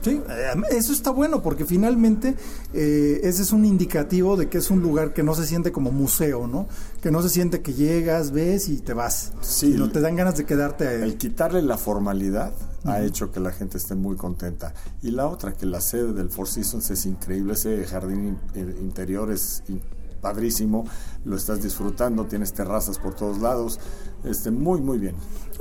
Sí, 0.04 0.22
eh, 0.30 0.54
eso 0.72 0.92
está 0.92 1.12
bueno 1.12 1.42
porque 1.42 1.66
finalmente 1.66 2.36
eh, 2.74 3.22
ese 3.24 3.42
es 3.42 3.54
un 3.54 3.64
indicativo 3.64 4.36
de 4.36 4.50
que 4.50 4.58
es 4.58 4.70
un 4.70 4.82
lugar 4.82 5.14
que 5.14 5.24
no 5.24 5.34
se 5.34 5.46
siente 5.46 5.72
como 5.72 5.92
museo, 5.92 6.46
¿no? 6.46 6.68
Que 7.02 7.10
no 7.10 7.22
se 7.22 7.30
siente 7.30 7.62
que 7.62 7.74
llegas, 7.74 8.32
ves 8.32 8.68
y 8.68 8.78
te 8.78 8.94
vas. 8.94 9.32
Sí, 9.42 9.76
no 9.78 9.90
te 9.90 10.02
dan 10.02 10.16
ganas 10.16 10.38
de 10.38 10.46
quedarte 10.46 10.88
ahí. 10.88 11.02
El 11.02 11.18
quitarle 11.18 11.62
la 11.62 11.78
formalidad 11.78 12.54
ha 12.86 13.02
hecho 13.02 13.32
que 13.32 13.40
la 13.40 13.52
gente 13.52 13.78
esté 13.78 13.96
muy 13.96 14.18
contenta. 14.18 14.74
Y 15.02 15.12
la 15.12 15.28
otra, 15.28 15.54
que 15.54 15.66
la 15.66 15.80
sede 15.80 16.14
del 16.14 16.30
Four 16.30 16.50
Seasons 16.50 16.92
es 16.92 17.06
increíble, 17.06 17.54
ese 17.54 17.86
jardín 17.86 18.38
interior 18.56 19.32
es 19.32 19.64
padrísimo, 20.24 20.86
lo 21.26 21.36
estás 21.36 21.62
disfrutando, 21.62 22.26
tienes 22.26 22.54
terrazas 22.54 22.98
por 22.98 23.14
todos 23.14 23.40
lados, 23.40 23.80
este, 24.24 24.50
muy, 24.50 24.82
muy 24.82 24.98
bien. 24.98 25.16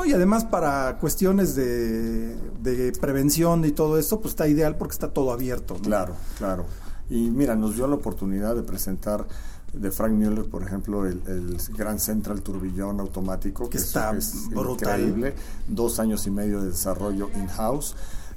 y 0.07 0.13
además 0.13 0.45
para 0.45 0.97
cuestiones 0.99 1.55
de, 1.57 2.35
de, 2.63 2.93
prevención 2.99 3.65
y 3.65 3.73
todo 3.73 3.99
esto, 3.99 4.21
pues 4.21 4.33
está 4.33 4.49
ideal 4.49 4.77
porque 4.77 4.93
está 4.93 5.11
todo 5.11 5.33
abierto. 5.33 5.75
Claro, 5.83 6.15
claro. 6.39 6.65
Y 7.11 7.31
mira, 7.31 7.57
nos 7.57 7.75
dio 7.75 7.87
la 7.89 7.97
oportunidad 7.97 8.55
de 8.55 8.63
presentar 8.63 9.27
de 9.73 9.91
Frank 9.91 10.13
Mueller, 10.13 10.45
por 10.45 10.63
ejemplo, 10.63 11.07
el, 11.07 11.21
el 11.27 11.57
Gran 11.77 11.99
Central 11.99 12.43
Turbillón 12.43 13.01
automático, 13.01 13.69
que, 13.69 13.79
está 13.79 14.17
es, 14.17 14.49
increíble, 14.53 15.35
dos 15.67 15.99
años 15.99 16.27
y 16.27 16.31
medio 16.31 16.61
de 16.61 16.71
desarrollo 16.71 17.31
in-house. 17.35 17.97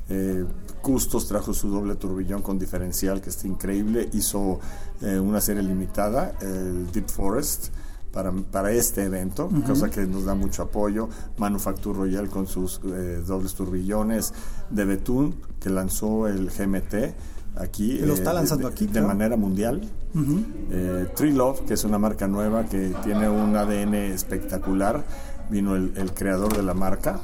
Eh, 0.10 0.46
Custos 0.82 1.28
trajo 1.28 1.52
su 1.52 1.70
doble 1.70 1.96
turbillón 1.96 2.44
con 2.44 2.60
diferencial 2.60 3.20
que 3.20 3.30
está 3.30 3.48
increíble. 3.48 4.08
Hizo 4.14 4.60
eh, 5.02 5.18
una 5.18 5.42
serie 5.42 5.64
limitada, 5.64 6.34
el 6.42 6.92
Deep 6.92 7.10
Forest, 7.10 7.70
para, 8.12 8.32
para 8.32 8.72
este 8.72 9.04
evento, 9.04 9.50
cosa 9.66 9.90
que 9.90 10.06
nos 10.06 10.26
da 10.26 10.36
mucho 10.36 10.62
apoyo. 10.62 11.10
Manufacture 11.38 11.98
Royal 11.98 12.30
con 12.30 12.46
sus 12.46 12.80
eh, 12.86 13.22
dobles 13.26 13.56
turbillones. 13.56 14.32
De 14.70 14.86
Betún, 14.86 15.36
que 15.60 15.72
lanzó 15.72 16.28
el 16.28 16.52
GMT 16.52 17.58
aquí. 17.58 17.98
Lo 18.00 18.14
está 18.14 18.32
lanzando 18.32 18.68
aquí. 18.68 18.86
De 18.86 19.02
manera 19.02 19.36
mundial. 19.38 19.82
Tree 21.16 21.34
Love, 21.34 21.66
que 21.66 21.74
es 21.74 21.84
una 21.84 21.98
marca 21.98 22.28
nueva 22.28 22.66
que 22.66 22.94
tiene 23.04 23.28
un 23.28 23.56
ADN 23.56 23.96
espectacular. 23.96 25.04
Vino 25.50 25.76
el, 25.76 25.94
el 25.98 26.14
creador 26.14 26.56
de 26.56 26.64
la 26.64 26.74
marca, 26.74 27.20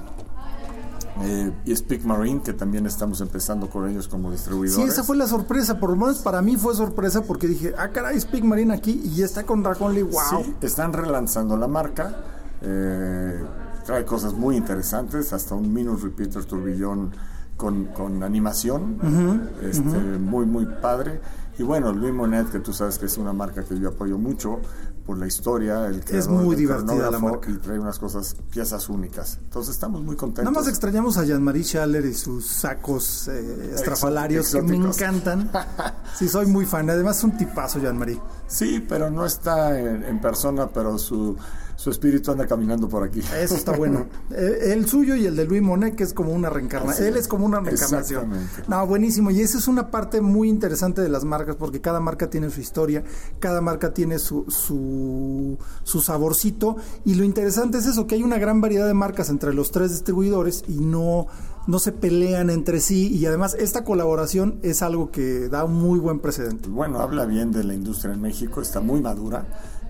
eh, 1.21 1.51
y 1.65 1.75
Speak 1.75 2.03
Marine, 2.03 2.41
que 2.41 2.53
también 2.53 2.85
estamos 2.85 3.21
empezando 3.21 3.69
con 3.69 3.87
ellos 3.89 4.07
como 4.07 4.31
distribuidores. 4.31 4.83
Sí, 4.85 4.89
esa 4.89 5.03
fue 5.03 5.17
la 5.17 5.27
sorpresa, 5.27 5.79
por 5.79 5.89
lo 5.89 5.95
menos 5.95 6.19
para 6.19 6.41
mí 6.41 6.55
fue 6.55 6.73
sorpresa 6.73 7.21
porque 7.23 7.47
dije, 7.47 7.73
ah, 7.77 7.89
caray, 7.89 8.19
Speak 8.19 8.43
Marine 8.43 8.73
aquí 8.73 9.01
y 9.03 9.15
ya 9.15 9.25
está 9.25 9.45
con 9.45 9.61
Dragonly, 9.61 10.03
wow. 10.03 10.43
Sí, 10.43 10.55
están 10.61 10.93
relanzando 10.93 11.57
la 11.57 11.67
marca, 11.67 12.15
eh, 12.61 13.43
trae 13.85 14.05
cosas 14.05 14.33
muy 14.33 14.55
interesantes, 14.55 15.33
hasta 15.33 15.55
un 15.55 15.73
Minus 15.73 16.01
Repeater 16.01 16.45
turbillón 16.45 17.11
con, 17.57 17.85
con 17.87 18.23
animación, 18.23 19.51
este, 19.61 20.17
muy, 20.17 20.45
muy 20.45 20.65
padre. 20.65 21.21
Y 21.59 21.63
bueno, 21.63 21.93
Louis 21.93 22.13
Monet, 22.13 22.49
que 22.49 22.59
tú 22.59 22.73
sabes 22.73 22.97
que 22.97 23.05
es 23.05 23.17
una 23.17 23.33
marca 23.33 23.63
que 23.63 23.77
yo 23.77 23.89
apoyo 23.89 24.17
mucho, 24.17 24.61
por 25.05 25.17
la 25.17 25.27
historia, 25.27 25.87
el 25.87 26.03
que 26.03 26.17
es 26.17 26.27
muy 26.27 26.55
divertida 26.55 27.11
la 27.11 27.19
marca 27.19 27.49
y 27.49 27.57
trae 27.57 27.79
unas 27.79 27.99
cosas, 27.99 28.35
piezas 28.51 28.89
únicas. 28.89 29.39
Entonces 29.43 29.73
estamos 29.73 30.01
muy 30.03 30.15
contentos. 30.15 30.45
Nada 30.51 30.63
más 30.63 30.69
extrañamos 30.69 31.17
a 31.17 31.23
Jean-Marie 31.23 31.63
Schaller 31.63 32.05
y 32.05 32.13
sus 32.13 32.47
sacos 32.47 33.27
eh, 33.27 33.71
estrafalarios 33.73 34.51
que 34.51 34.61
me 34.61 34.75
encantan. 34.75 35.51
sí, 36.17 36.27
soy 36.27 36.45
muy 36.45 36.65
fan. 36.65 36.89
Además 36.89 37.17
es 37.17 37.23
un 37.23 37.37
tipazo 37.37 37.79
Jean-Marie. 37.79 38.19
Sí, 38.47 38.85
pero 38.87 39.09
no 39.09 39.25
está 39.25 39.79
en 39.79 40.19
persona, 40.19 40.67
pero 40.67 40.97
su 40.97 41.37
su 41.81 41.89
espíritu 41.89 42.29
anda 42.29 42.45
caminando 42.45 42.87
por 42.87 43.01
aquí. 43.01 43.23
Eso 43.35 43.55
está 43.55 43.71
bueno. 43.75 44.05
Eh, 44.29 44.71
el, 44.71 44.87
suyo 44.87 45.15
y 45.15 45.25
el 45.25 45.35
de 45.35 45.45
Luis 45.45 45.63
Monet, 45.63 45.95
que 45.95 46.03
es 46.03 46.13
como 46.13 46.31
una 46.31 46.47
reencarnación. 46.47 47.07
Él 47.07 47.17
es 47.17 47.27
como 47.27 47.43
una 47.43 47.59
reencarnación. 47.59 48.29
No, 48.67 48.85
buenísimo. 48.85 49.31
Y 49.31 49.41
esa 49.41 49.57
es 49.57 49.67
una 49.67 49.89
parte 49.89 50.21
muy 50.21 50.47
interesante 50.47 51.01
de 51.01 51.09
las 51.09 51.25
marcas, 51.25 51.55
porque 51.55 51.81
cada 51.81 51.99
marca 51.99 52.29
tiene 52.29 52.51
su 52.51 52.61
historia, 52.61 53.03
cada 53.39 53.61
marca 53.61 53.95
tiene 53.95 54.19
su, 54.19 54.45
su, 54.47 55.57
su 55.81 56.01
saborcito. 56.01 56.75
Y 57.03 57.15
lo 57.15 57.23
interesante 57.23 57.79
es 57.79 57.87
eso, 57.87 58.05
que 58.05 58.13
hay 58.13 58.21
una 58.21 58.37
gran 58.37 58.61
variedad 58.61 58.85
de 58.85 58.93
marcas 58.93 59.31
entre 59.31 59.51
los 59.51 59.71
tres 59.71 59.89
distribuidores 59.89 60.63
y 60.67 60.81
no 60.81 61.25
no 61.67 61.77
se 61.77 61.91
pelean 61.91 62.49
entre 62.49 62.79
sí 62.79 63.15
y 63.15 63.23
además 63.27 63.53
esta 63.53 63.83
colaboración 63.83 64.59
es 64.63 64.81
algo 64.81 65.11
que 65.11 65.47
da 65.47 65.63
un 65.63 65.75
muy 65.75 65.99
buen 65.99 66.19
precedente. 66.19 66.67
Bueno, 66.67 66.99
habla 66.99 67.25
bien 67.25 67.51
de 67.51 67.63
la 67.63 67.75
industria 67.75 68.15
en 68.15 68.21
México, 68.21 68.61
está 68.61 68.81
muy 68.81 68.99
madura, 68.99 69.45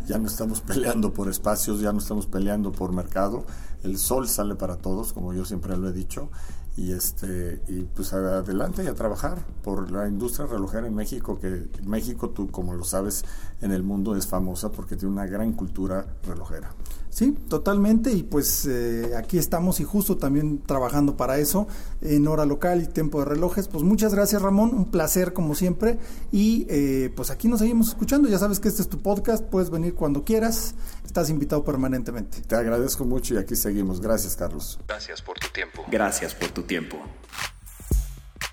ya 0.08 0.18
no 0.18 0.28
estamos 0.28 0.62
peleando 0.62 1.14
por 1.14 1.30
espacios, 1.30 1.82
ya 1.82 1.92
no 1.92 2.00
estamos 2.00 2.26
peleando 2.26 2.72
por 2.72 2.92
mercado, 2.92 3.46
el 3.84 3.98
sol 3.98 4.28
sale 4.28 4.56
para 4.56 4.78
todos, 4.78 5.14
como 5.14 5.34
yo 5.34 5.46
siempre 5.46 5.78
lo 5.78 5.90
he 5.90 5.94
dicho, 5.94 6.30
y 6.78 6.94
este 6.94 7.62
y 7.68 7.82
pues 7.82 8.14
adelante 8.14 8.84
y 8.84 8.88
a 8.88 8.96
trabajar 8.96 9.40
por 9.62 9.92
la 9.92 10.08
industria 10.08 10.48
relojera 10.48 10.88
en 10.88 10.96
México 10.96 11.38
que 11.38 11.68
México 11.84 12.30
tú 12.30 12.50
como 12.50 12.74
lo 12.74 12.86
sabes 12.86 13.26
en 13.62 13.72
el 13.74 13.84
mundo 13.84 14.16
es 14.16 14.26
famosa 14.26 14.72
porque 14.72 14.96
tiene 14.96 15.14
una 15.14 15.26
gran 15.26 15.52
cultura 15.52 16.06
relojera 16.24 16.74
Sí, 17.12 17.38
totalmente. 17.50 18.14
Y 18.14 18.24
pues 18.24 18.66
eh, 18.66 19.12
aquí 19.18 19.38
estamos 19.38 19.82
y 19.82 19.84
justo 19.84 20.18
también 20.18 20.64
trabajando 20.64 21.18
para 21.18 21.38
eso 21.38 21.68
en 22.00 22.26
hora 22.26 22.46
local 22.46 22.82
y 22.82 22.88
tiempo 22.88 23.20
de 23.20 23.26
relojes. 23.26 23.68
Pues 23.68 23.84
muchas 23.84 24.16
gracias 24.16 24.42
Ramón, 24.42 24.74
un 24.74 24.90
placer 24.90 25.34
como 25.34 25.54
siempre. 25.54 26.00
Y 26.32 26.66
eh, 26.70 27.12
pues 27.14 27.30
aquí 27.30 27.50
nos 27.50 27.60
seguimos 27.60 27.90
escuchando. 27.90 28.30
Ya 28.30 28.40
sabes 28.40 28.62
que 28.62 28.70
este 28.70 28.82
es 28.82 28.88
tu 28.88 29.00
podcast, 29.00 29.44
puedes 29.44 29.70
venir 29.70 29.94
cuando 29.94 30.24
quieras. 30.24 30.74
Estás 31.06 31.30
invitado 31.30 31.66
permanentemente. 31.66 32.42
Te 32.42 32.56
agradezco 32.56 33.04
mucho 33.04 33.34
y 33.34 33.38
aquí 33.38 33.58
seguimos. 33.58 34.00
Gracias 34.00 34.38
Carlos. 34.38 34.80
Gracias 34.88 35.22
por 35.22 35.38
tu 35.38 35.50
tiempo. 35.50 35.84
Gracias 35.92 36.34
por 36.34 36.50
tu 36.50 36.64
tiempo. 36.64 36.98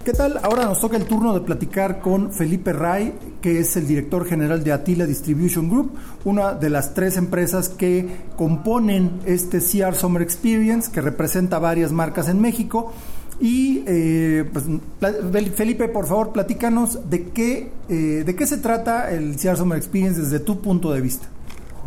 ¿Qué 0.09 0.15
tal? 0.15 0.41
Ahora 0.43 0.65
nos 0.65 0.81
toca 0.81 0.97
el 0.97 1.05
turno 1.05 1.35
de 1.35 1.43
platicar 1.43 2.01
con 2.01 2.33
Felipe 2.33 2.73
Ray, 2.73 3.13
que 3.43 3.61
es 3.61 3.77
el 3.77 3.87
director 3.87 4.25
general 4.25 4.65
de 4.65 4.73
Atila 4.73 5.05
Distribution 5.05 5.69
Group, 5.69 5.91
una 6.25 6.55
de 6.55 6.71
las 6.71 6.95
tres 6.95 7.19
empresas 7.19 7.69
que 7.69 8.23
componen 8.35 9.21
este 9.27 9.59
CR 9.59 9.95
Summer 9.95 10.23
Experience, 10.23 10.91
que 10.91 11.03
representa 11.03 11.59
varias 11.59 11.93
marcas 11.93 12.31
en 12.31 12.41
México. 12.41 12.91
Y 13.39 13.85
eh, 13.87 14.49
pues, 14.51 14.65
Felipe, 15.55 15.89
por 15.89 16.07
favor, 16.07 16.33
platícanos 16.33 17.11
de 17.11 17.29
qué, 17.29 17.71
eh, 17.91 18.23
de 18.25 18.35
qué 18.35 18.47
se 18.47 18.57
trata 18.57 19.11
el 19.11 19.37
CR 19.37 19.59
Summer 19.59 19.77
Experience 19.77 20.23
desde 20.23 20.41
tu 20.41 20.63
punto 20.63 20.91
de 20.91 21.03
vista. 21.03 21.27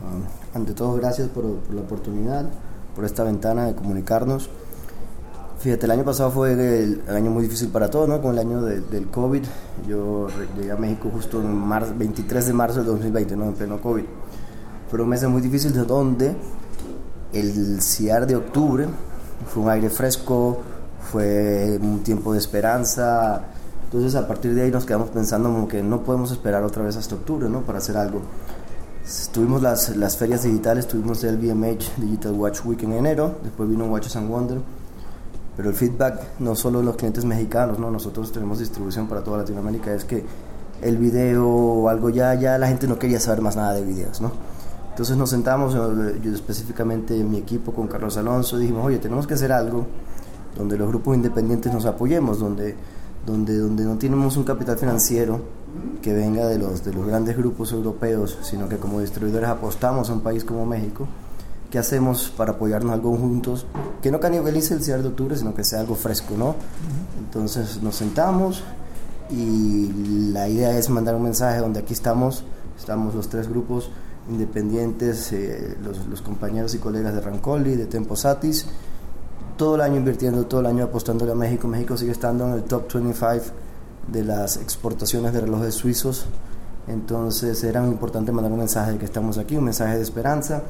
Ah, 0.06 0.58
ante 0.58 0.74
todo, 0.74 0.94
gracias 0.94 1.28
por 1.30 1.44
la 1.74 1.82
oportunidad, 1.82 2.46
por 2.94 3.04
esta 3.04 3.24
ventana 3.24 3.66
de 3.66 3.74
comunicarnos. 3.74 4.48
Fíjate, 5.62 5.86
el 5.86 5.92
año 5.92 6.04
pasado 6.04 6.32
fue 6.32 6.54
el, 6.54 7.04
año 7.08 7.30
muy 7.30 7.44
difícil 7.44 7.68
para 7.68 7.88
todos, 7.88 8.10
¿no? 8.10 8.20
Con 8.20 8.32
el 8.32 8.40
año 8.40 8.64
del 8.64 9.08
COVID. 9.12 9.44
Yo 9.88 10.28
llegué 10.58 10.72
a 10.72 10.76
México 10.76 11.12
justo 11.14 11.40
en 11.40 11.54
marzo, 11.54 11.94
23 11.96 12.48
de 12.48 12.54
marzo 12.54 12.78
del 12.80 12.88
2020, 12.88 13.36
¿no? 13.36 13.46
En 13.46 13.54
pleno 13.54 13.80
COVID. 13.80 14.04
Pero 14.90 15.04
un 15.04 15.10
mes 15.10 15.24
muy 15.28 15.40
difícil 15.40 15.72
de 15.72 15.84
donde 15.84 16.36
el 17.32 17.80
CIAR 17.80 18.26
de 18.26 18.38
octubre 18.38 18.88
fue 19.54 19.62
un 19.62 19.70
aire 19.70 19.92
fresco, 19.92 20.58
fue 21.12 21.78
un 21.80 22.02
tiempo 22.02 22.34
de 22.34 22.40
esperanza. 22.40 23.44
Entonces 23.84 24.16
a 24.16 24.28
partir 24.28 24.56
de 24.56 24.64
ahí 24.64 24.72
nos 24.72 24.86
quedamos 24.86 25.12
pensando 25.12 25.50
como 25.50 25.68
que 25.68 25.84
no 25.84 26.02
podemos 26.02 26.32
esperar 26.32 26.64
otra 26.64 26.82
vez 26.82 26.98
hasta 26.98 27.14
octubre, 27.14 27.48
¿no? 27.50 27.62
Para 27.62 27.78
hacer 27.78 27.98
algo. 27.98 28.22
Tuvimos 29.32 29.62
las, 29.62 29.96
las 29.96 30.18
ferias 30.18 30.42
digitales, 30.42 30.88
tuvimos 30.88 31.24
el 31.24 31.38
BMH 31.38 31.98
Digital 31.98 32.32
Watch 32.32 32.66
Week 32.66 32.82
en 32.82 32.94
enero, 32.94 33.36
después 33.44 33.70
vino 33.70 33.86
Watches 33.86 34.16
and 34.16 34.28
Wonder 34.28 34.58
pero 35.56 35.70
el 35.70 35.76
feedback 35.76 36.40
no 36.40 36.56
solo 36.56 36.80
de 36.80 36.86
los 36.86 36.96
clientes 36.96 37.26
mexicanos, 37.26 37.80
¿no? 37.80 37.92
nosotros 37.92 38.32
tenemos 38.32 38.60
distribución 38.60 39.08
para 39.08 39.24
toda 39.24 39.40
Latinoamérica, 39.40 39.94
es 39.94 40.06
que 40.06 40.24
el 40.82 40.98
video 40.98 41.48
o 41.48 41.90
algo 41.90 42.10
ya, 42.10 42.34
ya 42.36 42.58
la 42.58 42.68
gente 42.68 42.88
no 42.88 42.98
quería 42.98 43.20
saber 43.20 43.42
más 43.42 43.56
nada 43.56 43.74
de 43.74 43.84
videos, 43.84 44.22
¿no? 44.22 44.32
Entonces 44.90 45.16
nos 45.16 45.30
sentamos, 45.30 45.74
yo, 45.74 46.34
específicamente 46.34 47.24
mi 47.24 47.38
equipo 47.38 47.72
con 47.72 47.88
Carlos 47.88 48.18
Alonso, 48.18 48.58
dijimos, 48.58 48.86
oye, 48.86 48.98
tenemos 48.98 49.26
que 49.26 49.36
hacer 49.36 49.52
algo 49.52 49.86
donde 50.58 50.78
los 50.78 50.88
grupos 50.88 51.16
independientes 51.16 51.74
nos 51.74 51.86
apoyemos, 51.86 52.40
donde, 52.40 52.76
donde, 53.26 53.58
donde 53.58 53.86
no 53.86 53.98
tenemos 53.98 54.36
un 54.36 54.44
capital 54.44 54.78
financiero 54.78 55.40
que 56.02 56.14
venga 56.14 56.46
de 56.48 56.58
los, 56.58 56.84
de 56.84 56.94
los 56.94 57.06
grandes 57.08 57.38
grupos 57.38 57.72
europeos, 57.72 58.38
sino 58.42 58.68
que 58.68 58.78
como 58.78 59.00
distribuidores 59.00 59.50
apostamos 59.50 60.10
a 60.10 60.14
un 60.14 60.22
país 60.22 60.44
como 60.44 60.66
México 60.66 61.08
qué 61.72 61.80
hacemos 61.80 62.32
para 62.36 62.52
apoyarnos 62.52 62.94
algo 62.94 63.16
juntos, 63.16 63.66
que 64.02 64.12
no 64.12 64.20
canibalice 64.20 64.74
el 64.74 64.84
cierre 64.84 65.02
de 65.02 65.08
octubre, 65.08 65.36
sino 65.36 65.56
que 65.56 65.64
sea 65.64 65.80
algo 65.80 65.96
fresco, 65.96 66.36
¿no? 66.38 66.56
Entonces 67.18 67.82
nos 67.82 67.96
sentamos 67.96 68.62
y 69.32 70.30
la 70.34 70.50
idea 70.50 70.78
es 70.78 70.90
mandar 70.90 71.16
un 71.16 71.24
mensaje 71.24 71.60
donde 71.60 71.80
aquí 71.80 71.94
estamos, 71.94 72.44
estamos 72.78 73.16
los 73.16 73.30
tres 73.30 73.48
grupos 73.48 73.90
independientes, 74.30 75.32
eh, 75.32 75.78
los, 75.82 76.06
los, 76.08 76.22
compañeros 76.22 76.76
y 76.76 76.78
colegas 76.78 77.16
de 77.16 77.22
Rancoli, 77.22 77.76
de 77.76 77.86
Tempo 77.86 78.16
Satis, 78.16 78.66
todo 79.58 79.76
el 79.76 79.82
año 79.82 79.96
invirtiendo, 79.96 80.46
todo 80.46 80.60
el 80.60 80.68
año 80.68 80.84
apostándole 80.84 81.32
a 81.32 81.36
México. 81.36 81.68
México 81.68 81.98
sigue 81.98 82.12
estando 82.12 82.48
en 82.48 82.54
el 82.54 82.64
top 82.64 82.94
25 82.94 83.54
de 84.12 84.24
las 84.24 84.58
exportaciones 84.58 85.34
de 85.34 85.42
relojes 85.42 85.74
suizos. 85.74 86.26
Entonces 86.88 87.64
era 87.64 87.82
muy 87.82 87.92
importante 87.92 88.32
mandar 88.32 88.52
un 88.52 88.60
mensaje 88.60 88.94
de 88.94 88.98
que 88.98 89.06
estamos 89.06 89.38
aquí, 89.38 89.56
un 89.56 89.64
mensaje 89.66 89.96
de 89.96 90.02
esperanza 90.04 90.64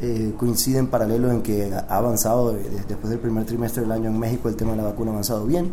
eh, 0.00 0.34
coincide 0.36 0.78
en 0.78 0.88
paralelo 0.88 1.30
en 1.30 1.42
que 1.42 1.72
ha 1.72 1.96
avanzado 1.96 2.52
después 2.52 3.08
del 3.10 3.20
primer 3.20 3.44
trimestre 3.44 3.82
del 3.82 3.92
año 3.92 4.10
en 4.10 4.18
México, 4.18 4.48
el 4.48 4.56
tema 4.56 4.72
de 4.72 4.78
la 4.78 4.84
vacuna 4.84 5.10
ha 5.10 5.14
avanzado 5.14 5.46
bien. 5.46 5.72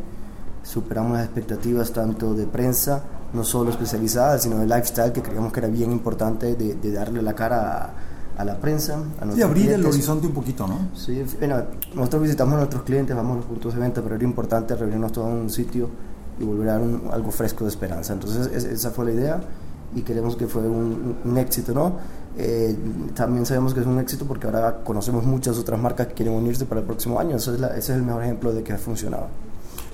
Superamos 0.61 1.13
las 1.13 1.25
expectativas 1.25 1.91
tanto 1.91 2.35
de 2.35 2.45
prensa, 2.45 3.03
no 3.33 3.43
solo 3.43 3.71
especializada, 3.71 4.37
sino 4.37 4.57
de 4.57 4.67
lifestyle, 4.67 5.11
que 5.11 5.21
creíamos 5.21 5.51
que 5.51 5.61
era 5.61 5.69
bien 5.69 5.91
importante 5.91 6.55
de, 6.55 6.91
darle 6.91 7.21
la 7.21 7.33
cara 7.33 7.93
a, 8.37 8.45
la 8.45 8.57
prensa. 8.57 8.99
A 9.19 9.35
y 9.35 9.41
abrir 9.41 9.71
el 9.71 9.85
horizonte 9.85 10.27
un 10.27 10.33
poquito, 10.33 10.67
¿no? 10.67 10.89
Sí, 10.95 11.23
bueno, 11.39 11.63
nosotros 11.95 12.23
visitamos 12.23 12.53
a 12.55 12.57
nuestros 12.57 12.83
clientes, 12.83 13.15
vamos 13.15 13.33
a 13.33 13.35
los 13.37 13.45
puntos 13.45 13.73
de 13.73 13.79
venta, 13.79 14.01
pero 14.01 14.15
era 14.15 14.23
importante 14.23 14.75
reunirnos 14.75 15.11
todos 15.11 15.29
en 15.29 15.37
un 15.37 15.49
sitio 15.49 15.89
y 16.39 16.43
volver 16.43 16.69
a 16.69 16.73
dar 16.73 16.81
algo 17.13 17.31
fresco 17.31 17.63
de 17.63 17.71
esperanza. 17.71 18.13
Entonces, 18.13 18.63
esa 18.63 18.91
fue 18.91 19.05
la 19.05 19.11
idea 19.11 19.41
y 19.95 20.01
queremos 20.01 20.35
que 20.35 20.45
fue 20.45 20.67
un, 20.67 21.17
un 21.25 21.37
éxito, 21.37 21.73
¿no? 21.73 21.93
Eh, 22.37 22.75
también 23.15 23.45
sabemos 23.45 23.73
que 23.73 23.81
es 23.81 23.85
un 23.85 23.99
éxito 23.99 24.25
porque 24.25 24.47
ahora 24.47 24.83
conocemos 24.83 25.25
muchas 25.25 25.57
otras 25.57 25.79
marcas 25.79 26.07
que 26.07 26.13
quieren 26.13 26.33
unirse 26.33 26.65
para 26.65 26.81
el 26.81 26.87
próximo 26.87 27.19
año. 27.19 27.35
Eso 27.35 27.53
es 27.53 27.61
ese 27.61 27.77
es 27.77 27.89
el 27.89 28.03
mejor 28.03 28.23
ejemplo 28.23 28.53
de 28.53 28.63
que 28.63 28.73
ha 28.73 28.77
funcionado. 28.77 29.27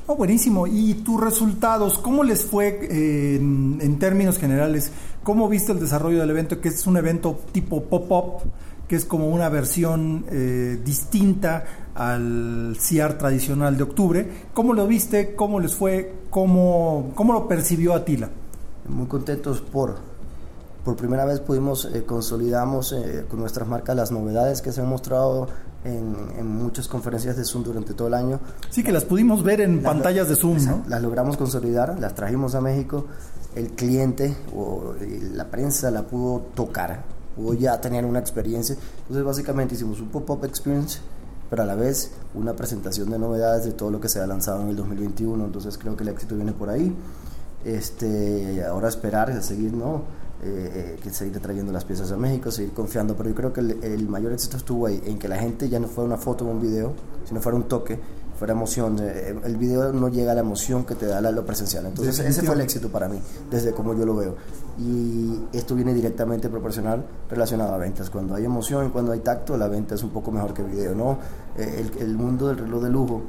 Oh, 0.07 0.15
buenísimo. 0.15 0.67
¿Y 0.67 0.93
tus 0.95 1.19
resultados? 1.19 1.97
¿Cómo 1.97 2.23
les 2.23 2.45
fue 2.45 2.79
eh, 2.83 3.37
en, 3.37 3.97
términos 3.97 4.37
generales? 4.37 4.91
¿Cómo 5.23 5.49
viste 5.49 5.71
el 5.71 5.79
desarrollo 5.79 6.19
del 6.19 6.29
evento? 6.29 6.61
Que 6.61 6.69
es 6.69 6.85
un 6.85 6.97
evento 6.97 7.39
tipo 7.51 7.83
pop-up, 7.85 8.43
que 8.87 8.97
es 8.97 9.05
como 9.05 9.29
una 9.29 9.49
versión 9.49 10.23
eh, 10.29 10.79
distinta 10.85 11.63
al 11.95 12.77
CIAR 12.79 13.17
tradicional 13.17 13.77
de 13.77 13.83
octubre. 13.83 14.29
¿Cómo 14.53 14.75
lo 14.75 14.85
viste? 14.85 15.33
¿Cómo 15.33 15.59
les 15.59 15.73
fue? 15.73 16.13
¿Cómo, 16.29 17.11
cómo 17.15 17.33
lo 17.33 17.47
percibió 17.47 17.95
Atila? 17.95 18.29
Muy 18.87 19.07
contentos 19.07 19.61
por 19.61 19.95
por 20.85 20.95
primera 20.95 21.25
vez 21.25 21.41
pudimos 21.41 21.85
eh, 21.85 22.05
consolidamos 22.05 22.93
eh, 22.93 23.25
con 23.27 23.39
nuestras 23.39 23.67
marcas 23.67 23.95
las 23.95 24.11
novedades 24.11 24.61
que 24.61 24.71
se 24.71 24.81
han 24.81 24.87
mostrado 24.87 25.47
en, 25.83 26.47
muchas 26.47 26.87
conferencias 26.87 27.35
de 27.35 27.43
Zoom 27.43 27.63
durante 27.63 27.93
todo 27.93 28.07
el 28.07 28.13
año. 28.13 28.39
Sí, 28.69 28.83
que 28.83 28.91
las 28.91 29.03
pudimos 29.03 29.43
ver 29.43 29.61
en 29.61 29.83
pantallas 29.83 30.29
de 30.29 30.35
Zoom, 30.35 30.63
¿no? 30.65 30.83
Las 30.87 31.01
logramos 31.01 31.37
consolidar, 31.37 31.99
las 31.99 32.15
trajimos 32.15 32.55
a 32.55 32.61
México, 32.61 33.05
el 33.55 33.71
cliente 33.71 34.35
o 34.55 34.93
la 35.33 35.45
prensa 35.51 35.91
la 35.91 36.03
pudo 36.03 36.39
tocar, 36.55 37.03
pudo 37.35 37.53
ya 37.53 37.79
tener 37.81 38.05
una 38.05 38.19
experiencia. 38.19 38.75
Entonces 39.01 39.23
básicamente 39.23 39.75
hicimos 39.75 39.99
un 39.99 40.09
pop-up 40.09 40.45
experience 40.45 40.99
pero 41.49 41.63
a 41.63 41.65
la 41.65 41.75
vez 41.75 42.11
una 42.33 42.55
presentación 42.55 43.09
de 43.11 43.19
novedades 43.19 43.65
de 43.65 43.71
todo 43.71 43.91
lo 43.91 43.99
que 43.99 44.09
se 44.09 44.19
ha 44.19 44.27
lanzado 44.27 44.61
en 44.61 44.69
el 44.69 44.75
2021. 44.75 45.45
Entonces 45.45 45.77
creo 45.77 45.95
que 45.95 46.03
el 46.03 46.09
éxito 46.09 46.35
viene 46.35 46.51
por 46.53 46.69
ahí. 46.69 46.95
Este, 47.63 48.63
ahora 48.63 48.89
esperar, 48.89 49.41
seguir, 49.41 49.73
¿no? 49.73 50.03
Eh, 50.47 50.99
que 51.01 51.09
seguir 51.09 51.39
trayendo 51.39 51.73
las 51.73 51.85
piezas 51.85 52.11
a 52.11 52.17
México, 52.17 52.51
seguir 52.51 52.71
confiando, 52.71 53.15
pero 53.15 53.29
yo 53.29 53.35
creo 53.35 53.51
que 53.51 53.61
el, 53.61 54.07
mayor 54.07 54.31
éxito 54.31 54.57
estuvo 54.57 54.85
ahí, 54.85 55.01
en 55.03 55.17
que 55.17 55.27
la 55.27 55.37
gente 55.37 55.67
ya 55.69 55.79
no 55.79 55.87
fuera 55.87 56.05
una 56.05 56.17
foto 56.17 56.45
o 56.45 56.51
un 56.51 56.61
video, 56.61 56.93
sino 57.27 57.41
fuera 57.41 57.55
un 57.55 57.63
toque, 57.63 57.99
fuera 58.37 58.53
emoción. 58.53 58.99
Eh, 59.01 59.35
el 59.43 59.57
video 59.57 59.91
no 59.91 60.07
llega 60.07 60.33
a 60.33 60.35
la 60.35 60.41
emoción 60.41 60.85
que 60.85 60.93
te 60.93 61.07
da 61.07 61.19
la, 61.19 61.31
lo 61.31 61.43
presencial. 61.43 61.87
Entonces 61.87 62.19
ese 62.19 62.43
fue 62.43 62.53
el 62.53 62.61
éxito 62.61 62.89
para 62.89 63.09
mí, 63.09 63.19
desde 63.49 63.71
como 63.71 63.95
yo 63.95 64.05
lo 64.05 64.15
veo. 64.15 64.35
Y 64.77 65.39
esto 65.51 65.73
viene 65.73 65.95
directamente 65.95 66.47
proporcional 66.47 67.03
relacionado 67.27 67.73
a 67.73 67.79
ventas. 67.79 68.11
Cuando 68.11 68.35
hay 68.35 68.45
emoción, 68.45 68.91
cuando 68.91 69.13
hay 69.13 69.21
tacto, 69.21 69.57
la 69.57 69.67
venta 69.67 69.95
es 69.95 70.03
un 70.03 70.11
poco 70.11 70.31
mejor 70.31 70.53
que 70.53 70.61
el 70.61 70.67
video. 70.67 70.93
¿no? 70.93 71.17
Eh, 71.57 71.89
el, 71.97 72.03
el 72.03 72.15
mundo 72.15 72.49
del 72.49 72.59
reloj 72.59 72.83
de 72.83 72.89
lujo, 72.91 73.21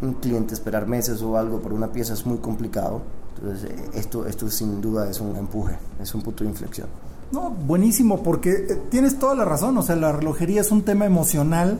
un 0.00 0.14
cliente 0.14 0.54
esperar 0.54 0.86
meses 0.86 1.20
o 1.22 1.36
algo 1.36 1.58
por 1.58 1.72
una 1.72 1.90
pieza 1.90 2.12
es 2.12 2.24
muy 2.24 2.38
complicado 2.38 3.02
entonces, 3.44 3.70
eh, 3.70 3.90
esto, 3.94 4.26
esto 4.26 4.50
sin 4.50 4.80
duda 4.80 5.08
es 5.08 5.20
un 5.20 5.36
empuje, 5.36 5.76
es 6.00 6.14
un 6.14 6.22
punto 6.22 6.44
de 6.44 6.50
inflexión. 6.50 6.88
No, 7.30 7.50
buenísimo, 7.50 8.22
porque 8.22 8.50
eh, 8.50 8.82
tienes 8.90 9.18
toda 9.18 9.34
la 9.34 9.44
razón, 9.44 9.76
o 9.76 9.82
sea, 9.82 9.96
la 9.96 10.12
relojería 10.12 10.60
es 10.60 10.70
un 10.70 10.82
tema 10.82 11.04
emocional 11.04 11.78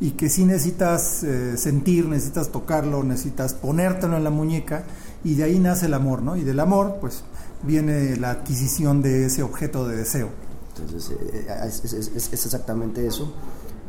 y 0.00 0.10
que 0.10 0.28
sí 0.28 0.44
necesitas 0.44 1.22
eh, 1.22 1.56
sentir, 1.56 2.06
necesitas 2.06 2.50
tocarlo, 2.50 3.02
necesitas 3.02 3.54
ponértelo 3.54 4.16
en 4.16 4.24
la 4.24 4.30
muñeca 4.30 4.84
y 5.24 5.34
de 5.34 5.44
ahí 5.44 5.58
nace 5.58 5.86
el 5.86 5.94
amor, 5.94 6.22
¿no? 6.22 6.36
Y 6.36 6.44
del 6.44 6.60
amor, 6.60 6.98
pues, 7.00 7.24
viene 7.62 8.16
la 8.16 8.30
adquisición 8.30 9.00
de 9.00 9.26
ese 9.26 9.42
objeto 9.42 9.88
de 9.88 9.96
deseo. 9.96 10.28
Entonces, 10.76 11.16
es, 11.64 11.94
es, 11.94 12.44
exactamente 12.44 13.06
eso. 13.06 13.32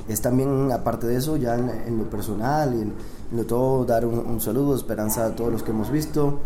es 0.08 0.22
también, 0.22 0.72
aparte 0.72 1.08
de 1.08 1.18
eso, 1.18 1.36
ya 1.36 1.56
en, 1.56 1.98
lo 1.98 2.10
personal 2.10 2.74
y 2.74 2.82
en, 2.82 2.94
lo 3.34 3.46
todo, 3.46 3.84
dar 3.84 4.06
un, 4.06 4.40
saludo, 4.40 4.74
esperanza 4.74 5.26
a 5.26 5.36
todos 5.36 5.52
los 5.52 5.64
que 5.64 5.72
hemos 5.72 5.92
visto. 5.92 6.40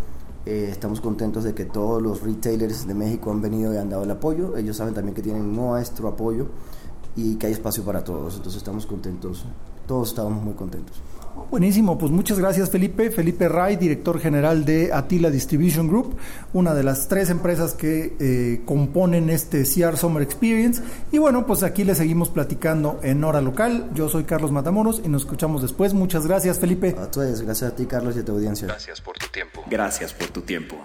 Eh, 0.46 0.70
estamos 0.72 1.02
contentos 1.02 1.44
de 1.44 1.54
que 1.54 1.66
todos 1.66 2.02
los 2.02 2.22
retailers 2.22 2.88
de 2.88 2.96
México 2.96 3.32
han 3.32 3.42
venido 3.42 3.74
y 3.74 3.78
han 3.78 3.90
dado 3.90 4.04
el 4.04 4.12
apoyo. 4.12 4.58
Ellos 4.58 4.78
saben 4.78 4.94
también 4.94 5.14
que 5.14 5.22
tienen 5.22 5.56
nuestro 5.56 6.08
apoyo 6.08 6.48
y 7.16 7.36
que 7.36 7.48
hay 7.48 7.54
espacio 7.54 7.84
para 7.84 8.04
todos. 8.04 8.36
Entonces 8.38 8.58
estamos 8.58 8.86
contentos. 8.86 9.46
Todos 9.88 10.10
estamos 10.10 10.42
muy 10.42 10.54
contentos. 10.54 11.02
Buenísimo, 11.52 11.98
pues 11.98 12.12
muchas 12.12 12.40
gracias 12.40 12.70
Felipe. 12.70 13.12
Felipe 13.12 13.50
Ray, 13.50 13.76
director 13.76 14.20
general 14.20 14.64
de 14.64 14.94
Atila 14.94 15.30
Distribution 15.30 15.88
Group, 15.88 16.16
una 16.54 16.74
de 16.74 16.84
las 16.84 17.08
tres 17.08 17.30
empresas 17.30 17.74
que 17.74 18.16
eh, 18.20 18.62
componen 18.66 19.30
este 19.30 19.64
CR 19.64 19.98
Summer 19.98 20.24
Experience. 20.24 20.82
Y 21.12 21.18
bueno, 21.18 21.46
pues 21.46 21.64
aquí 21.64 21.84
le 21.84 21.94
seguimos 21.96 22.30
platicando 22.30 23.00
en 23.04 23.24
hora 23.24 23.42
local. 23.42 23.90
Yo 23.94 24.08
soy 24.08 24.24
Carlos 24.24 24.52
Matamoros 24.52 25.02
y 25.04 25.10
nos 25.10 25.24
escuchamos 25.24 25.62
después. 25.62 25.94
Muchas 25.94 26.26
gracias 26.26 26.58
Felipe. 26.60 26.96
A 26.98 27.12
todos, 27.12 27.42
gracias 27.42 27.72
a 27.72 27.76
ti 27.76 27.86
Carlos 27.86 28.16
y 28.16 28.20
a 28.20 28.26
tu 28.26 28.32
audiencia. 28.32 28.68
Gracias 28.68 29.02
por 29.02 29.18
tu 29.18 29.28
tiempo. 29.28 29.64
Gracias 29.70 30.14
por 30.14 30.30
tu 30.30 30.42
tiempo. 30.42 30.78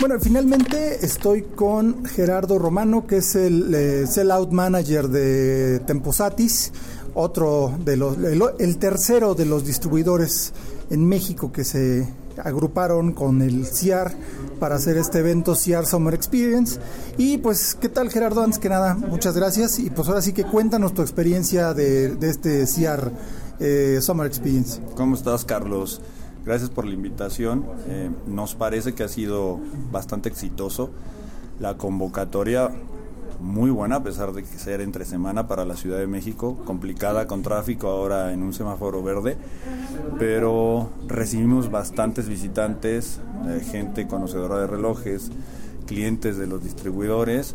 Bueno, 0.00 0.14
finalmente 0.20 1.04
estoy 1.04 1.42
con 1.42 2.04
Gerardo 2.04 2.60
Romano, 2.60 3.04
que 3.04 3.16
es 3.16 3.34
el 3.34 3.74
eh, 3.74 4.06
Sellout 4.06 4.52
Manager 4.52 5.08
de 5.08 5.80
Temposatis 5.80 6.72
otro 7.18 7.76
de 7.84 7.96
los, 7.96 8.16
el, 8.16 8.78
tercero 8.78 9.34
de 9.34 9.44
los 9.44 9.64
distribuidores 9.64 10.52
en 10.88 11.04
México 11.04 11.50
que 11.50 11.64
se 11.64 12.08
agruparon 12.44 13.12
con 13.12 13.42
el 13.42 13.66
CIAR 13.66 14.14
para 14.60 14.76
hacer 14.76 14.96
este 14.96 15.18
evento 15.18 15.56
CIAR 15.56 15.84
Summer 15.84 16.14
Experience. 16.14 16.78
Y 17.16 17.38
pues, 17.38 17.74
¿qué 17.74 17.88
tal 17.88 18.08
Gerardo? 18.10 18.44
Antes 18.44 18.60
que 18.60 18.68
nada, 18.68 18.94
muchas 18.94 19.36
gracias. 19.36 19.80
Y 19.80 19.90
pues 19.90 20.06
ahora 20.06 20.22
sí 20.22 20.32
que 20.32 20.44
cuéntanos 20.44 20.94
tu 20.94 21.02
experiencia 21.02 21.74
de, 21.74 22.16
este 22.20 22.64
CIAR 22.68 23.10
eh, 23.58 23.98
Summer 24.00 24.28
Experience. 24.28 24.80
¿Cómo 24.94 25.16
estás, 25.16 25.44
Carlos? 25.44 26.00
Gracias 26.44 26.70
por 26.70 26.84
la 26.84 26.94
invitación. 26.94 27.66
Eh, 27.88 28.10
nos 28.28 28.54
parece 28.54 28.94
que 28.94 29.02
ha 29.02 29.08
sido 29.08 29.58
bastante 29.90 30.28
exitoso. 30.28 30.90
La 31.58 31.76
convocatoria 31.76 32.70
muy 33.40 33.70
buena 33.70 33.96
a 33.96 34.02
pesar 34.02 34.32
de 34.32 34.42
que 34.42 34.58
ser 34.58 34.80
entre 34.80 35.04
semana 35.04 35.46
para 35.46 35.64
la 35.64 35.76
Ciudad 35.76 35.98
de 35.98 36.06
México, 36.06 36.56
complicada 36.64 37.26
con 37.26 37.42
tráfico 37.42 37.88
ahora 37.88 38.32
en 38.32 38.42
un 38.42 38.52
semáforo 38.52 39.02
verde, 39.02 39.36
pero 40.18 40.90
recibimos 41.06 41.70
bastantes 41.70 42.28
visitantes, 42.28 43.20
eh, 43.48 43.60
gente 43.70 44.06
conocedora 44.06 44.58
de 44.58 44.66
relojes, 44.66 45.30
clientes 45.86 46.36
de 46.36 46.46
los 46.46 46.62
distribuidores 46.62 47.54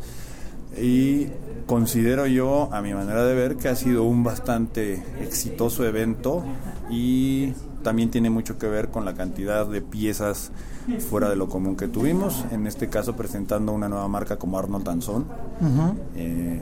y 0.82 1.28
considero 1.68 2.26
yo, 2.26 2.70
a 2.72 2.82
mi 2.82 2.94
manera 2.94 3.24
de 3.26 3.36
ver, 3.36 3.58
que 3.58 3.70
ha 3.70 3.76
sido 3.76 4.04
un 4.04 4.24
bastante 4.24 5.04
exitoso 5.22 5.86
evento 5.86 6.44
y 6.90 7.54
también 7.84 8.10
tiene 8.10 8.30
mucho 8.30 8.58
que 8.58 8.68
ver 8.68 8.90
con 8.90 9.06
la 9.06 9.14
cantidad 9.14 9.68
de 9.68 9.82
piezas 9.82 10.52
fuera 11.00 11.30
de 11.30 11.36
lo 11.36 11.48
común 11.48 11.76
que 11.76 11.88
tuvimos. 11.88 12.46
En 12.52 12.68
este 12.68 12.90
caso 12.90 13.16
presentando 13.16 13.72
una 13.72 13.90
nueva 13.90 14.08
marca 14.08 14.38
como 14.38 14.58
Arnold 14.58 14.86
Danzón. 14.86 15.26
Eh, 16.16 16.62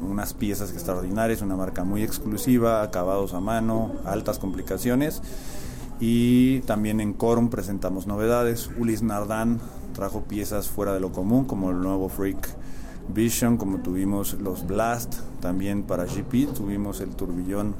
unas 0.00 0.34
piezas 0.34 0.72
extraordinarias, 0.72 1.42
una 1.42 1.56
marca 1.56 1.84
muy 1.84 2.02
exclusiva, 2.02 2.82
acabados 2.82 3.34
a 3.34 3.40
mano, 3.40 3.92
altas 4.04 4.38
complicaciones. 4.38 5.22
Y 6.00 6.60
también 6.60 7.00
en 7.00 7.12
Corum 7.12 7.50
presentamos 7.50 8.06
novedades. 8.06 8.70
Ulis 8.78 9.02
Nardan 9.02 9.60
trajo 9.92 10.22
piezas 10.22 10.68
fuera 10.68 10.94
de 10.94 11.00
lo 11.00 11.12
común, 11.12 11.44
como 11.44 11.70
el 11.70 11.80
nuevo 11.80 12.08
Freak 12.08 12.48
Vision, 13.14 13.56
como 13.56 13.78
tuvimos 13.78 14.34
los 14.34 14.66
Blast, 14.66 15.16
también 15.40 15.82
para 15.82 16.04
GP, 16.04 16.54
tuvimos 16.54 17.00
el 17.00 17.10
turbillón 17.10 17.74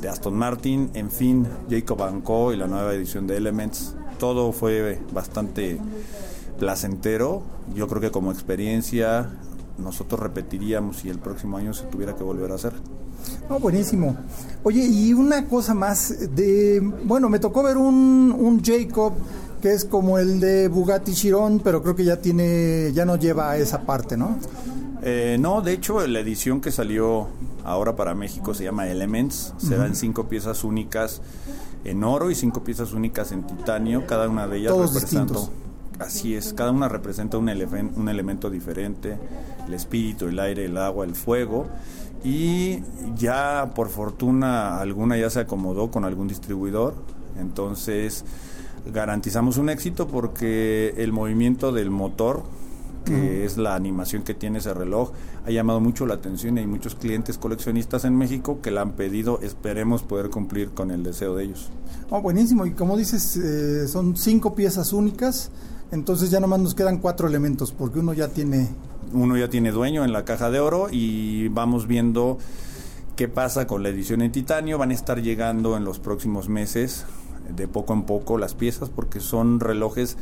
de 0.00 0.08
Aston 0.08 0.36
Martin, 0.36 0.90
en 0.94 1.10
fin, 1.10 1.46
Jacob 1.70 2.22
Co 2.22 2.52
y 2.52 2.56
la 2.56 2.66
nueva 2.66 2.94
edición 2.94 3.26
de 3.26 3.36
Elements. 3.36 3.94
Todo 4.18 4.52
fue 4.52 4.98
bastante 5.12 5.78
placentero. 6.58 7.42
Yo 7.74 7.86
creo 7.88 8.00
que 8.00 8.10
como 8.10 8.32
experiencia 8.32 9.30
nosotros 9.78 10.20
repetiríamos 10.20 10.98
si 10.98 11.10
el 11.10 11.18
próximo 11.18 11.56
año 11.58 11.74
se 11.74 11.84
tuviera 11.84 12.16
que 12.16 12.24
volver 12.24 12.52
a 12.52 12.54
hacer. 12.54 12.72
No, 13.48 13.58
buenísimo. 13.58 14.16
Oye, 14.62 14.84
y 14.84 15.12
una 15.12 15.46
cosa 15.46 15.74
más 15.74 16.34
de, 16.34 16.80
bueno, 17.04 17.28
me 17.28 17.38
tocó 17.38 17.62
ver 17.62 17.76
un, 17.76 18.34
un 18.36 18.62
Jacob 18.62 19.12
que 19.60 19.72
es 19.72 19.84
como 19.84 20.18
el 20.18 20.38
de 20.38 20.68
Bugatti 20.68 21.12
Chiron, 21.12 21.60
pero 21.60 21.82
creo 21.82 21.96
que 21.96 22.04
ya 22.04 22.16
tiene, 22.16 22.92
ya 22.92 23.04
no 23.04 23.16
lleva 23.16 23.56
esa 23.56 23.82
parte, 23.82 24.16
¿no? 24.16 24.38
Eh, 25.02 25.36
no, 25.40 25.62
de 25.62 25.72
hecho 25.72 26.06
la 26.06 26.20
edición 26.20 26.60
que 26.60 26.70
salió 26.70 27.28
ahora 27.64 27.96
para 27.96 28.14
México 28.14 28.54
se 28.54 28.64
llama 28.64 28.88
Elements, 28.88 29.54
se 29.58 29.76
dan 29.76 29.94
cinco 29.94 30.28
piezas 30.28 30.64
únicas 30.64 31.20
en 31.90 32.04
oro 32.04 32.30
y 32.30 32.34
cinco 32.34 32.64
piezas 32.64 32.92
únicas 32.92 33.32
en 33.32 33.46
titanio, 33.46 34.06
cada 34.06 34.28
una 34.28 34.46
de 34.46 34.58
ellas 34.58 34.76
representa 34.76 35.38
Así 35.98 36.34
es, 36.34 36.52
cada 36.52 36.72
una 36.72 36.88
representa 36.88 37.38
un, 37.38 37.48
un 37.48 38.08
elemento 38.10 38.50
diferente, 38.50 39.16
el 39.66 39.72
espíritu, 39.72 40.26
el 40.26 40.38
aire, 40.38 40.66
el 40.66 40.76
agua, 40.76 41.06
el 41.06 41.14
fuego. 41.14 41.66
Y 42.22 42.80
ya 43.16 43.70
por 43.74 43.88
fortuna 43.88 44.78
alguna 44.78 45.16
ya 45.16 45.30
se 45.30 45.40
acomodó 45.40 45.90
con 45.90 46.04
algún 46.04 46.28
distribuidor, 46.28 46.94
entonces 47.38 48.24
garantizamos 48.92 49.56
un 49.56 49.70
éxito 49.70 50.06
porque 50.06 50.92
el 50.98 51.12
movimiento 51.12 51.72
del 51.72 51.90
motor 51.90 52.42
que 53.06 53.44
es 53.44 53.56
la 53.56 53.74
animación 53.74 54.22
que 54.22 54.34
tiene 54.34 54.58
ese 54.58 54.74
reloj, 54.74 55.12
ha 55.46 55.50
llamado 55.50 55.80
mucho 55.80 56.06
la 56.06 56.14
atención 56.14 56.56
y 56.56 56.60
hay 56.60 56.66
muchos 56.66 56.96
clientes 56.96 57.38
coleccionistas 57.38 58.04
en 58.04 58.16
México 58.16 58.60
que 58.60 58.70
la 58.70 58.82
han 58.82 58.92
pedido, 58.92 59.40
esperemos 59.40 60.02
poder 60.02 60.28
cumplir 60.28 60.70
con 60.70 60.90
el 60.90 61.02
deseo 61.02 61.36
de 61.36 61.44
ellos. 61.44 61.70
Oh, 62.10 62.20
buenísimo, 62.20 62.66
y 62.66 62.72
como 62.72 62.96
dices, 62.96 63.36
eh, 63.36 63.88
son 63.88 64.16
cinco 64.16 64.54
piezas 64.54 64.92
únicas, 64.92 65.50
entonces 65.92 66.30
ya 66.30 66.40
nomás 66.40 66.60
nos 66.60 66.74
quedan 66.74 66.98
cuatro 66.98 67.28
elementos, 67.28 67.72
porque 67.72 68.00
uno 68.00 68.12
ya 68.12 68.28
tiene... 68.28 68.68
Uno 69.12 69.36
ya 69.36 69.48
tiene 69.48 69.70
dueño 69.70 70.04
en 70.04 70.12
la 70.12 70.24
caja 70.24 70.50
de 70.50 70.58
oro 70.58 70.88
y 70.90 71.46
vamos 71.46 71.86
viendo 71.86 72.38
qué 73.14 73.28
pasa 73.28 73.68
con 73.68 73.84
la 73.84 73.88
edición 73.88 74.20
en 74.20 74.32
titanio, 74.32 74.78
van 74.78 74.90
a 74.90 74.94
estar 74.94 75.22
llegando 75.22 75.76
en 75.76 75.84
los 75.84 76.00
próximos 76.00 76.48
meses 76.48 77.04
de 77.54 77.68
poco 77.68 77.92
en 77.92 78.02
poco 78.02 78.36
las 78.36 78.54
piezas 78.54 78.90
porque 78.90 79.20
son 79.20 79.60
relojes 79.60 80.16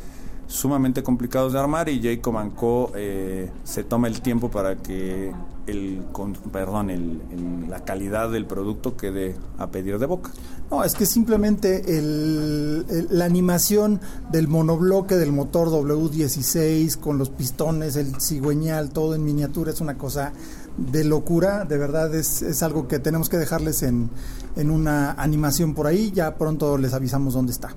sumamente 0.47 1.03
complicados 1.03 1.53
de 1.53 1.59
armar 1.59 1.89
y 1.89 2.01
Jacob 2.01 2.53
Co 2.55 2.91
eh, 2.95 3.49
se 3.63 3.83
toma 3.83 4.07
el 4.07 4.21
tiempo 4.21 4.49
para 4.49 4.75
que 4.75 5.33
el, 5.67 6.03
perdón, 6.51 6.89
el, 6.89 7.69
la 7.69 7.83
calidad 7.83 8.29
del 8.29 8.45
producto 8.45 8.95
quede 8.95 9.35
a 9.57 9.67
pedir 9.67 9.97
de 9.97 10.05
boca. 10.05 10.31
No, 10.69 10.83
es 10.83 10.95
que 10.95 11.05
simplemente 11.05 11.97
el, 11.97 13.07
la 13.09 13.25
animación 13.25 13.99
del 14.31 14.47
monobloque 14.47 15.15
del 15.15 15.31
motor 15.31 15.69
W16 15.69 16.97
con 16.97 17.17
los 17.17 17.29
pistones, 17.29 17.95
el 17.95 18.19
cigüeñal, 18.19 18.89
todo 18.89 19.15
en 19.15 19.23
miniatura 19.23 19.71
es 19.71 19.81
una 19.81 19.97
cosa 19.97 20.33
de 20.77 21.03
locura, 21.03 21.65
de 21.65 21.77
verdad 21.77 22.13
es, 22.13 22.41
es 22.41 22.61
algo 22.63 22.87
que 22.87 22.99
tenemos 22.99 23.29
que 23.29 23.37
dejarles 23.37 23.83
en, 23.83 24.09
en 24.55 24.71
una 24.71 25.11
animación 25.13 25.73
por 25.73 25.87
ahí, 25.87 26.11
ya 26.11 26.35
pronto 26.35 26.77
les 26.77 26.93
avisamos 26.93 27.33
dónde 27.33 27.51
está. 27.51 27.69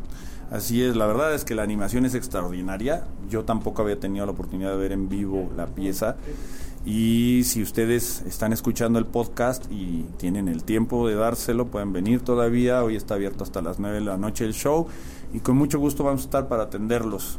Así 0.51 0.83
es, 0.83 0.97
la 0.97 1.07
verdad 1.07 1.35
es 1.35 1.45
que 1.45 1.55
la 1.55 1.63
animación 1.63 2.07
es 2.07 2.15
extraordinaria. 2.15 3.05
Yo 3.29 3.45
tampoco 3.45 3.83
había 3.83 4.01
tenido 4.01 4.25
la 4.25 4.33
oportunidad 4.33 4.71
de 4.71 4.77
ver 4.77 4.93
en 4.93 5.09
vivo 5.09 5.51
la 5.57 5.67
pieza. 5.67 6.17
Y 6.87 7.43
si 7.45 7.63
ustedes 7.63 8.23
están 8.27 8.55
escuchando 8.55 8.99
el 8.99 9.05
podcast 9.05 9.71
y 9.71 10.07
tienen 10.17 10.49
el 10.49 10.65
tiempo 10.65 11.07
de 11.07 11.17
dárselo, 11.17 11.67
pueden 11.67 11.93
venir 11.93 12.21
todavía. 12.21 12.83
Hoy 12.83 12.97
está 12.97 13.15
abierto 13.15 13.45
hasta 13.45 13.61
las 13.61 13.79
9 13.79 13.97
de 13.97 14.05
la 14.07 14.17
noche 14.17 14.47
el 14.47 14.55
show 14.55 14.87
y 15.35 15.41
con 15.41 15.57
mucho 15.57 15.79
gusto 15.79 16.05
vamos 16.05 16.23
a 16.23 16.25
estar 16.25 16.49
para 16.49 16.65
atenderlos. 16.65 17.39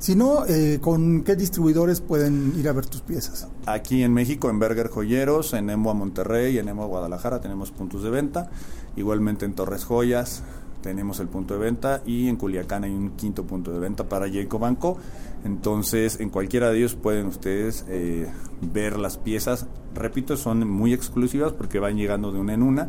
Si 0.00 0.16
no, 0.16 0.46
eh, 0.46 0.78
¿con 0.80 1.22
qué 1.24 1.36
distribuidores 1.36 2.00
pueden 2.00 2.54
ir 2.58 2.68
a 2.68 2.72
ver 2.72 2.86
tus 2.86 3.02
piezas? 3.02 3.46
Aquí 3.66 4.02
en 4.02 4.14
México, 4.14 4.48
en 4.48 4.58
Berger 4.58 4.88
Joyeros, 4.88 5.52
en 5.52 5.68
Emo 5.68 5.92
Monterrey, 5.92 6.56
en 6.58 6.68
Emo 6.68 6.88
Guadalajara 6.88 7.40
tenemos 7.40 7.70
puntos 7.70 8.02
de 8.02 8.08
venta. 8.08 8.50
Igualmente 8.96 9.44
en 9.44 9.52
Torres 9.52 9.84
Joyas, 9.84 10.42
tenemos 10.82 11.20
el 11.20 11.28
punto 11.28 11.54
de 11.54 11.60
venta 11.60 12.02
y 12.06 12.28
en 12.28 12.36
Culiacán 12.36 12.84
hay 12.84 12.90
un 12.90 13.10
quinto 13.10 13.44
punto 13.44 13.72
de 13.72 13.78
venta 13.78 14.08
para 14.08 14.30
Jacob 14.30 14.60
Banco. 14.60 14.98
Entonces, 15.44 16.20
en 16.20 16.30
cualquiera 16.30 16.70
de 16.70 16.78
ellos 16.78 16.94
pueden 16.94 17.26
ustedes 17.26 17.84
eh, 17.88 18.28
ver 18.60 18.98
las 18.98 19.16
piezas. 19.16 19.66
Repito, 19.94 20.36
son 20.36 20.68
muy 20.68 20.92
exclusivas 20.92 21.52
porque 21.52 21.78
van 21.78 21.96
llegando 21.96 22.32
de 22.32 22.40
una 22.40 22.54
en 22.54 22.62
una. 22.62 22.88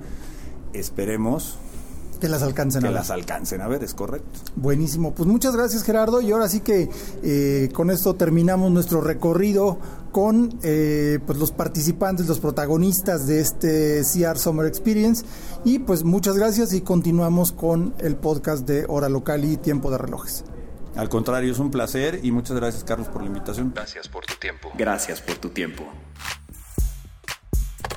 Esperemos 0.74 1.58
que 2.22 2.30
las 2.30 2.44
alcancen 2.44 2.82
que 2.82 2.88
a 2.88 2.92
ver. 2.92 3.00
las 3.00 3.10
alcancen 3.10 3.62
a 3.62 3.68
ver, 3.68 3.84
es 3.84 3.96
correcto. 3.96 4.40
Buenísimo, 4.56 5.12
pues 5.14 5.28
muchas 5.28 5.56
gracias 5.56 5.84
Gerardo 5.84 6.22
y 6.22 6.32
ahora 6.32 6.48
sí 6.48 6.60
que 6.60 6.88
eh, 7.24 7.70
con 7.74 7.90
esto 7.90 8.14
terminamos 8.14 8.72
nuestro 8.72 9.02
recorrido 9.02 9.80
con 10.12 10.60
eh, 10.64 11.20
pues 11.26 11.40
los 11.40 11.52
participantes, 11.52 12.28
los 12.28 12.40
protagonistas 12.40 13.28
de 13.28 13.40
este 13.40 14.02
CR 14.02 14.38
Summer 14.38 14.66
Experience 14.66 15.26
y 15.64 15.80
pues 15.80 16.04
muchas 16.04 16.38
gracias 16.38 16.74
y 16.74 16.82
continuamos 16.82 17.52
con 17.52 17.94
el 18.00 18.16
podcast 18.16 18.68
de 18.68 18.86
Hora 18.88 19.10
Local 19.10 19.46
y 19.46 19.58
Tiempo 19.58 19.90
de 19.92 19.98
Relojes. 19.98 20.44
Al 20.96 21.08
contrario, 21.08 21.52
es 21.52 21.60
un 21.60 21.72
placer 21.72 22.20
y 22.24 22.32
muchas 22.32 22.58
gracias 22.58 22.84
Carlos 22.84 23.08
por 23.08 23.22
la 23.22 23.28
invitación. 23.28 23.72
Gracias 23.74 24.10
por 24.10 24.26
tu 24.26 24.36
tiempo. 24.36 24.72
Gracias 24.78 25.22
por 25.22 25.36
tu 25.36 25.50
tiempo. 25.50 25.86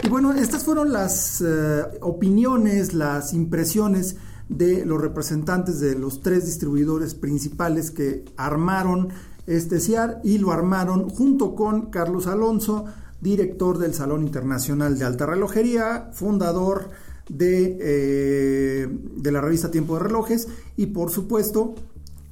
Y 0.02 0.08
bueno, 0.08 0.32
estas 0.34 0.64
fueron 0.64 0.92
las 0.92 1.40
eh, 1.40 1.82
opiniones, 2.00 2.94
las 2.94 3.32
impresiones 3.32 4.16
de 4.48 4.84
los 4.84 5.00
representantes 5.00 5.80
de 5.80 5.98
los 5.98 6.20
tres 6.20 6.44
distribuidores 6.44 7.14
principales 7.14 7.90
que 7.90 8.24
armaron 8.36 9.08
este 9.46 9.80
CIAR 9.80 10.20
y 10.24 10.38
lo 10.38 10.52
armaron 10.52 11.08
junto 11.08 11.54
con 11.54 11.90
Carlos 11.90 12.26
Alonso, 12.26 12.84
director 13.20 13.78
del 13.78 13.94
Salón 13.94 14.22
Internacional 14.22 14.98
de 14.98 15.04
Alta 15.04 15.26
Relojería, 15.26 16.10
fundador 16.12 16.90
de, 17.28 17.78
eh, 17.80 18.88
de 19.16 19.32
la 19.32 19.40
revista 19.40 19.70
Tiempo 19.70 19.94
de 19.94 20.04
Relojes 20.04 20.48
y 20.76 20.86
por 20.86 21.10
supuesto 21.10 21.74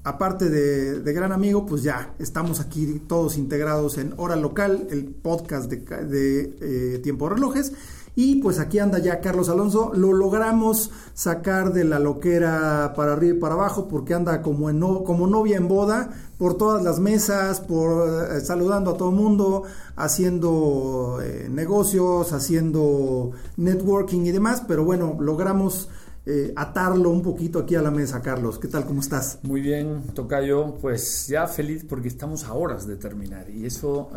aparte 0.04 0.50
de, 0.50 1.12
gran 1.12 1.32
amigo, 1.32 1.66
pues 1.66 1.82
ya 1.82 2.14
estamos 2.18 2.60
aquí 2.60 3.02
todos 3.06 3.36
integrados 3.38 3.98
en 3.98 4.14
Hora 4.16 4.36
Local, 4.36 4.88
el 4.90 5.06
podcast 5.06 5.70
de, 5.70 6.56
eh, 6.60 6.98
Tiempo 6.98 7.28
de 7.28 7.34
Relojes. 7.36 7.72
Y 8.14 8.42
pues 8.42 8.58
aquí 8.58 8.78
anda 8.78 8.98
ya 8.98 9.20
Carlos 9.20 9.48
Alonso. 9.48 9.92
Lo 9.94 10.12
logramos 10.12 10.90
sacar 11.14 11.72
de 11.72 11.84
la 11.84 11.98
loquera 11.98 12.92
para 12.94 13.14
arriba 13.14 13.36
y 13.36 13.40
para 13.40 13.54
abajo 13.54 13.88
porque 13.88 14.12
anda 14.12 14.42
como, 14.42 14.68
en 14.68 14.80
como 14.80 15.26
novia 15.26 15.56
en 15.56 15.66
boda 15.66 16.10
por 16.42 16.58
todas 16.58 16.82
las 16.82 16.98
mesas, 16.98 17.60
por 17.60 18.32
eh, 18.32 18.40
saludando 18.40 18.90
a 18.90 18.96
todo 18.96 19.10
el 19.10 19.14
mundo, 19.14 19.62
haciendo 19.94 21.20
eh, 21.22 21.46
negocios, 21.48 22.32
haciendo 22.32 23.30
networking 23.56 24.22
y 24.22 24.32
demás. 24.32 24.64
Pero 24.66 24.84
bueno, 24.84 25.16
logramos 25.20 25.88
eh, 26.26 26.52
atarlo 26.56 27.10
un 27.10 27.22
poquito 27.22 27.60
aquí 27.60 27.76
a 27.76 27.80
la 27.80 27.92
mesa, 27.92 28.22
Carlos. 28.22 28.58
¿Qué 28.58 28.66
tal? 28.66 28.86
¿Cómo 28.86 29.02
estás? 29.02 29.38
Muy 29.44 29.60
bien, 29.60 30.02
Tocayo. 30.14 30.74
Pues 30.80 31.28
ya 31.28 31.46
feliz 31.46 31.86
porque 31.88 32.08
estamos 32.08 32.42
a 32.42 32.54
horas 32.54 32.88
de 32.88 32.96
terminar. 32.96 33.48
Y 33.48 33.64
eso, 33.64 34.10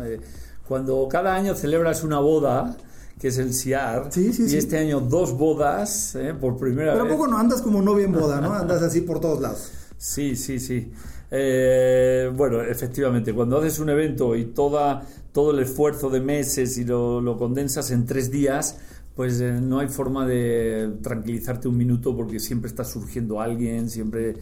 cuando 0.66 1.06
cada 1.08 1.32
año 1.32 1.54
celebras 1.54 2.02
una 2.02 2.18
boda, 2.18 2.76
que 3.20 3.28
es 3.28 3.38
el 3.38 3.54
CIAR. 3.54 4.10
y 4.16 4.56
este 4.56 4.78
año 4.78 4.98
dos 4.98 5.38
bodas, 5.38 6.16
¿eh? 6.16 6.34
por 6.34 6.56
primera 6.56 6.94
vez. 6.94 7.02
Pero 7.04 7.16
poco 7.16 7.28
no 7.28 7.38
andas 7.38 7.62
como 7.62 7.80
novia 7.80 8.06
en 8.06 8.12
boda, 8.14 8.40
¿no? 8.40 8.52
Andas 8.52 8.82
así 8.82 9.02
por 9.02 9.20
todos 9.20 9.40
lados. 9.40 9.70
Sí, 9.96 10.34
sí, 10.34 10.58
sí. 10.58 10.92
Eh, 11.30 12.30
bueno, 12.34 12.62
efectivamente, 12.62 13.32
cuando 13.32 13.58
haces 13.58 13.78
un 13.78 13.90
evento 13.90 14.36
y 14.36 14.46
toda, 14.46 15.06
todo 15.32 15.50
el 15.50 15.60
esfuerzo 15.60 16.10
de 16.10 16.20
meses 16.20 16.78
y 16.78 16.84
lo, 16.84 17.20
lo 17.20 17.36
condensas 17.36 17.90
en 17.90 18.06
tres 18.06 18.30
días, 18.30 18.78
pues 19.16 19.40
eh, 19.40 19.60
no 19.60 19.78
hay 19.78 19.88
forma 19.88 20.26
de 20.26 20.98
tranquilizarte 21.02 21.68
un 21.68 21.76
minuto 21.76 22.14
porque 22.14 22.38
siempre 22.38 22.68
está 22.68 22.84
surgiendo 22.84 23.40
alguien, 23.40 23.88
siempre 23.88 24.36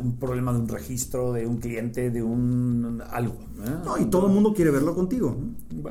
un 0.00 0.18
problema 0.18 0.52
de 0.52 0.60
un 0.60 0.68
registro, 0.68 1.32
de 1.32 1.46
un 1.46 1.58
cliente, 1.58 2.10
de 2.10 2.22
un 2.22 3.02
algo. 3.10 3.38
No, 3.84 3.98
y 3.98 4.06
todo 4.06 4.26
el 4.26 4.32
mundo 4.32 4.52
quiere 4.54 4.70
verlo 4.70 4.94
contigo. 4.94 5.36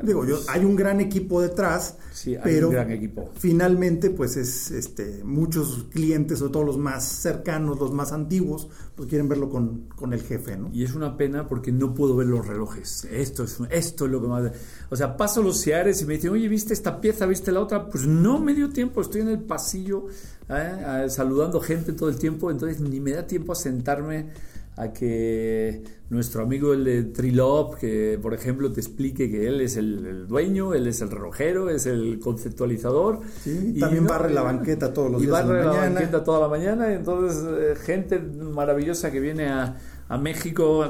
Digo, 0.03 0.25
yo, 0.25 0.35
pues 0.35 0.49
hay 0.49 0.63
un 0.63 0.75
gran 0.75 0.99
equipo 1.01 1.41
detrás, 1.41 1.97
sí, 2.11 2.35
hay 2.35 2.41
pero 2.43 2.69
un 2.69 2.73
gran 2.73 2.91
equipo. 2.91 3.29
finalmente, 3.35 4.09
pues 4.09 4.37
es 4.37 4.71
este 4.71 5.23
muchos 5.23 5.87
clientes, 5.91 6.41
o 6.41 6.51
todos 6.51 6.65
los 6.65 6.77
más 6.77 7.03
cercanos, 7.03 7.79
los 7.79 7.91
más 7.91 8.11
antiguos, 8.11 8.69
pues 8.95 9.09
quieren 9.09 9.27
verlo 9.27 9.49
con, 9.49 9.89
con 9.95 10.13
el 10.13 10.21
jefe, 10.21 10.55
¿no? 10.55 10.69
Y 10.71 10.83
es 10.83 10.93
una 10.93 11.17
pena 11.17 11.47
porque 11.47 11.71
no 11.71 11.93
puedo 11.93 12.15
ver 12.15 12.27
los 12.27 12.45
relojes. 12.45 13.05
Esto 13.05 13.43
es, 13.43 13.57
esto 13.69 14.05
es 14.05 14.11
lo 14.11 14.21
que 14.21 14.27
más... 14.27 14.51
O 14.89 14.95
sea, 14.95 15.17
paso 15.17 15.41
los 15.41 15.61
CIARES 15.61 16.01
y 16.01 16.05
me 16.05 16.13
dicen, 16.15 16.31
oye, 16.31 16.47
¿viste 16.47 16.73
esta 16.73 17.01
pieza? 17.01 17.25
¿Viste 17.25 17.51
la 17.51 17.61
otra? 17.61 17.89
Pues 17.89 18.05
no 18.05 18.39
me 18.39 18.53
dio 18.53 18.69
tiempo, 18.69 19.01
estoy 19.01 19.21
en 19.21 19.29
el 19.29 19.39
pasillo 19.41 20.05
¿eh? 20.49 21.05
saludando 21.09 21.59
gente 21.61 21.93
todo 21.93 22.09
el 22.09 22.17
tiempo, 22.17 22.51
entonces 22.51 22.79
ni 22.81 22.99
me 22.99 23.11
da 23.11 23.27
tiempo 23.27 23.53
a 23.53 23.55
sentarme 23.55 24.27
a 24.75 24.91
que 24.91 25.83
nuestro 26.09 26.43
amigo 26.43 26.73
el 26.73 26.83
de 26.83 27.03
Trilop, 27.03 27.75
que 27.75 28.17
por 28.21 28.33
ejemplo 28.33 28.71
te 28.71 28.79
explique 28.79 29.29
que 29.29 29.47
él 29.47 29.61
es 29.61 29.77
el, 29.77 30.27
dueño, 30.27 30.73
él 30.73 30.87
es 30.87 31.01
el 31.01 31.11
relojero, 31.11 31.69
es 31.69 31.85
el 31.85 32.19
conceptualizador. 32.19 33.19
y 33.45 33.79
también 33.79 34.05
barre 34.05 34.33
la 34.33 34.41
banqueta 34.41 34.93
todos 34.93 35.11
los 35.11 35.21
días. 35.21 35.29
Y 35.29 35.31
barre 35.31 35.63
la, 35.63 35.71
banqueta 35.71 36.23
toda 36.23 36.39
la 36.39 36.47
mañana. 36.47 36.91
Entonces, 36.93 37.43
eh, 37.47 37.75
gente 37.75 38.19
maravillosa 38.19 39.11
que 39.11 39.19
viene 39.19 39.47
a, 39.47 39.77
a 40.07 40.17
México 40.17 40.83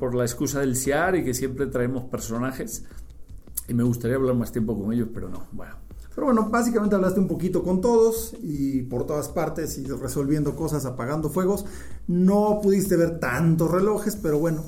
por 0.00 0.14
la 0.14 0.24
excusa 0.24 0.60
del 0.60 0.76
SIAR 0.76 1.16
y 1.16 1.24
que 1.24 1.34
siempre 1.34 1.66
traemos 1.66 2.04
personajes. 2.04 2.84
Y 3.68 3.74
me 3.74 3.84
gustaría 3.84 4.16
hablar 4.16 4.34
más 4.34 4.50
tiempo 4.50 4.78
con 4.78 4.92
ellos, 4.92 5.08
pero 5.14 5.28
no. 5.28 5.46
Bueno, 5.52 5.74
pero 6.14 6.26
bueno, 6.26 6.48
básicamente 6.50 6.94
hablaste 6.94 7.20
un 7.20 7.28
poquito 7.28 7.62
con 7.62 7.80
todos 7.80 8.36
y 8.42 8.82
por 8.82 9.06
todas 9.06 9.28
partes 9.28 9.78
y 9.78 9.84
resolviendo 9.84 10.54
cosas, 10.54 10.84
apagando 10.84 11.30
fuegos. 11.30 11.64
No 12.06 12.60
pudiste 12.62 12.96
ver 12.96 13.18
tantos 13.18 13.70
relojes, 13.70 14.16
pero 14.16 14.38
bueno, 14.38 14.62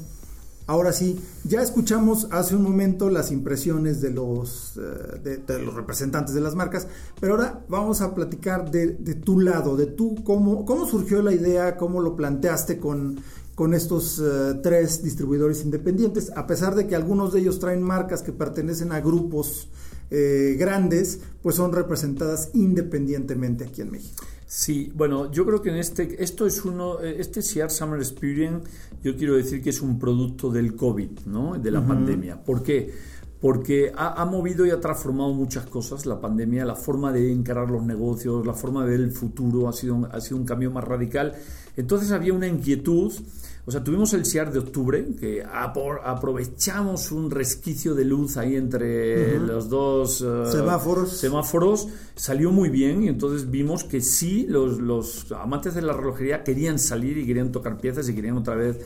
ahora 0.66 0.92
sí, 0.92 1.20
ya 1.44 1.60
escuchamos 1.60 2.28
hace 2.30 2.56
un 2.56 2.62
momento 2.62 3.10
las 3.10 3.30
impresiones 3.30 4.00
de 4.00 4.10
los, 4.10 4.78
eh, 4.78 5.40
de, 5.46 5.58
los 5.58 5.74
representantes 5.74 6.34
de 6.34 6.40
las 6.40 6.54
marcas, 6.54 6.86
pero 7.20 7.34
ahora 7.34 7.64
vamos 7.68 8.00
a 8.00 8.14
platicar 8.14 8.70
de, 8.70 8.88
tu 9.14 9.40
lado, 9.40 9.76
de 9.76 9.86
tú, 9.86 10.22
cómo, 10.24 10.64
cómo 10.64 10.86
surgió 10.86 11.22
la 11.22 11.32
idea, 11.32 11.76
cómo 11.76 12.00
lo 12.00 12.16
planteaste 12.16 12.78
con, 12.78 13.20
con 13.54 13.74
estos 13.74 14.18
eh, 14.18 14.58
tres 14.62 15.02
distribuidores 15.02 15.62
independientes, 15.62 16.32
a 16.34 16.46
pesar 16.46 16.74
de 16.74 16.86
que 16.86 16.96
algunos 16.96 17.34
de 17.34 17.40
ellos 17.40 17.58
traen 17.58 17.82
marcas 17.82 18.22
que 18.22 18.32
pertenecen 18.32 18.92
a 18.92 19.00
grupos 19.00 19.68
eh, 20.16 20.54
grandes, 20.56 21.18
pues 21.42 21.56
son 21.56 21.72
representadas 21.72 22.50
independientemente 22.54 23.64
aquí 23.64 23.80
en 23.80 23.90
México. 23.90 24.24
Sí, 24.46 24.92
bueno, 24.94 25.32
yo 25.32 25.44
creo 25.44 25.60
que 25.60 25.70
en 25.70 25.76
este, 25.76 26.22
esto 26.22 26.46
es 26.46 26.64
uno, 26.64 27.00
eh, 27.00 27.16
este 27.18 27.42
Sear 27.42 27.68
Summer 27.68 27.98
Experience, 27.98 28.70
yo 29.02 29.16
quiero 29.16 29.34
decir 29.34 29.60
que 29.60 29.70
es 29.70 29.82
un 29.82 29.98
producto 29.98 30.50
del 30.50 30.76
COVID, 30.76 31.26
¿no? 31.26 31.58
De 31.58 31.72
la 31.72 31.84
pandemia. 31.84 32.40
¿Por 32.44 32.62
qué? 32.62 32.94
Porque 33.40 33.90
ha, 33.96 34.22
ha, 34.22 34.24
movido 34.24 34.64
y 34.64 34.70
ha 34.70 34.78
transformado 34.78 35.34
muchas 35.34 35.66
cosas 35.66 36.06
la 36.06 36.20
pandemia, 36.20 36.64
la 36.64 36.76
forma 36.76 37.12
de 37.12 37.32
encarar 37.32 37.68
los 37.68 37.82
negocios, 37.82 38.46
la 38.46 38.54
forma 38.54 38.84
de 38.84 38.92
ver 38.92 39.00
el 39.00 39.10
futuro 39.10 39.68
ha 39.68 39.72
sido, 39.72 40.08
ha 40.12 40.20
sido 40.20 40.36
un 40.36 40.44
cambio 40.44 40.70
más 40.70 40.84
radical. 40.84 41.34
Entonces 41.76 42.12
había 42.12 42.32
una 42.32 42.46
inquietud 42.46 43.12
o 43.66 43.70
sea, 43.70 43.82
tuvimos 43.82 44.12
el 44.12 44.24
SIAR 44.24 44.52
de 44.52 44.58
octubre, 44.58 45.06
que 45.18 45.42
aprovechamos 45.42 47.12
un 47.12 47.30
resquicio 47.30 47.94
de 47.94 48.04
luz 48.04 48.36
ahí 48.36 48.56
entre 48.56 49.38
los 49.38 49.68
dos 49.68 50.20
eh, 50.20 50.50
semáforos. 50.50 51.16
semáforos, 51.16 51.88
salió 52.14 52.50
muy 52.50 52.68
bien 52.68 53.02
y 53.02 53.08
entonces 53.08 53.50
vimos 53.50 53.84
que 53.84 54.00
sí, 54.00 54.46
los, 54.48 54.78
los 54.78 55.32
amantes 55.32 55.74
de 55.74 55.82
la 55.82 55.94
relojería 55.94 56.44
querían 56.44 56.78
salir 56.78 57.16
y 57.16 57.26
querían 57.26 57.52
tocar 57.52 57.78
piezas 57.78 58.08
y 58.08 58.14
querían 58.14 58.36
otra 58.36 58.54
vez 58.54 58.78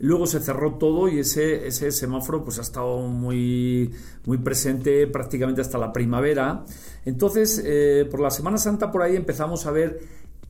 Luego 0.00 0.26
se 0.26 0.38
cerró 0.40 0.74
todo 0.74 1.08
y 1.08 1.18
ese, 1.18 1.66
ese 1.66 1.90
semáforo 1.90 2.44
pues 2.44 2.58
ha 2.58 2.62
estado 2.62 3.00
muy, 3.00 3.92
muy 4.26 4.38
presente 4.38 5.08
prácticamente 5.08 5.60
hasta 5.60 5.76
la 5.76 5.92
primavera. 5.92 6.64
Entonces, 7.04 7.60
eh, 7.64 8.06
por 8.08 8.20
la 8.20 8.30
Semana 8.30 8.58
Santa 8.58 8.92
por 8.92 9.02
ahí 9.02 9.16
empezamos 9.16 9.66
a 9.66 9.72
ver 9.72 10.00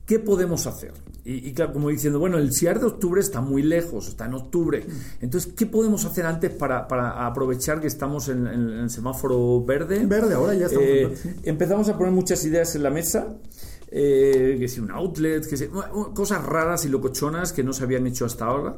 ¿Qué 0.09 0.17
podemos 0.17 0.65
hacer? 0.65 0.91
Y, 1.23 1.53
claro, 1.53 1.71
como 1.71 1.89
diciendo, 1.89 2.17
bueno, 2.17 2.39
el 2.39 2.51
CIAR 2.51 2.79
de 2.79 2.87
octubre 2.87 3.21
está 3.21 3.41
muy 3.41 3.61
lejos, 3.61 4.07
está 4.07 4.25
en 4.25 4.33
octubre. 4.33 4.83
Entonces, 5.21 5.53
¿qué 5.55 5.67
podemos 5.67 6.03
hacer 6.03 6.25
antes 6.25 6.49
para, 6.49 6.87
aprovechar 7.27 7.79
que 7.79 7.85
estamos 7.85 8.27
en, 8.27 8.47
el 8.47 8.89
semáforo 8.89 9.63
verde? 9.63 10.03
Verde, 10.07 10.33
ahora 10.33 10.55
ya 10.55 10.65
estamos. 10.65 10.87
Eh, 10.89 11.13
empezamos 11.43 11.89
a 11.89 11.95
poner 11.95 12.11
muchas 12.11 12.43
ideas 12.43 12.75
en 12.75 12.81
la 12.81 12.89
mesa. 12.89 13.35
Eh, 13.91 14.57
que 14.59 14.67
si 14.67 14.79
un 14.79 14.89
outlet, 14.89 15.45
que 15.47 15.57
si, 15.57 15.67
cosas 16.15 16.43
raras 16.43 16.85
y 16.85 16.89
locochonas 16.89 17.53
que 17.53 17.63
no 17.63 17.71
se 17.71 17.83
habían 17.83 18.07
hecho 18.07 18.25
hasta 18.25 18.45
ahora. 18.45 18.77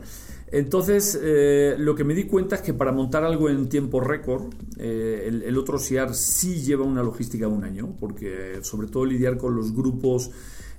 Entonces, 0.52 1.18
eh, 1.22 1.76
lo 1.78 1.96
que 1.96 2.04
me 2.04 2.14
di 2.14 2.26
cuenta 2.26 2.58
es 2.58 2.62
que 2.62 2.74
para 2.74 2.92
montar 2.92 3.24
algo 3.24 3.50
en 3.50 3.70
tiempo 3.70 4.02
récord, 4.02 4.54
el, 4.78 5.44
el, 5.44 5.58
otro 5.58 5.80
CIAR 5.80 6.14
sí 6.14 6.56
lleva 6.56 6.84
una 6.84 7.02
logística 7.02 7.48
de 7.48 7.54
un 7.54 7.64
año, 7.64 7.96
porque 7.98 8.60
sobre 8.64 8.88
todo 8.88 9.06
lidiar 9.06 9.38
con 9.38 9.56
los 9.56 9.74
grupos 9.74 10.32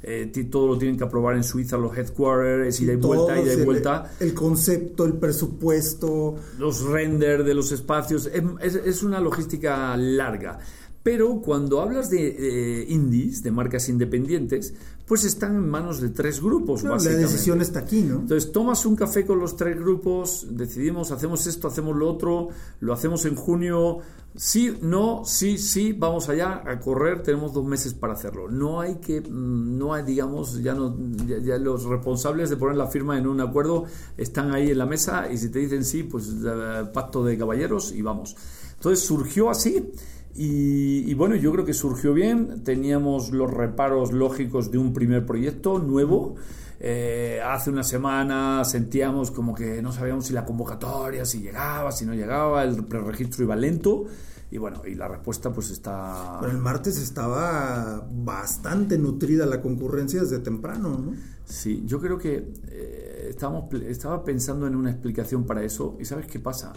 eh, 0.03 0.31
todo 0.51 0.67
lo 0.67 0.79
tienen 0.79 0.97
que 0.97 1.05
aprobar 1.05 1.37
en 1.37 1.45
Suiza, 1.45 1.77
los 1.77 1.97
headquarters, 1.97 2.81
y 2.81 2.97
vuelta, 2.97 3.41
ida 3.41 3.55
y 3.55 3.65
vuelta. 3.65 4.13
El 4.21 4.35
concepto, 4.35 5.05
el 5.05 5.15
presupuesto. 5.15 6.37
Los 6.59 6.83
render 6.83 7.45
de 7.45 7.55
los 7.55 7.73
espacios, 7.73 8.27
es, 8.27 9.03
una 9.03 9.21
logística 9.21 9.97
larga. 9.97 10.59
Pero 11.03 11.41
cuando 11.41 11.81
hablas 11.81 12.11
de 12.11 12.87
indies, 12.89 13.43
de 13.43 13.51
marcas 13.51 13.89
independientes, 13.89 14.75
pues 15.13 15.25
están 15.25 15.57
en 15.57 15.69
manos 15.69 16.01
de 16.01 16.09
tres 16.09 16.41
grupos. 16.41 16.83
La 16.85 16.97
decisión 16.97 17.61
está 17.61 17.81
aquí, 17.81 18.01
¿no? 18.01 18.21
Entonces 18.21 18.51
tomas 18.51 18.87
un 18.87 18.97
café 18.97 19.27
con 19.27 19.39
los 19.39 19.57
tres 19.57 19.79
grupos, 19.79 20.47
decidimos, 20.49 21.11
hacemos 21.11 21.47
esto, 21.47 21.69
hacemos 21.69 21.95
lo 21.95 22.09
otro, 22.09 22.49
lo 22.81 22.95
hacemos 22.95 23.27
en 23.27 23.35
junio, 23.35 23.99
sí, 24.35 24.75
no, 24.81 25.23
sí, 25.27 25.59
sí, 25.59 25.93
vamos 25.93 26.31
allá 26.31 26.63
a 26.65 26.81
correr, 26.81 27.23
tenemos 27.23 27.53
dos 27.53 27.63
meses 27.63 27.93
para 27.93 28.15
hacerlo. 28.15 28.49
No 28.49 28.81
hay 28.81 29.01
que, 29.01 29.21
mm, 29.21 29.77
no 29.77 29.93
hay, 29.93 30.03
digamos, 30.03 30.63
ya, 30.63 30.73
no, 30.73 30.97
ya, 31.27 31.59
los 31.59 31.85
responsables 31.85 32.49
de 32.49 32.57
poner 32.57 32.77
la 32.77 32.87
firma 32.87 33.19
en 33.19 33.27
un 33.27 33.43
acuerdo 33.43 33.85
están 34.17 34.51
ahí 34.55 34.71
en 34.71 34.79
la 34.79 34.87
mesa 34.87 35.31
y 35.31 35.37
si 35.37 35.51
te 35.51 35.59
dicen 35.59 35.85
sí, 35.85 36.05
pues 36.05 36.31
eh, 36.43 36.87
pacto 36.91 37.23
de 37.23 37.37
caballeros 37.37 37.93
y 37.93 38.01
vamos. 38.01 38.35
Entonces 38.77 39.05
surgió 39.05 39.51
así. 39.51 39.93
Y, 40.35 41.13
bueno, 41.15 41.37
yo 41.37 41.53
creo 41.53 41.65
que 41.65 41.75
surgió 41.75 42.15
bien. 42.15 42.63
Teníamos 42.65 43.31
los 43.31 43.51
reparos 43.51 44.13
lógicos 44.13 44.71
de 44.71 44.79
un 44.79 44.93
primer 44.93 45.27
proyecto 45.27 45.79
nuevo. 45.79 46.37
Eh, 46.81 47.41
hace 47.45 47.71
una 47.71 47.85
semana 47.85 48.65
sentíamos 48.65 49.31
como 49.31 49.55
que 49.55 49.81
no 49.83 49.93
sabíamos 49.93 50.27
si 50.27 50.33
la 50.33 50.45
convocatoria, 50.45 51.25
si 51.25 51.41
llegaba, 51.41 51.93
si 51.93 52.05
no 52.05 52.15
llegaba, 52.15 52.65
el 52.65 52.85
preregistro 52.85 53.45
iba 53.45 53.55
lento. 53.55 54.07
y 54.51 54.59
bueno, 54.59 54.83
y 54.87 54.95
la 54.95 55.09
respuesta 55.09 55.53
pues 55.53 55.71
está... 55.71 56.39
Pero 56.41 56.53
el 56.53 56.59
martes 56.59 56.99
estaba 56.99 58.07
bastante 58.11 58.99
nutrida 58.99 59.47
la 59.47 59.61
concurrencia 59.61 60.21
desde 60.21 60.41
temprano, 60.41 60.99
¿no? 60.99 61.13
Sí, 61.45 61.83
yo 61.87 62.01
creo 62.01 62.19
que 62.19 62.53
eh, 62.69 63.27
estábamos, 63.31 63.73
estaba 63.83 64.25
pensando 64.25 64.67
en 64.67 64.75
una 64.75 64.91
explicación 64.91 65.45
para 65.45 65.63
eso 65.63 65.97
y 66.01 66.05
¿sabes 66.05 66.27
qué 66.27 66.39
pasa? 66.39 66.73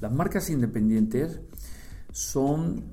Las 0.00 0.12
marcas 0.12 0.50
independientes 0.50 1.40
son 2.14 2.84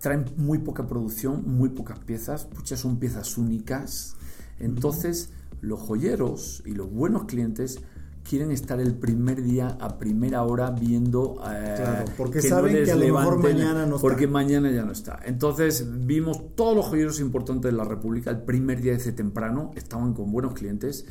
traen 0.00 0.26
muy 0.36 0.58
poca 0.58 0.86
producción, 0.86 1.44
muy 1.46 1.70
pocas 1.70 1.98
piezas, 1.98 2.46
muchas 2.54 2.78
son 2.78 2.98
piezas 2.98 3.38
únicas. 3.38 4.16
Entonces, 4.60 5.30
los 5.62 5.80
joyeros 5.80 6.62
y 6.66 6.72
los 6.72 6.92
buenos 6.92 7.24
clientes 7.24 7.80
quieren 8.22 8.50
estar 8.50 8.80
el 8.80 8.94
primer 8.94 9.42
día 9.42 9.78
a 9.80 9.96
primera 9.96 10.42
hora 10.42 10.70
viendo 10.70 11.42
eh, 11.50 12.04
porque 12.18 12.42
saben 12.42 12.84
que 12.84 12.90
a 12.90 12.96
lo 12.96 13.14
mejor 13.14 13.42
mañana 13.42 13.86
no 13.86 13.98
porque 13.98 14.26
mañana 14.26 14.70
ya 14.70 14.84
no 14.84 14.92
está. 14.92 15.20
Entonces 15.24 15.86
vimos 16.04 16.54
todos 16.54 16.76
los 16.76 16.86
joyeros 16.86 17.20
importantes 17.20 17.70
de 17.70 17.76
la 17.76 17.84
República 17.84 18.30
el 18.30 18.42
primer 18.42 18.82
día 18.82 18.92
desde 18.92 19.12
temprano 19.12 19.72
estaban 19.74 20.12
con 20.12 20.32
buenos 20.32 20.52
clientes 20.52 21.06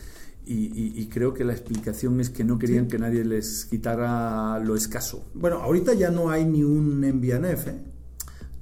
y, 0.45 1.07
creo 1.07 1.33
que 1.33 1.43
la 1.43 1.53
explicación 1.53 2.19
es 2.19 2.29
que 2.29 2.43
no 2.43 2.57
querían 2.57 2.87
que 2.87 2.97
nadie 2.97 3.23
les 3.23 3.65
quitara 3.65 4.59
lo 4.59 4.75
escaso 4.75 5.25
bueno 5.33 5.57
ahorita 5.57 5.93
ya 5.93 6.09
no 6.09 6.29
hay 6.29 6.45
ni 6.45 6.63
un 6.63 6.99
MBNF 6.99 7.67
¿eh? 7.67 7.93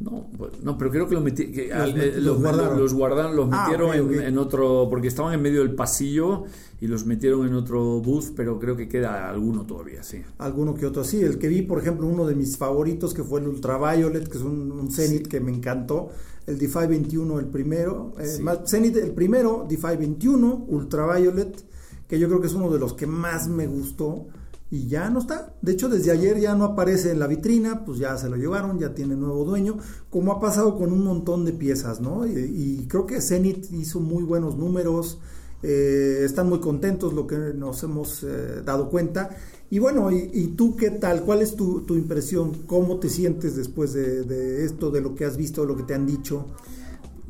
No, 0.01 0.27
pues, 0.35 0.63
no, 0.63 0.77
pero 0.77 0.89
creo 0.89 1.07
que, 1.07 1.13
lo 1.13 1.21
metí, 1.21 1.43
eh, 1.43 2.13
los, 2.17 2.39
guardaron. 2.39 2.79
los, 2.79 2.93
guardaron. 2.93 3.35
los 3.35 3.49
ah, 3.51 3.67
metieron 3.69 4.23
en, 4.23 4.37
otro, 4.39 4.87
porque 4.89 5.07
estaban 5.07 5.33
en 5.33 5.41
medio 5.41 5.59
del 5.59 5.75
pasillo 5.75 6.45
y 6.79 6.87
los 6.87 7.05
metieron 7.05 7.45
en 7.45 7.53
otro 7.53 8.01
booth, 8.01 8.33
pero 8.35 8.57
creo 8.57 8.75
que 8.75 8.87
queda 8.87 9.29
alguno 9.29 9.65
todavía, 9.65 10.01
sí. 10.01 10.23
Alguno 10.39 10.73
que 10.73 10.87
otro, 10.87 11.03
sí. 11.03 11.21
El 11.21 11.37
que 11.37 11.47
vi, 11.47 11.61
por 11.61 11.79
ejemplo, 11.79 12.07
uno 12.07 12.25
de 12.25 12.33
mis 12.33 12.57
favoritos, 12.57 13.13
que 13.13 13.23
fue 13.23 13.41
el 13.41 13.47
Ultraviolet, 13.47 14.27
que 14.27 14.37
es 14.39 14.43
un, 14.43 14.71
un 14.71 14.91
Zenith 14.91 15.27
que 15.27 15.39
me 15.39 15.51
encantó. 15.51 16.09
El 16.47 16.57
DeFi 16.57 16.87
21, 16.87 17.39
el 17.39 17.45
primero. 17.45 18.15
Eh, 18.19 18.39
Zenith, 18.65 18.97
el 18.97 19.11
primero, 19.11 19.67
DeFi 19.69 19.97
21, 19.97 20.65
Ultraviolet, 20.67 21.63
que 22.11 22.19
yo 22.19 22.27
creo 22.27 22.41
que 22.41 22.47
es 22.47 22.53
uno 22.53 22.69
de 22.69 22.77
los 22.77 22.93
que 22.93 23.07
más 23.07 23.47
me 23.47 23.67
gustó 23.67 24.25
y 24.69 24.89
ya 24.89 25.09
no 25.09 25.19
está. 25.19 25.55
De 25.61 25.71
hecho, 25.71 25.87
desde 25.87 26.11
ayer 26.11 26.41
ya 26.41 26.55
no 26.55 26.65
aparece 26.65 27.11
en 27.11 27.19
la 27.19 27.27
vitrina, 27.27 27.85
pues 27.85 27.99
ya 27.99 28.17
se 28.17 28.27
lo 28.27 28.35
llevaron, 28.35 28.77
ya 28.77 28.93
tiene 28.93 29.15
nuevo 29.15 29.45
dueño, 29.45 29.77
como 30.09 30.33
ha 30.33 30.39
pasado 30.41 30.77
con 30.77 30.91
un 30.91 31.05
montón 31.05 31.45
de 31.45 31.53
piezas, 31.53 32.01
¿no? 32.01 32.27
Y, 32.27 32.85
creo 32.89 33.05
que 33.05 33.21
Zenith 33.21 33.71
hizo 33.71 34.01
muy 34.01 34.23
buenos 34.23 34.57
números, 34.57 35.19
eh, 35.63 36.23
están 36.25 36.49
muy 36.49 36.59
contentos, 36.59 37.13
lo 37.13 37.25
que 37.27 37.37
nos 37.37 37.81
hemos 37.83 38.23
eh, 38.23 38.61
dado 38.65 38.89
cuenta. 38.89 39.29
Y 39.69 39.79
bueno, 39.79 40.11
y, 40.11 40.47
tú 40.57 40.75
qué 40.75 40.89
tal? 40.89 41.23
¿Cuál 41.23 41.41
es 41.41 41.55
tu, 41.55 41.85
impresión? 41.95 42.63
¿Cómo 42.67 42.99
te 42.99 43.07
sientes 43.07 43.55
después 43.55 43.93
de, 43.93 44.23
de 44.23 44.65
esto, 44.65 44.91
de 44.91 44.99
lo 44.99 45.15
que 45.15 45.23
has 45.23 45.37
visto, 45.37 45.61
de 45.61 45.67
lo 45.67 45.77
que 45.77 45.83
te 45.83 45.93
han 45.93 46.05
dicho? 46.05 46.47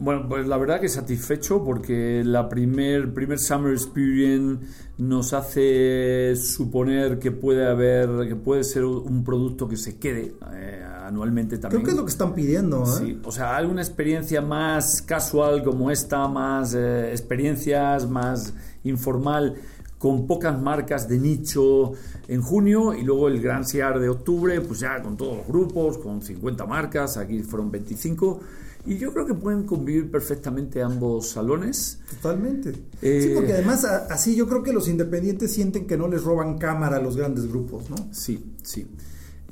Bueno, 0.01 0.27
pues 0.27 0.47
la 0.47 0.57
verdad 0.57 0.81
que 0.81 0.89
satisfecho 0.89 1.63
porque 1.63 2.23
la 2.25 2.49
primer, 2.49 3.13
primer 3.13 3.37
Summer 3.37 3.71
Experience 3.71 4.65
nos 4.97 5.31
hace 5.33 6.35
suponer 6.35 7.19
que 7.19 7.31
puede 7.31 7.67
haber, 7.67 8.27
que 8.27 8.35
puede 8.35 8.63
ser 8.63 8.83
un 8.83 9.23
producto 9.23 9.67
que 9.67 9.77
se 9.77 9.99
quede 9.99 10.33
eh, 10.55 10.83
anualmente 11.03 11.59
también. 11.59 11.83
Creo 11.83 11.85
que 11.85 11.91
es 11.91 11.97
lo 11.97 12.05
que 12.05 12.11
están 12.11 12.33
pidiendo. 12.33 12.81
¿eh? 12.81 12.97
Sí, 12.97 13.21
o 13.23 13.31
sea, 13.31 13.55
alguna 13.55 13.83
experiencia 13.83 14.41
más 14.41 15.03
casual 15.03 15.63
como 15.63 15.91
esta, 15.91 16.27
más 16.27 16.73
eh, 16.73 17.11
experiencias, 17.11 18.09
más 18.09 18.55
informal 18.83 19.53
con 19.99 20.25
pocas 20.25 20.59
marcas 20.59 21.07
de 21.07 21.19
nicho 21.19 21.91
en 22.27 22.41
junio 22.41 22.95
y 22.95 23.03
luego 23.03 23.27
el 23.27 23.39
Gran 23.39 23.65
Ciar 23.65 23.99
de 23.99 24.09
octubre, 24.09 24.59
pues 24.61 24.79
ya 24.79 24.99
con 25.03 25.15
todos 25.15 25.37
los 25.37 25.47
grupos, 25.47 25.99
con 25.99 26.23
50 26.23 26.65
marcas, 26.65 27.17
aquí 27.17 27.43
fueron 27.43 27.69
25 27.69 28.39
y 28.85 28.97
yo 28.97 29.13
creo 29.13 29.25
que 29.25 29.33
pueden 29.33 29.63
convivir 29.63 30.09
perfectamente 30.09 30.81
ambos 30.81 31.29
salones. 31.29 31.99
Totalmente. 32.09 32.73
sí, 32.73 32.79
eh, 33.01 33.31
porque 33.35 33.53
además 33.53 33.85
así 33.85 34.35
yo 34.35 34.47
creo 34.47 34.63
que 34.63 34.73
los 34.73 34.87
independientes 34.87 35.53
sienten 35.53 35.85
que 35.85 35.97
no 35.97 36.07
les 36.07 36.23
roban 36.23 36.57
cámara 36.57 36.97
a 36.97 37.01
los 37.01 37.15
grandes 37.15 37.47
grupos, 37.47 37.89
¿no? 37.89 37.95
Sí, 38.11 38.53
sí. 38.63 38.87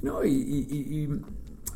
No, 0.01 0.23
y, 0.25 1.09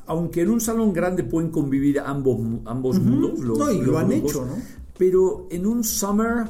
aunque 0.08 0.42
en 0.42 0.50
un 0.50 0.62
salón 0.62 0.94
grande 0.94 1.24
pueden 1.24 1.52
convivir 1.52 2.00
ambos, 2.00 2.40
ambos 2.66 3.00
mundos. 3.00 3.40
no, 3.40 3.72
y 3.72 3.82
lo 3.82 3.98
han 3.98 4.12
hecho, 4.12 4.46
¿no? 4.46 4.56
Pero 4.98 5.48
en 5.52 5.66
un 5.66 5.84
summer 5.84 6.46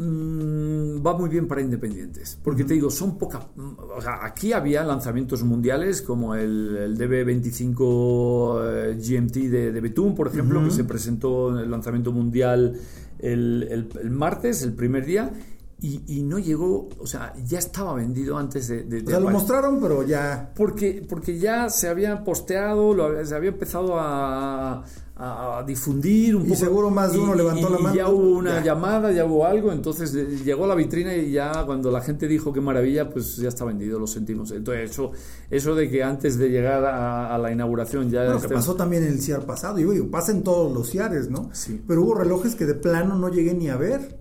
Mm, 0.00 1.04
va 1.04 1.18
muy 1.18 1.28
bien 1.28 1.48
para 1.48 1.60
independientes, 1.60 2.38
porque 2.44 2.62
te 2.62 2.74
digo, 2.74 2.88
son 2.88 3.18
pocas. 3.18 3.44
O 3.56 4.00
sea, 4.00 4.24
aquí 4.24 4.52
había 4.52 4.84
lanzamientos 4.84 5.42
mundiales 5.42 6.02
como 6.02 6.36
el, 6.36 6.96
DB25 6.96 8.60
eh, 8.62 8.94
GMT 8.96 9.34
de, 9.50 9.72
de 9.72 9.80
Betún, 9.80 10.14
por 10.14 10.28
ejemplo, 10.28 10.62
que 10.62 10.70
se 10.70 10.84
presentó 10.84 11.50
en 11.50 11.64
el 11.64 11.70
lanzamiento 11.72 12.12
mundial 12.12 12.78
el, 13.18 13.88
el, 14.00 14.10
martes, 14.10 14.62
el 14.62 14.72
primer 14.72 15.04
día. 15.04 15.32
Y, 15.80 16.22
no 16.22 16.40
llegó, 16.40 16.88
o 16.98 17.06
sea, 17.06 17.32
ya 17.46 17.60
estaba 17.60 17.94
vendido 17.94 18.36
antes 18.36 18.66
de... 18.66 18.82
de, 18.82 19.02
o 19.04 19.06
sea, 19.06 19.20
lo 19.20 19.30
mostraron, 19.30 19.80
pero 19.80 20.02
ya... 20.02 20.52
Porque, 20.56 21.06
porque 21.08 21.38
ya 21.38 21.70
se 21.70 21.86
había 21.86 22.24
posteado, 22.24 22.92
lo, 22.92 23.24
se 23.24 23.32
había 23.32 23.50
empezado 23.50 23.96
a, 23.96 24.84
a, 25.18 25.64
difundir 25.66 26.36
un 26.36 26.50
y 26.50 26.54
seguro 26.54 26.90
más 26.90 27.12
de 27.12 27.18
uno 27.18 27.34
levantó 27.34 27.68
la 27.68 27.78
mano. 27.78 27.94
Y 27.94 27.98
ya 27.98 28.08
hubo 28.08 28.38
una 28.38 28.62
llamada, 28.62 29.10
ya 29.10 29.24
hubo 29.24 29.46
algo, 29.46 29.72
entonces 29.72 30.14
eh, 30.14 30.38
llegó 30.44 30.64
a 30.64 30.68
la 30.68 30.74
vitrina 30.76 31.14
y 31.14 31.32
ya 31.32 31.64
cuando 31.64 31.90
la 31.90 32.00
gente 32.00 32.28
dijo 32.28 32.52
qué 32.52 32.60
maravilla, 32.60 33.10
pues 33.10 33.36
ya 33.36 33.48
está 33.48 33.64
vendido, 33.64 33.98
lo 33.98 34.06
sentimos. 34.06 34.52
Entonces 34.52 34.90
eso, 34.90 35.12
eso 35.50 35.74
de 35.74 35.90
que 35.90 36.04
antes 36.04 36.38
de 36.38 36.50
llegar 36.50 36.84
a, 36.84 37.36
la 37.38 37.52
inauguración 37.52 38.10
ya... 38.10 38.24
Bueno, 38.24 38.40
que 38.40 38.48
pasó 38.48 38.74
también 38.74 39.02
en 39.04 39.12
el 39.12 39.20
CIAR 39.20 39.44
pasado, 39.44 39.78
yo 39.78 39.90
digo, 39.90 40.08
pasa 40.08 40.32
en 40.32 40.42
todos 40.42 40.72
los 40.72 40.90
CIARes, 40.90 41.30
¿no? 41.30 41.50
Sí. 41.52 41.80
Pero 41.86 42.02
hubo 42.02 42.14
relojes 42.14 42.54
que 42.54 42.66
de 42.66 42.74
plano 42.74 43.16
no 43.16 43.28
llegué 43.28 43.54
ni 43.54 43.68
a 43.68 43.76
ver. 43.76 44.18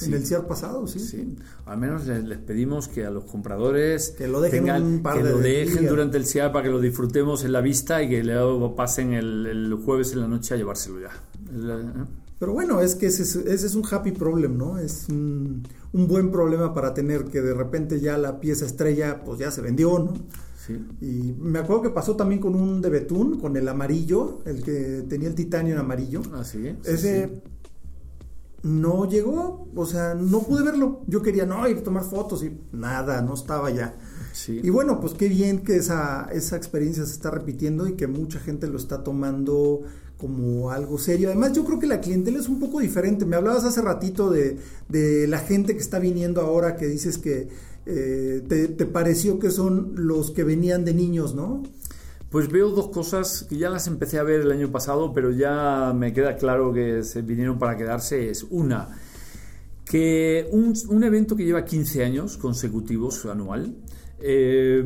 En 0.00 0.14
el 0.14 0.26
CIAR 0.26 0.46
pasado, 0.46 0.86
sí. 0.86 0.98
sí. 0.98 1.36
Al 1.66 1.78
menos 1.78 2.06
les, 2.06 2.38
pedimos 2.38 2.88
que 2.88 3.04
a 3.04 3.10
los 3.10 3.24
compradores 3.24 4.10
que 4.10 4.26
lo 4.26 4.40
dejen, 4.40 4.70
un 4.70 5.02
par 5.02 5.18
que 5.18 5.24
lo 5.24 5.38
dejen 5.38 5.86
durante 5.86 6.16
el 6.16 6.26
CIAR 6.26 6.52
para 6.52 6.64
que 6.64 6.70
lo 6.70 6.80
disfrutemos 6.80 7.44
en 7.44 7.52
la 7.52 7.60
vista 7.60 8.02
y 8.02 8.08
que 8.08 8.24
luego 8.24 8.74
pasen 8.74 9.12
el, 9.12 9.78
jueves 9.84 10.12
en 10.12 10.20
la 10.20 10.28
noche 10.28 10.54
a 10.54 10.56
llevárselo 10.56 11.00
ya. 11.00 11.08
¿eh? 11.08 12.04
Pero 12.38 12.54
bueno, 12.54 12.80
es 12.80 12.94
que 12.94 13.06
ese, 13.06 13.22
es 13.52 13.74
un 13.74 13.84
happy 13.88 14.12
problem, 14.12 14.56
¿no? 14.56 14.78
Es 14.78 15.06
un, 15.08 15.62
un, 15.92 16.08
buen 16.08 16.32
problema 16.32 16.74
para 16.74 16.92
tener 16.92 17.26
que 17.26 17.40
de 17.40 17.54
repente 17.54 18.00
ya 18.00 18.18
la 18.18 18.40
pieza 18.40 18.66
estrella 18.66 19.22
pues 19.24 19.38
ya 19.38 19.50
se 19.50 19.60
vendió, 19.60 19.98
¿no? 19.98 20.14
Sí. 20.66 20.74
Y 21.00 21.34
me 21.38 21.58
acuerdo 21.58 21.82
que 21.82 21.90
pasó 21.90 22.16
también 22.16 22.40
con 22.40 22.54
un 22.54 22.80
de 22.80 22.88
Betún, 22.88 23.40
con 23.40 23.56
el 23.56 23.68
amarillo, 23.68 24.40
el 24.44 24.62
que 24.62 25.04
tenía 25.08 25.28
el 25.28 25.34
titanio 25.34 25.74
en 25.74 25.80
amarillo. 25.80 26.22
Ah, 26.32 26.44
sí. 26.44 26.76
Ese 26.84 27.42
no 28.62 29.08
llegó, 29.08 29.68
o 29.74 29.86
sea, 29.86 30.14
no 30.14 30.42
pude 30.42 30.62
verlo. 30.62 31.02
Yo 31.06 31.22
quería 31.22 31.46
no 31.46 31.66
ir 31.68 31.78
a 31.78 31.82
tomar 31.82 32.04
fotos 32.04 32.44
y 32.44 32.56
nada, 32.72 33.20
no 33.22 33.34
estaba 33.34 33.70
ya. 33.70 33.96
Y 34.48 34.70
bueno, 34.70 35.00
pues 35.00 35.14
qué 35.14 35.28
bien 35.28 35.62
que 35.62 35.76
esa, 35.76 36.28
esa 36.32 36.56
experiencia 36.56 37.04
se 37.04 37.12
está 37.12 37.30
repitiendo 37.30 37.86
y 37.86 37.94
que 37.94 38.06
mucha 38.06 38.38
gente 38.38 38.66
lo 38.66 38.78
está 38.78 39.02
tomando 39.04 39.82
como 40.16 40.70
algo 40.70 40.98
serio. 40.98 41.28
Además, 41.28 41.52
yo 41.52 41.64
creo 41.64 41.78
que 41.80 41.86
la 41.86 42.00
clientela 42.00 42.38
es 42.38 42.48
un 42.48 42.60
poco 42.60 42.80
diferente. 42.80 43.26
Me 43.26 43.36
hablabas 43.36 43.64
hace 43.64 43.82
ratito 43.82 44.30
de, 44.30 44.58
de 44.88 45.26
la 45.26 45.40
gente 45.40 45.74
que 45.74 45.82
está 45.82 45.98
viniendo 45.98 46.40
ahora, 46.40 46.76
que 46.76 46.86
dices 46.86 47.18
que 47.18 47.48
eh, 47.84 48.44
te, 48.48 48.68
te 48.68 48.86
pareció 48.86 49.40
que 49.40 49.50
son 49.50 49.94
los 49.96 50.30
que 50.30 50.44
venían 50.44 50.84
de 50.84 50.94
niños, 50.94 51.34
¿no? 51.34 51.64
Pues 52.32 52.50
veo 52.50 52.70
dos 52.70 52.88
cosas 52.88 53.44
que 53.46 53.58
ya 53.58 53.68
las 53.68 53.86
empecé 53.86 54.18
a 54.18 54.22
ver 54.22 54.40
el 54.40 54.50
año 54.50 54.72
pasado, 54.72 55.12
pero 55.12 55.32
ya 55.32 55.92
me 55.94 56.14
queda 56.14 56.34
claro 56.36 56.72
que 56.72 57.02
se 57.02 57.20
vinieron 57.20 57.58
para 57.58 57.76
quedarse. 57.76 58.30
Es 58.30 58.46
una, 58.48 58.88
que 59.84 60.48
un, 60.50 61.04
evento 61.04 61.36
que 61.36 61.44
lleva 61.44 61.66
15 61.66 62.02
años 62.02 62.38
consecutivos 62.38 63.26
anual, 63.26 63.76
eh, 64.18 64.82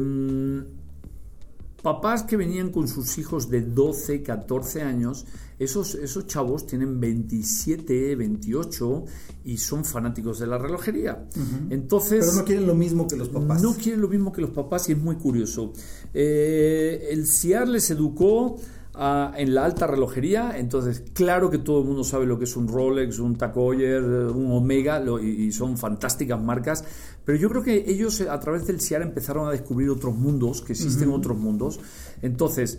papás 1.87 2.25
que 2.25 2.37
venían 2.37 2.71
con 2.71 2.89
sus 2.89 3.17
hijos 3.17 3.49
de 3.49 3.61
12, 3.61 4.25
14 4.25 4.83
años, 4.83 5.25
esos, 5.57 5.95
esos 5.95 6.27
chavos 6.27 6.67
tienen 6.67 6.99
27, 6.99 8.17
28 8.17 9.05
y 9.45 9.59
son 9.59 9.85
fanáticos 9.85 10.41
de 10.41 10.49
la 10.49 10.59
relojería. 10.59 11.29
Entonces... 11.71 12.25
Pero 12.27 12.39
no 12.39 12.45
quieren 12.45 12.67
lo 12.67 12.75
mismo 12.75 13.07
que 13.07 13.15
los 13.15 13.29
papás. 13.29 13.63
No 13.63 13.77
quieren 13.77 14.01
lo 14.01 14.09
mismo 14.09 14.33
que 14.33 14.41
los 14.41 14.51
papás 14.51 14.89
y 14.89 14.93
es 14.95 14.99
muy 14.99 15.15
curioso. 15.15 15.75
Eh, 16.13 17.07
el 17.13 17.29
CIAR 17.29 17.69
les 17.69 17.89
educó 17.89 18.57
en 18.99 19.55
la 19.55 19.65
alta 19.65 19.87
relojería, 19.87 20.57
entonces 20.57 21.05
claro 21.13 21.51
que 21.51 21.59
todo 21.59 21.81
el 21.81 21.87
mundo 21.87 22.03
sabe 22.03 22.25
lo 22.25 22.39
que 22.39 22.45
es 22.45 22.57
un 22.57 22.67
Rolex, 22.67 23.19
un 23.19 23.37
Tag 23.37 23.57
un 23.57 24.53
Omega, 24.53 25.03
y, 25.23 25.53
son 25.53 25.77
fantásticas 25.77 26.41
marcas, 26.41 26.85
pero 27.25 27.37
yo 27.37 27.51
creo 27.51 27.63
que 27.63 27.85
ellos 27.87 28.23
a 28.23 28.41
través 28.41 28.67
del 28.67 28.81
CIAR 28.81 29.03
empezaron 29.03 29.49
a 29.49 29.51
descubrir 29.51 29.91
otros 29.91 30.15
mundos, 30.15 30.63
que 30.63 30.73
existen 30.73 31.11
otros 31.11 31.37
mundos, 31.37 31.79
entonces 32.23 32.79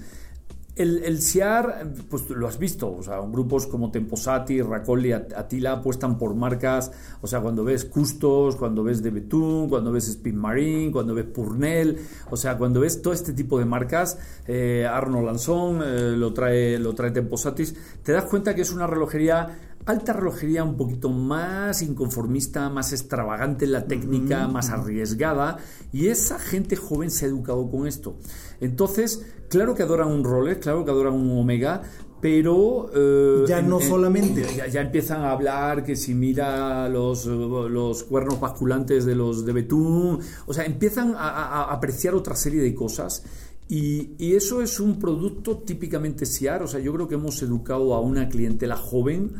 el, 0.77 1.03
el 1.03 1.21
SIAR, 1.21 1.91
pues 2.09 2.29
lo 2.29 2.47
has 2.47 2.59
visto, 2.59 2.95
o 2.95 3.03
sea, 3.03 3.19
grupos 3.19 3.67
como 3.67 3.91
Temposati, 3.91 4.61
Racoli, 4.61 5.11
Atila 5.11 5.73
apuestan 5.73 6.17
por 6.17 6.35
marcas, 6.35 6.91
o 7.21 7.27
sea, 7.27 7.41
cuando 7.41 7.63
ves 7.63 7.85
Custos, 7.85 8.55
cuando 8.55 8.83
ves 8.83 9.01
De 9.01 9.09
Betún, 9.09 9.69
cuando 9.69 9.91
ves 9.91 10.07
Spin 10.07 10.37
Marine, 10.37 10.91
cuando 10.91 11.13
ves 11.13 11.25
Purnell, 11.25 11.97
o 12.29 12.37
sea, 12.37 12.57
cuando 12.57 12.81
ves 12.81 13.01
todo 13.01 13.13
este 13.13 13.33
tipo 13.33 13.59
de 13.59 13.65
marcas, 13.65 14.17
eh, 14.47 14.87
Arno 14.89 15.21
Lanzón 15.21 15.81
eh, 15.83 16.15
lo, 16.15 16.33
trae, 16.33 16.77
lo 16.79 16.93
trae 16.93 17.11
Temposatis, 17.11 17.75
te 18.03 18.11
das 18.11 18.25
cuenta 18.25 18.53
que 18.53 18.61
es 18.61 18.71
una 18.71 18.87
relojería 18.87 19.57
alta 19.87 20.11
relojería 20.11 20.65
un 20.65 20.75
poquito 20.75 21.09
más 21.09 21.81
inconformista, 21.81 22.69
más 22.69 22.91
extravagante 22.91 23.63
en 23.63 23.71
la 23.71 23.85
técnica, 23.85 24.47
más 24.49 24.69
arriesgada, 24.69 25.59
y 25.93 26.07
esa 26.07 26.39
gente 26.39 26.75
joven 26.75 27.09
se 27.09 27.25
ha 27.25 27.29
educado 27.29 27.71
con 27.71 27.87
esto. 27.87 28.17
Entonces, 28.59 29.25
claro 29.49 29.75
que 29.75 29.83
adoran 29.83 30.09
un 30.09 30.23
Rolex, 30.23 30.59
claro 30.59 30.83
que 30.85 30.91
adoran 30.91 31.13
un 31.13 31.37
Omega, 31.37 31.81
pero... 32.19 32.89
Eh, 32.93 33.45
ya 33.47 33.61
no 33.61 33.79
solamente. 33.79 34.45
Ya, 34.71 34.81
empiezan 34.81 35.21
a 35.21 35.31
hablar 35.31 35.83
que 35.83 35.95
si 35.95 36.13
mira 36.13 36.89
los, 36.89 37.25
los 37.25 38.03
cuernos 38.03 38.39
basculantes 38.39 39.05
de 39.05 39.15
los 39.15 39.45
de 39.45 39.53
Betún, 39.53 40.19
o 40.45 40.53
sea, 40.53 40.65
empiezan 40.65 41.13
a, 41.15 41.63
apreciar 41.71 42.15
otra 42.15 42.35
serie 42.35 42.61
de 42.61 42.73
cosas. 42.73 43.23
Y, 43.69 44.15
y, 44.17 44.35
eso 44.35 44.61
es 44.61 44.79
un 44.79 44.97
producto 44.97 45.57
típicamente 45.57 46.25
SIAR, 46.25 46.63
o 46.63 46.67
sea, 46.67 46.79
yo 46.79 46.93
creo 46.93 47.07
que 47.07 47.15
hemos 47.15 47.41
educado 47.43 47.93
a 47.95 47.99
una 47.99 48.29
clientela 48.29 48.77
joven 48.77 49.33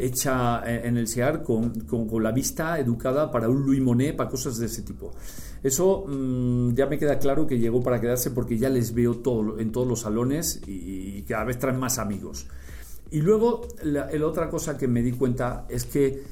hecha 0.00 0.62
en 0.64 0.96
el 0.96 1.06
SEAR 1.06 1.42
con, 1.42 1.70
con, 1.80 2.22
la 2.22 2.32
vista 2.32 2.78
educada 2.78 3.30
para 3.30 3.48
un 3.48 3.64
Louis 3.64 3.80
Monet, 3.80 4.16
para 4.16 4.30
cosas 4.30 4.58
de 4.58 4.66
ese 4.66 4.82
tipo. 4.82 5.12
Eso 5.62 6.04
mm, 6.06 6.74
ya 6.74 6.86
me 6.86 6.98
queda 6.98 7.18
claro 7.18 7.46
que 7.46 7.58
llegó 7.58 7.82
para 7.82 8.00
quedarse 8.00 8.30
porque 8.30 8.56
ya 8.58 8.70
les 8.70 8.94
veo 8.94 9.18
todo, 9.18 9.58
en 9.58 9.72
todos 9.72 9.86
los 9.86 10.00
salones 10.00 10.60
y, 10.66 11.22
cada 11.28 11.44
vez 11.44 11.58
traen 11.58 11.78
más 11.78 11.98
amigos. 11.98 12.46
Y 13.10 13.20
luego, 13.20 13.68
la, 13.82 14.08
otra 14.24 14.48
cosa 14.48 14.76
que 14.78 14.88
me 14.88 15.02
di 15.02 15.12
cuenta 15.12 15.66
es 15.68 15.84
que 15.84 16.22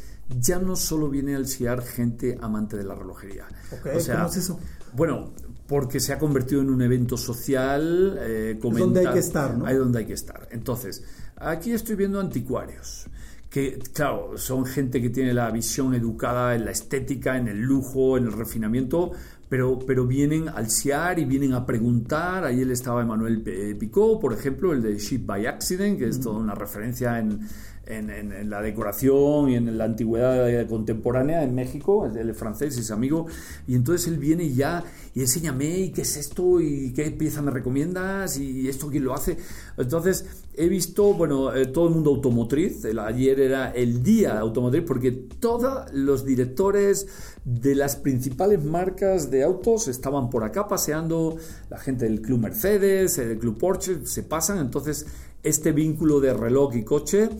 ya 0.41 0.59
no 0.59 0.77
solo 0.77 1.09
viene 1.09 1.35
al 1.35 1.47
SIAR 1.47 1.83
gente 1.83 2.39
amante 2.41 2.77
de 2.77 2.85
la 2.85 2.95
relojería. 2.95 3.47
o 3.95 4.01
sea, 4.01 4.16
¿Cómo 4.16 4.29
es 4.29 4.37
eso? 4.37 4.59
Bueno, 4.95 5.33
porque 5.66 6.01
se 6.01 6.12
ha 6.12 6.19
convertido 6.19 6.62
en 6.62 6.71
un 6.71 6.81
evento 6.81 7.16
social. 7.16 8.19
Eh, 8.21 8.59
donde 8.61 9.01
hay 9.07 9.12
que 9.12 9.19
estar, 9.19 9.57
¿no? 9.57 9.66
Ahí 9.66 9.77
donde 9.77 10.01
hay 10.01 10.07
que 10.07 10.14
estar. 10.14 10.49
Entonces, 10.51 11.05
aquí 11.37 11.73
estoy 11.73 11.97
viendo 11.97 12.19
anticuarios 12.19 13.07
que, 13.51 13.78
claro, 13.92 14.36
son 14.36 14.66
gente 14.66 15.01
que 15.01 15.11
tiene 15.11 15.32
la 15.32 15.51
visión 15.51 15.94
educada 15.94 16.55
en 16.55 16.64
la 16.64 16.70
estética, 16.70 17.36
en 17.36 17.49
el 17.49 17.61
lujo, 17.61 18.18
en 18.18 18.24
el 18.24 18.32
refinamiento, 18.32 19.12
pero, 19.49 19.78
pero 19.78 20.07
vienen 20.07 20.49
al 20.49 20.70
CIAR 20.70 21.18
y 21.18 21.24
vienen 21.24 21.55
a 21.55 21.64
preguntar. 21.64 22.44
Ayer 22.44 22.70
estaba 22.70 23.01
Emanuel 23.01 23.42
Picot, 23.78 24.20
por 24.20 24.34
ejemplo, 24.34 24.72
el 24.72 24.82
de 24.82 24.99
Ship 24.99 25.24
by 25.24 25.46
Accident, 25.46 25.99
que 25.99 26.09
es 26.09 26.20
toda 26.20 26.38
una 26.38 26.55
referencia 26.55 27.18
en, 27.18 27.40
en, 27.89 28.51
la 28.51 28.61
decoración 28.61 29.49
y 29.49 29.57
en 29.57 29.78
la 29.78 29.84
antigüedad 29.84 30.66
contemporánea 30.66 31.43
en 31.43 31.55
México, 31.55 32.07
el, 32.07 32.34
francés 32.34 32.76
es 32.76 32.91
amigo, 32.91 33.26
y 33.66 33.74
entonces 33.74 34.09
él 34.09 34.18
viene 34.18 34.53
ya, 34.53 34.84
y 35.14 35.20
enséñame, 35.22 35.78
¿y 35.78 35.91
qué 35.91 36.03
es 36.03 36.16
esto? 36.16 36.61
¿Y 36.61 36.93
qué 36.93 37.11
pieza 37.11 37.43
me 37.43 37.51
recomiendas? 37.51 38.39
¿Y 38.39 38.68
esto 38.68 38.89
quién 38.89 39.05
lo 39.05 39.14
hace? 39.14 39.39
Entonces, 39.76 40.26
he 40.55 40.68
visto, 40.68 41.14
bueno, 41.14 41.55
eh, 41.55 41.66
todo 41.66 41.89
el 41.89 41.95
mundo 41.95 42.11
automotriz, 42.11 42.84
ayer 42.84 43.41
era 43.41 43.70
el 43.70 44.03
día 44.03 44.39
automotriz, 44.39 44.82
porque 44.86 45.12
todos 45.12 45.93
los 45.93 46.24
directores 46.24 47.07
de 47.45 47.74
las 47.74 47.97
principales 47.97 48.62
marcas 48.62 49.30
de 49.30 49.43
autos 49.43 49.89
estaban 49.89 50.28
por 50.28 50.45
acá 50.45 50.68
paseando, 50.68 51.36
la 51.70 51.78
gente 51.78 52.05
del 52.05 52.20
Club 52.20 52.41
Mercedes, 52.41 53.16
del 53.16 53.39
Club 53.39 53.59
Porsche, 53.59 54.05
se 54.05 54.22
pasan, 54.22 54.59
entonces 54.59 55.07
este 55.43 55.72
vínculo 55.72 56.20
de 56.20 56.34
reloj 56.34 56.76
y 56.76 56.84
coche 56.84 57.30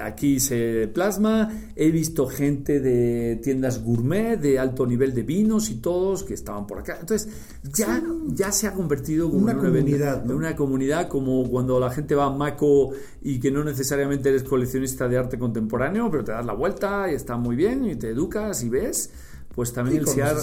aquí 0.00 0.40
se 0.40 0.88
plasma. 0.88 1.50
He 1.76 1.90
visto 1.90 2.26
gente 2.26 2.80
de 2.80 3.36
tiendas 3.42 3.82
gourmet 3.82 4.36
de 4.36 4.58
alto 4.58 4.86
nivel 4.86 5.14
de 5.14 5.22
vinos 5.22 5.70
y 5.70 5.76
todos 5.76 6.24
que 6.24 6.34
estaban 6.34 6.66
por 6.66 6.78
acá. 6.78 6.98
Entonces, 7.00 7.28
ya, 7.74 8.02
ya 8.28 8.52
se 8.52 8.66
ha 8.66 8.72
convertido 8.72 9.30
como 9.30 9.42
una, 9.42 9.56
comunidad. 9.56 10.28
Una 10.30 10.56
comunidad 10.56 11.08
como 11.08 11.48
cuando 11.48 11.78
la 11.80 11.90
gente 11.90 12.14
va 12.14 12.26
a 12.26 12.30
Maco 12.30 12.92
y 13.20 13.38
que 13.40 13.50
no 13.50 13.64
necesariamente 13.64 14.28
eres 14.28 14.42
coleccionista 14.44 15.08
de 15.08 15.18
arte 15.18 15.38
contemporáneo, 15.38 16.10
pero 16.10 16.24
te 16.24 16.32
das 16.32 16.46
la 16.46 16.54
vuelta 16.54 17.10
y 17.10 17.14
está 17.14 17.36
muy 17.36 17.56
bien 17.56 17.84
y 17.84 17.96
te 17.96 18.10
educas 18.10 18.62
y 18.62 18.68
ves. 18.68 19.10
Pues 19.54 19.72
también 19.74 19.98
el, 19.98 20.08
CIAR, 20.08 20.36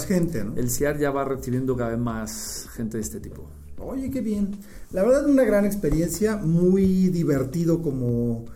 el 0.56 0.70
CIAR 0.70 0.96
ya 0.96 1.10
va 1.10 1.24
recibiendo 1.24 1.76
cada 1.76 1.90
vez 1.90 1.98
más 1.98 2.68
gente 2.76 2.96
de 2.96 3.02
este 3.02 3.18
tipo. 3.18 3.50
Oye, 3.80 4.10
qué 4.10 4.20
bien. 4.20 4.50
La 4.92 5.02
verdad, 5.02 5.28
una 5.28 5.44
gran 5.44 5.64
experiencia, 5.64 6.36
muy 6.36 7.08
divertido 7.08 7.82
como 7.82 8.46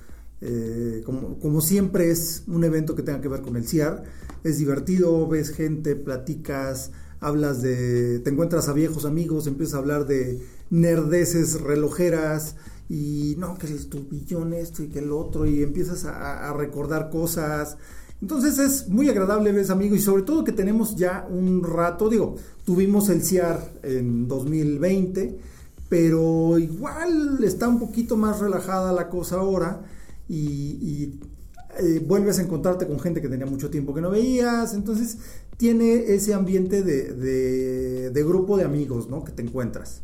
eh, 0.46 1.02
como, 1.06 1.60
siempre 1.62 2.10
es 2.10 2.42
un 2.46 2.64
evento 2.64 2.94
que 2.94 3.02
tenga 3.02 3.22
que 3.22 3.28
ver 3.28 3.40
con 3.40 3.56
el 3.56 3.66
CIAR, 3.66 4.04
es 4.42 4.58
divertido, 4.58 5.26
ves 5.26 5.48
gente, 5.48 5.96
platicas, 5.96 6.90
hablas 7.20 7.62
de, 7.62 8.18
te 8.18 8.28
encuentras 8.28 8.68
a 8.68 8.74
viejos 8.74 9.06
amigos, 9.06 9.46
empiezas 9.46 9.76
a 9.76 9.78
hablar 9.78 10.06
de 10.06 10.42
nerdeces 10.68 11.62
relojeras 11.62 12.56
y 12.90 13.36
no, 13.38 13.56
que 13.56 13.68
el 13.68 13.86
tubillón 13.86 14.52
esto 14.52 14.82
y 14.82 14.88
que 14.88 14.98
el 14.98 15.12
otro 15.12 15.46
y 15.46 15.62
empiezas 15.62 16.04
a, 16.04 16.52
recordar 16.52 17.08
cosas. 17.08 17.78
Entonces 18.20 18.58
es 18.58 18.88
muy 18.88 19.08
agradable, 19.08 19.52
ves 19.52 19.70
amigo, 19.70 19.94
y 19.94 20.00
sobre 20.00 20.22
todo 20.22 20.44
que 20.44 20.52
tenemos 20.52 20.96
ya 20.96 21.26
un 21.28 21.62
rato, 21.62 22.08
digo, 22.08 22.36
tuvimos 22.64 23.08
el 23.10 23.22
CIAR 23.22 23.60
en 23.82 24.28
2020, 24.28 25.38
pero 25.88 26.58
igual 26.58 27.38
está 27.44 27.68
un 27.68 27.78
poquito 27.78 28.16
más 28.16 28.40
relajada 28.40 28.92
la 28.92 29.08
cosa 29.08 29.36
ahora 29.36 29.82
y, 30.28 31.20
eh, 31.78 32.02
vuelves 32.06 32.38
a 32.38 32.42
encontrarte 32.42 32.86
con 32.86 33.00
gente 33.00 33.20
que 33.20 33.28
tenía 33.28 33.46
mucho 33.46 33.68
tiempo 33.68 33.92
que 33.92 34.00
no 34.00 34.10
veías, 34.10 34.74
entonces 34.74 35.18
tiene 35.56 36.14
ese 36.14 36.32
ambiente 36.34 36.82
de, 36.82 38.10
de 38.10 38.24
grupo 38.24 38.56
de 38.56 38.64
amigos 38.64 39.08
¿no? 39.08 39.24
que 39.24 39.32
te 39.32 39.42
encuentras. 39.42 40.02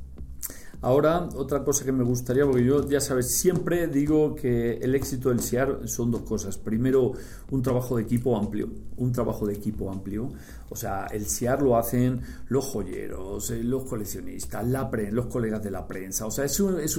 Ahora, 0.83 1.29
otra 1.37 1.63
cosa 1.63 1.85
que 1.85 1.93
me 1.93 2.05
gustaría, 2.05 2.47
porque 2.47 2.65
yo 2.65 2.89
ya 2.89 3.03
sabes, 3.03 3.37
siempre 3.37 3.87
digo 3.87 4.35
que 4.35 4.79
el 4.79 4.95
éxito 4.95 5.29
del 5.29 5.41
CIAR 5.41 5.87
son 5.87 6.11
dos 6.11 6.23
cosas. 6.23 6.57
Primero, 6.57 7.13
un 7.51 7.61
trabajo 7.61 7.97
de 7.97 8.05
equipo 8.05 8.35
amplio, 8.35 8.71
un 8.97 9.13
trabajo 9.13 9.47
de 9.47 9.53
equipo 9.53 9.91
amplio. 9.91 10.31
O 10.71 10.77
sea, 10.77 11.07
el 11.13 11.27
CIAR 11.27 11.61
lo 11.61 11.77
hacen 11.77 12.23
los 12.49 12.65
joyeros, 12.65 13.51
eh, 13.51 13.63
los 13.63 13.85
coleccionistas, 13.85 14.67
la 14.67 14.91
los 15.11 15.27
colegas 15.27 15.63
de 15.63 15.71
la 15.71 15.87
prensa. 15.87 16.25
O 16.25 16.31
sea, 16.31 16.47
es, 16.47 16.59
es 16.59 16.99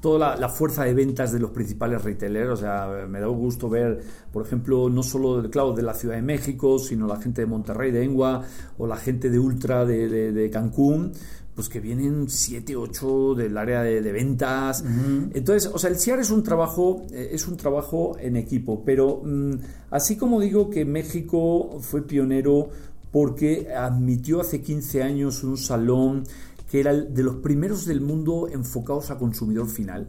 toda 0.00 0.34
la, 0.34 0.48
fuerza 0.48 0.84
de 0.84 0.94
ventas 0.94 1.32
de 1.32 1.38
los 1.38 1.50
principales 1.50 2.02
retailers. 2.02 2.48
O 2.48 2.56
sea, 2.56 3.06
me 3.06 3.20
da 3.20 3.26
gusto 3.26 3.68
ver, 3.68 4.00
por 4.32 4.46
ejemplo, 4.46 4.88
no 4.88 5.02
solo, 5.02 5.50
claro, 5.50 5.74
de 5.74 5.82
la 5.82 5.92
Ciudad 5.92 6.14
de 6.14 6.22
México, 6.22 6.78
sino 6.78 7.06
la 7.06 7.20
gente 7.20 7.42
de 7.42 7.46
Monterrey, 7.46 7.90
de 7.90 8.04
Engua, 8.04 8.42
o 8.78 8.86
la 8.86 8.96
gente 8.96 9.28
de 9.28 9.38
Ultra 9.38 9.84
de 9.84 10.50
Cancún 10.50 11.12
pues 11.56 11.70
que 11.70 11.80
vienen 11.80 12.28
7, 12.28 12.76
8 12.76 13.34
del 13.34 13.56
área 13.56 13.82
de, 13.82 14.12
ventas. 14.12 14.84
Entonces, 15.32 15.70
o 15.72 15.78
sea, 15.78 15.88
el 15.88 15.96
CIAR 15.96 16.20
es 16.20 16.30
un 16.30 16.42
trabajo, 16.42 17.06
eh, 17.10 17.30
es 17.32 17.48
un 17.48 17.56
trabajo 17.56 18.14
en 18.20 18.36
equipo, 18.36 18.82
pero 18.84 19.22
mm, 19.24 19.54
así 19.90 20.16
como 20.16 20.38
digo 20.38 20.68
que 20.68 20.84
México 20.84 21.78
fue 21.80 22.06
pionero 22.06 22.68
porque 23.10 23.72
admitió 23.74 24.42
hace 24.42 24.60
15 24.60 25.02
años 25.02 25.42
un 25.42 25.56
salón 25.56 26.24
que 26.70 26.80
era 26.80 26.92
de 26.92 27.22
los 27.22 27.36
primeros 27.36 27.86
del 27.86 28.02
mundo 28.02 28.48
enfocados 28.52 29.10
a 29.10 29.16
consumidor 29.16 29.68
final. 29.68 30.08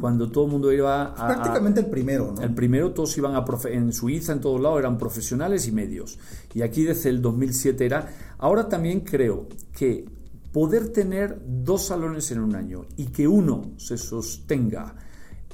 Cuando 0.00 0.30
todo 0.30 0.46
el 0.46 0.50
mundo 0.50 0.72
iba 0.72 1.04
a... 1.04 1.26
Prácticamente 1.26 1.80
el 1.80 1.86
primero, 1.86 2.32
¿no? 2.34 2.42
El 2.42 2.54
primero, 2.54 2.92
todos 2.92 3.16
iban 3.18 3.36
a... 3.36 3.44
en 3.68 3.92
Suiza, 3.92 4.32
en 4.32 4.40
todos 4.40 4.60
lados, 4.60 4.78
eran 4.78 4.96
profesionales 4.96 5.68
y 5.68 5.72
medios. 5.72 6.18
Y 6.54 6.62
aquí 6.62 6.82
desde 6.82 7.10
el 7.10 7.20
2007 7.20 7.84
era... 7.84 8.08
Ahora 8.38 8.68
también 8.68 9.00
creo 9.00 9.48
que 9.76 10.06
poder 10.52 10.88
tener 10.90 11.40
dos 11.46 11.86
salones 11.86 12.30
en 12.30 12.40
un 12.40 12.54
año 12.54 12.86
y 12.96 13.06
que 13.06 13.28
uno 13.28 13.72
se 13.76 13.98
sostenga 13.98 14.96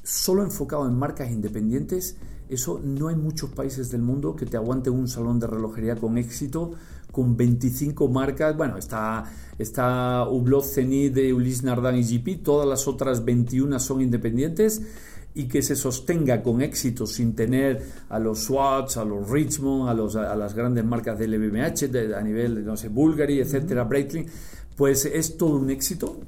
solo 0.03 0.42
enfocado 0.42 0.86
en 0.86 0.95
marcas 0.95 1.30
independientes, 1.30 2.16
eso 2.49 2.80
no 2.84 3.09
hay 3.09 3.16
muchos 3.16 3.51
países 3.51 3.90
del 3.90 4.03
mundo 4.03 4.36
que 4.36 4.47
te 4.47 4.57
aguante 4.57 4.90
un 4.90 5.09
salón 5.09 5.40
de 5.40 5.47
relojería 5.47 5.97
con 5.97 6.18
éxito 6.18 6.72
con 7.11 7.36
25 7.36 8.09
marcas. 8.09 8.57
Bueno, 8.57 8.76
está, 8.76 9.24
está 9.59 10.28
Hublot, 10.28 10.64
Zenith, 10.64 11.16
Ulysse 11.16 11.62
Nardin 11.62 12.01
y 12.01 12.03
GP, 12.03 12.42
todas 12.42 12.68
las 12.68 12.86
otras 12.86 13.24
21 13.24 13.78
son 13.78 14.03
independientes 14.03 14.82
y 15.34 15.49
que 15.49 15.62
se 15.62 15.74
sostenga 15.74 16.42
con 16.42 16.62
éxito 16.62 17.07
sin 17.07 17.34
tener 17.34 17.82
a 18.09 18.18
los 18.18 18.45
Swatch, 18.45 18.97
a 18.99 19.05
los 19.05 19.28
Richmond, 19.28 19.88
a, 19.88 19.95
los, 19.95 20.14
a 20.14 20.34
las 20.36 20.55
grandes 20.55 20.84
marcas 20.84 21.18
del 21.18 21.32
LVMH 21.32 22.14
a 22.16 22.22
nivel, 22.22 22.64
no 22.64 22.76
sé, 22.76 22.88
Bulgari, 22.88 23.40
etcétera, 23.40 23.84
Breitling 23.84 24.26
pues 24.76 25.04
es 25.04 25.36
todo 25.36 25.56
un 25.56 25.70
éxito 25.70 26.20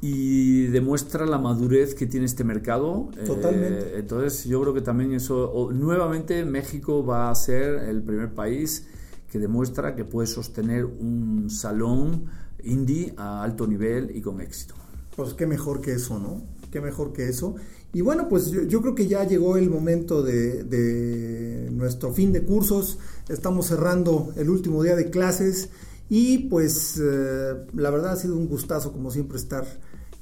y 0.00 0.66
demuestra 0.68 1.26
la 1.26 1.38
madurez 1.38 1.94
que 1.94 2.06
tiene 2.06 2.26
este 2.26 2.44
mercado. 2.44 3.10
Totalmente. 3.26 3.84
Eh, 3.84 3.98
entonces 3.98 4.44
yo 4.44 4.60
creo 4.62 4.74
que 4.74 4.80
también 4.80 5.12
eso, 5.12 5.70
nuevamente 5.72 6.44
México 6.44 7.04
va 7.04 7.30
a 7.30 7.34
ser 7.34 7.84
el 7.88 8.02
primer 8.02 8.32
país 8.32 8.86
que 9.30 9.38
demuestra 9.38 9.94
que 9.94 10.04
puede 10.04 10.26
sostener 10.26 10.84
un 10.84 11.48
salón 11.50 12.26
indie 12.64 13.14
a 13.16 13.42
alto 13.42 13.66
nivel 13.66 14.14
y 14.14 14.20
con 14.20 14.40
éxito. 14.40 14.74
Pues 15.16 15.34
qué 15.34 15.46
mejor 15.46 15.80
que 15.80 15.92
eso, 15.92 16.18
¿no? 16.18 16.42
qué 16.70 16.80
mejor 16.80 17.12
que 17.12 17.28
eso. 17.28 17.56
Y 17.92 18.02
bueno, 18.02 18.28
pues 18.28 18.50
yo, 18.50 18.80
creo 18.80 18.94
que 18.94 19.08
ya 19.08 19.24
llegó 19.24 19.56
el 19.56 19.68
momento 19.68 20.22
de, 20.22 21.68
nuestro 21.72 22.12
fin 22.12 22.32
de 22.32 22.42
cursos. 22.42 22.98
Estamos 23.28 23.66
cerrando 23.66 24.32
el 24.36 24.48
último 24.48 24.82
día 24.82 24.94
de 24.94 25.10
clases 25.10 25.70
y 26.10 26.48
pues 26.48 27.00
eh, 27.00 27.54
la 27.72 27.90
verdad 27.90 28.12
ha 28.12 28.16
sido 28.16 28.36
un 28.36 28.48
gustazo 28.48 28.92
como 28.92 29.12
siempre 29.12 29.38
estar 29.38 29.64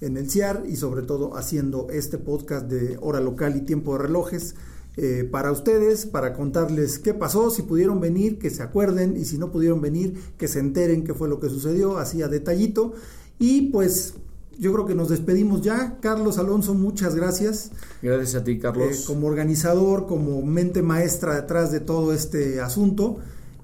en 0.01 0.19
el 0.19 0.31
CIAR 0.31 0.65
y 0.69 0.77
sobre 0.77 1.03
todo 1.03 1.37
haciendo 1.37 1.89
este 1.91 2.19
podcast 2.19 2.67
de 2.67 2.99
hora 3.01 3.21
local 3.21 3.57
y 3.57 3.63
tiempo 3.63 3.95
de 3.95 4.05
relojes. 4.05 4.55
Eh, 5.01 5.27
para 5.31 5.51
ustedes, 5.51 6.07
para 6.07 6.35
contarles 6.35 6.99
qué 6.99 7.15
pasó, 7.15 7.51
si 7.51 7.63
pudieron 7.63 8.01
venir, 8.01 8.39
que 8.39 8.51
se 8.51 8.63
acuerden, 8.65 9.17
y 9.17 9.25
si 9.25 9.39
no 9.39 9.51
pudieron 9.51 9.81
venir, 9.81 10.21
que 10.37 10.49
se 10.49 10.59
enteren 10.59 11.05
qué 11.05 11.15
fue 11.15 11.29
lo 11.29 11.39
que 11.39 11.49
sucedió, 11.49 11.99
así 11.99 12.21
a 12.21 12.29
detallito. 12.29 12.95
Y 13.39 13.71
pues 13.71 14.15
yo 14.59 14.73
creo 14.73 14.87
que 14.87 14.97
nos 14.97 15.09
despedimos 15.09 15.63
ya. 15.63 15.99
Carlos 16.01 16.37
Alonso, 16.39 16.75
muchas 16.75 17.15
gracias. 17.15 17.71
Gracias 18.03 18.43
a 18.43 18.45
ti, 18.45 18.59
Carlos. 18.59 18.89
Eh, 18.91 19.05
como 19.07 19.29
organizador, 19.29 20.07
como 20.07 20.43
mente 20.43 20.83
maestra 20.83 21.37
detrás 21.37 21.71
de 21.71 21.79
todo 21.81 22.13
este 22.13 22.61
asunto, 22.61 23.19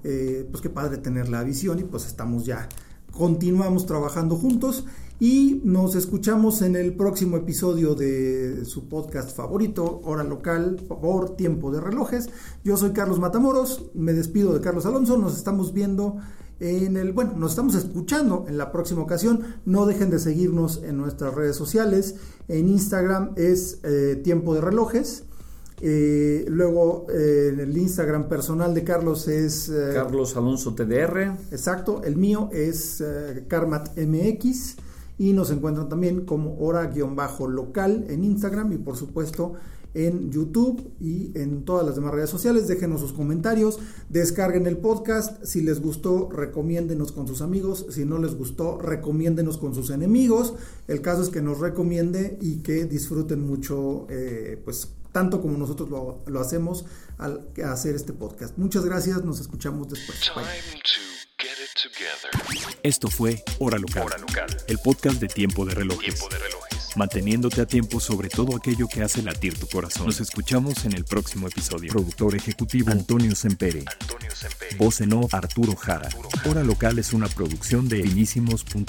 eh, 0.07 0.47
pues 0.51 0.61
qué 0.61 0.69
padre 0.69 0.99
tener 0.99 1.29
la 1.29 1.43
visión 1.43 1.79
y 1.79 1.83
pues 1.83 2.05
estamos 2.05 2.45
ya, 2.45 2.69
continuamos 3.11 3.87
trabajando 3.87 4.35
juntos 4.35 4.85
y 5.19 5.61
nos 5.63 5.95
escuchamos 5.95 6.61
en 6.61 6.75
el 6.75 6.95
próximo 6.95 7.37
episodio 7.37 7.95
de 7.95 8.65
su 8.65 8.87
podcast 8.87 9.35
favorito, 9.35 10.01
Hora 10.03 10.23
Local 10.23 10.75
por 10.87 11.35
Tiempo 11.35 11.71
de 11.71 11.81
Relojes. 11.81 12.29
Yo 12.63 12.77
soy 12.77 12.91
Carlos 12.91 13.19
Matamoros, 13.19 13.89
me 13.95 14.13
despido 14.13 14.53
de 14.53 14.61
Carlos 14.61 14.85
Alonso, 14.85 15.17
nos 15.17 15.35
estamos 15.35 15.73
viendo 15.73 16.17
en 16.59 16.97
el, 16.97 17.11
bueno, 17.11 17.33
nos 17.35 17.51
estamos 17.51 17.73
escuchando 17.73 18.45
en 18.47 18.59
la 18.59 18.71
próxima 18.71 19.01
ocasión. 19.01 19.43
No 19.65 19.87
dejen 19.87 20.09
de 20.11 20.19
seguirnos 20.19 20.81
en 20.83 20.97
nuestras 20.97 21.33
redes 21.33 21.55
sociales. 21.55 22.15
En 22.47 22.69
Instagram 22.69 23.31
es 23.35 23.79
eh, 23.83 24.21
Tiempo 24.23 24.53
de 24.53 24.61
Relojes. 24.61 25.25
Eh, 25.81 26.45
luego 26.47 27.05
eh, 27.09 27.55
el 27.59 27.77
Instagram 27.77 28.29
personal 28.29 28.73
de 28.73 28.83
Carlos 28.83 29.27
es 29.27 29.71
Carlos 29.93 30.35
Alonso 30.37 30.73
TDR. 30.73 31.37
Exacto, 31.51 32.01
el 32.03 32.15
mío 32.15 32.49
es 32.53 33.03
Carmat 33.47 33.97
MX 33.97 34.77
y 35.17 35.33
nos 35.33 35.51
encuentran 35.51 35.89
también 35.89 36.25
como 36.25 36.57
hora-local 36.59 38.05
en 38.09 38.23
Instagram 38.23 38.73
y 38.73 38.77
por 38.77 38.97
supuesto 38.97 39.53
en 39.95 40.29
YouTube 40.29 40.91
y 40.99 41.31
en 41.35 41.63
todas 41.63 41.85
las 41.85 41.95
demás 41.95 42.13
redes 42.13 42.29
sociales. 42.29 42.67
Déjenos 42.67 43.01
sus 43.01 43.13
comentarios, 43.13 43.79
descarguen 44.09 44.67
el 44.67 44.77
podcast. 44.77 45.43
Si 45.43 45.61
les 45.61 45.81
gustó, 45.81 46.29
recomiéndenos 46.29 47.11
con 47.11 47.27
sus 47.27 47.41
amigos. 47.41 47.87
Si 47.89 48.05
no 48.05 48.19
les 48.19 48.35
gustó, 48.35 48.77
recomiéndenos 48.77 49.57
con 49.57 49.73
sus 49.73 49.89
enemigos. 49.89 50.53
El 50.87 51.01
caso 51.01 51.21
es 51.23 51.29
que 51.29 51.41
nos 51.41 51.59
recomiende 51.59 52.37
y 52.41 52.57
que 52.57 52.85
disfruten 52.85 53.47
mucho, 53.47 54.05
eh, 54.09 54.61
pues 54.63 54.94
tanto 55.15 55.41
como 55.41 55.57
nosotros 55.57 55.89
lo, 55.89 56.39
hacemos 56.41 56.83
al 57.17 57.47
hacer 57.63 57.95
este 57.95 58.11
podcast. 58.11 58.57
Muchas 58.57 58.83
gracias, 58.83 59.23
nos 59.23 59.39
escuchamos 59.39 59.87
después. 59.87 60.29
Esto 62.83 63.07
fue 63.07 63.41
Hora 63.59 63.77
Local, 63.77 64.07
el 64.67 64.77
podcast 64.79 65.21
de 65.21 65.27
Tiempo 65.27 65.65
de 65.65 65.73
Relojes. 65.73 66.15
Tiempo 66.15 66.27
de 66.27 66.37
Relojes 66.37 66.75
manteniéndote 66.97 67.61
a 67.61 67.65
tiempo 67.65 67.99
sobre 67.99 68.29
todo 68.29 68.55
aquello 68.55 68.87
que 68.87 69.03
hace 69.03 69.21
latir 69.21 69.57
tu 69.59 69.67
corazón. 69.67 70.05
Nos 70.05 70.21
escuchamos 70.21 70.85
en 70.85 70.93
el 70.93 71.03
próximo 71.03 71.47
episodio. 71.47 71.91
Productor 71.91 72.35
ejecutivo 72.35 72.91
Antonio 72.91 73.35
Sempere. 73.35 73.83
Antonio 74.01 74.31
Voz 74.77 75.01
en 75.01 75.13
off 75.13 75.33
Arturo 75.33 75.75
Jara. 75.75 76.09
Hora 76.49 76.63
Local 76.63 76.99
es 76.99 77.11
una 77.11 77.27
producción 77.27 77.89
de 77.89 78.01
finísimos.com. 78.03 78.85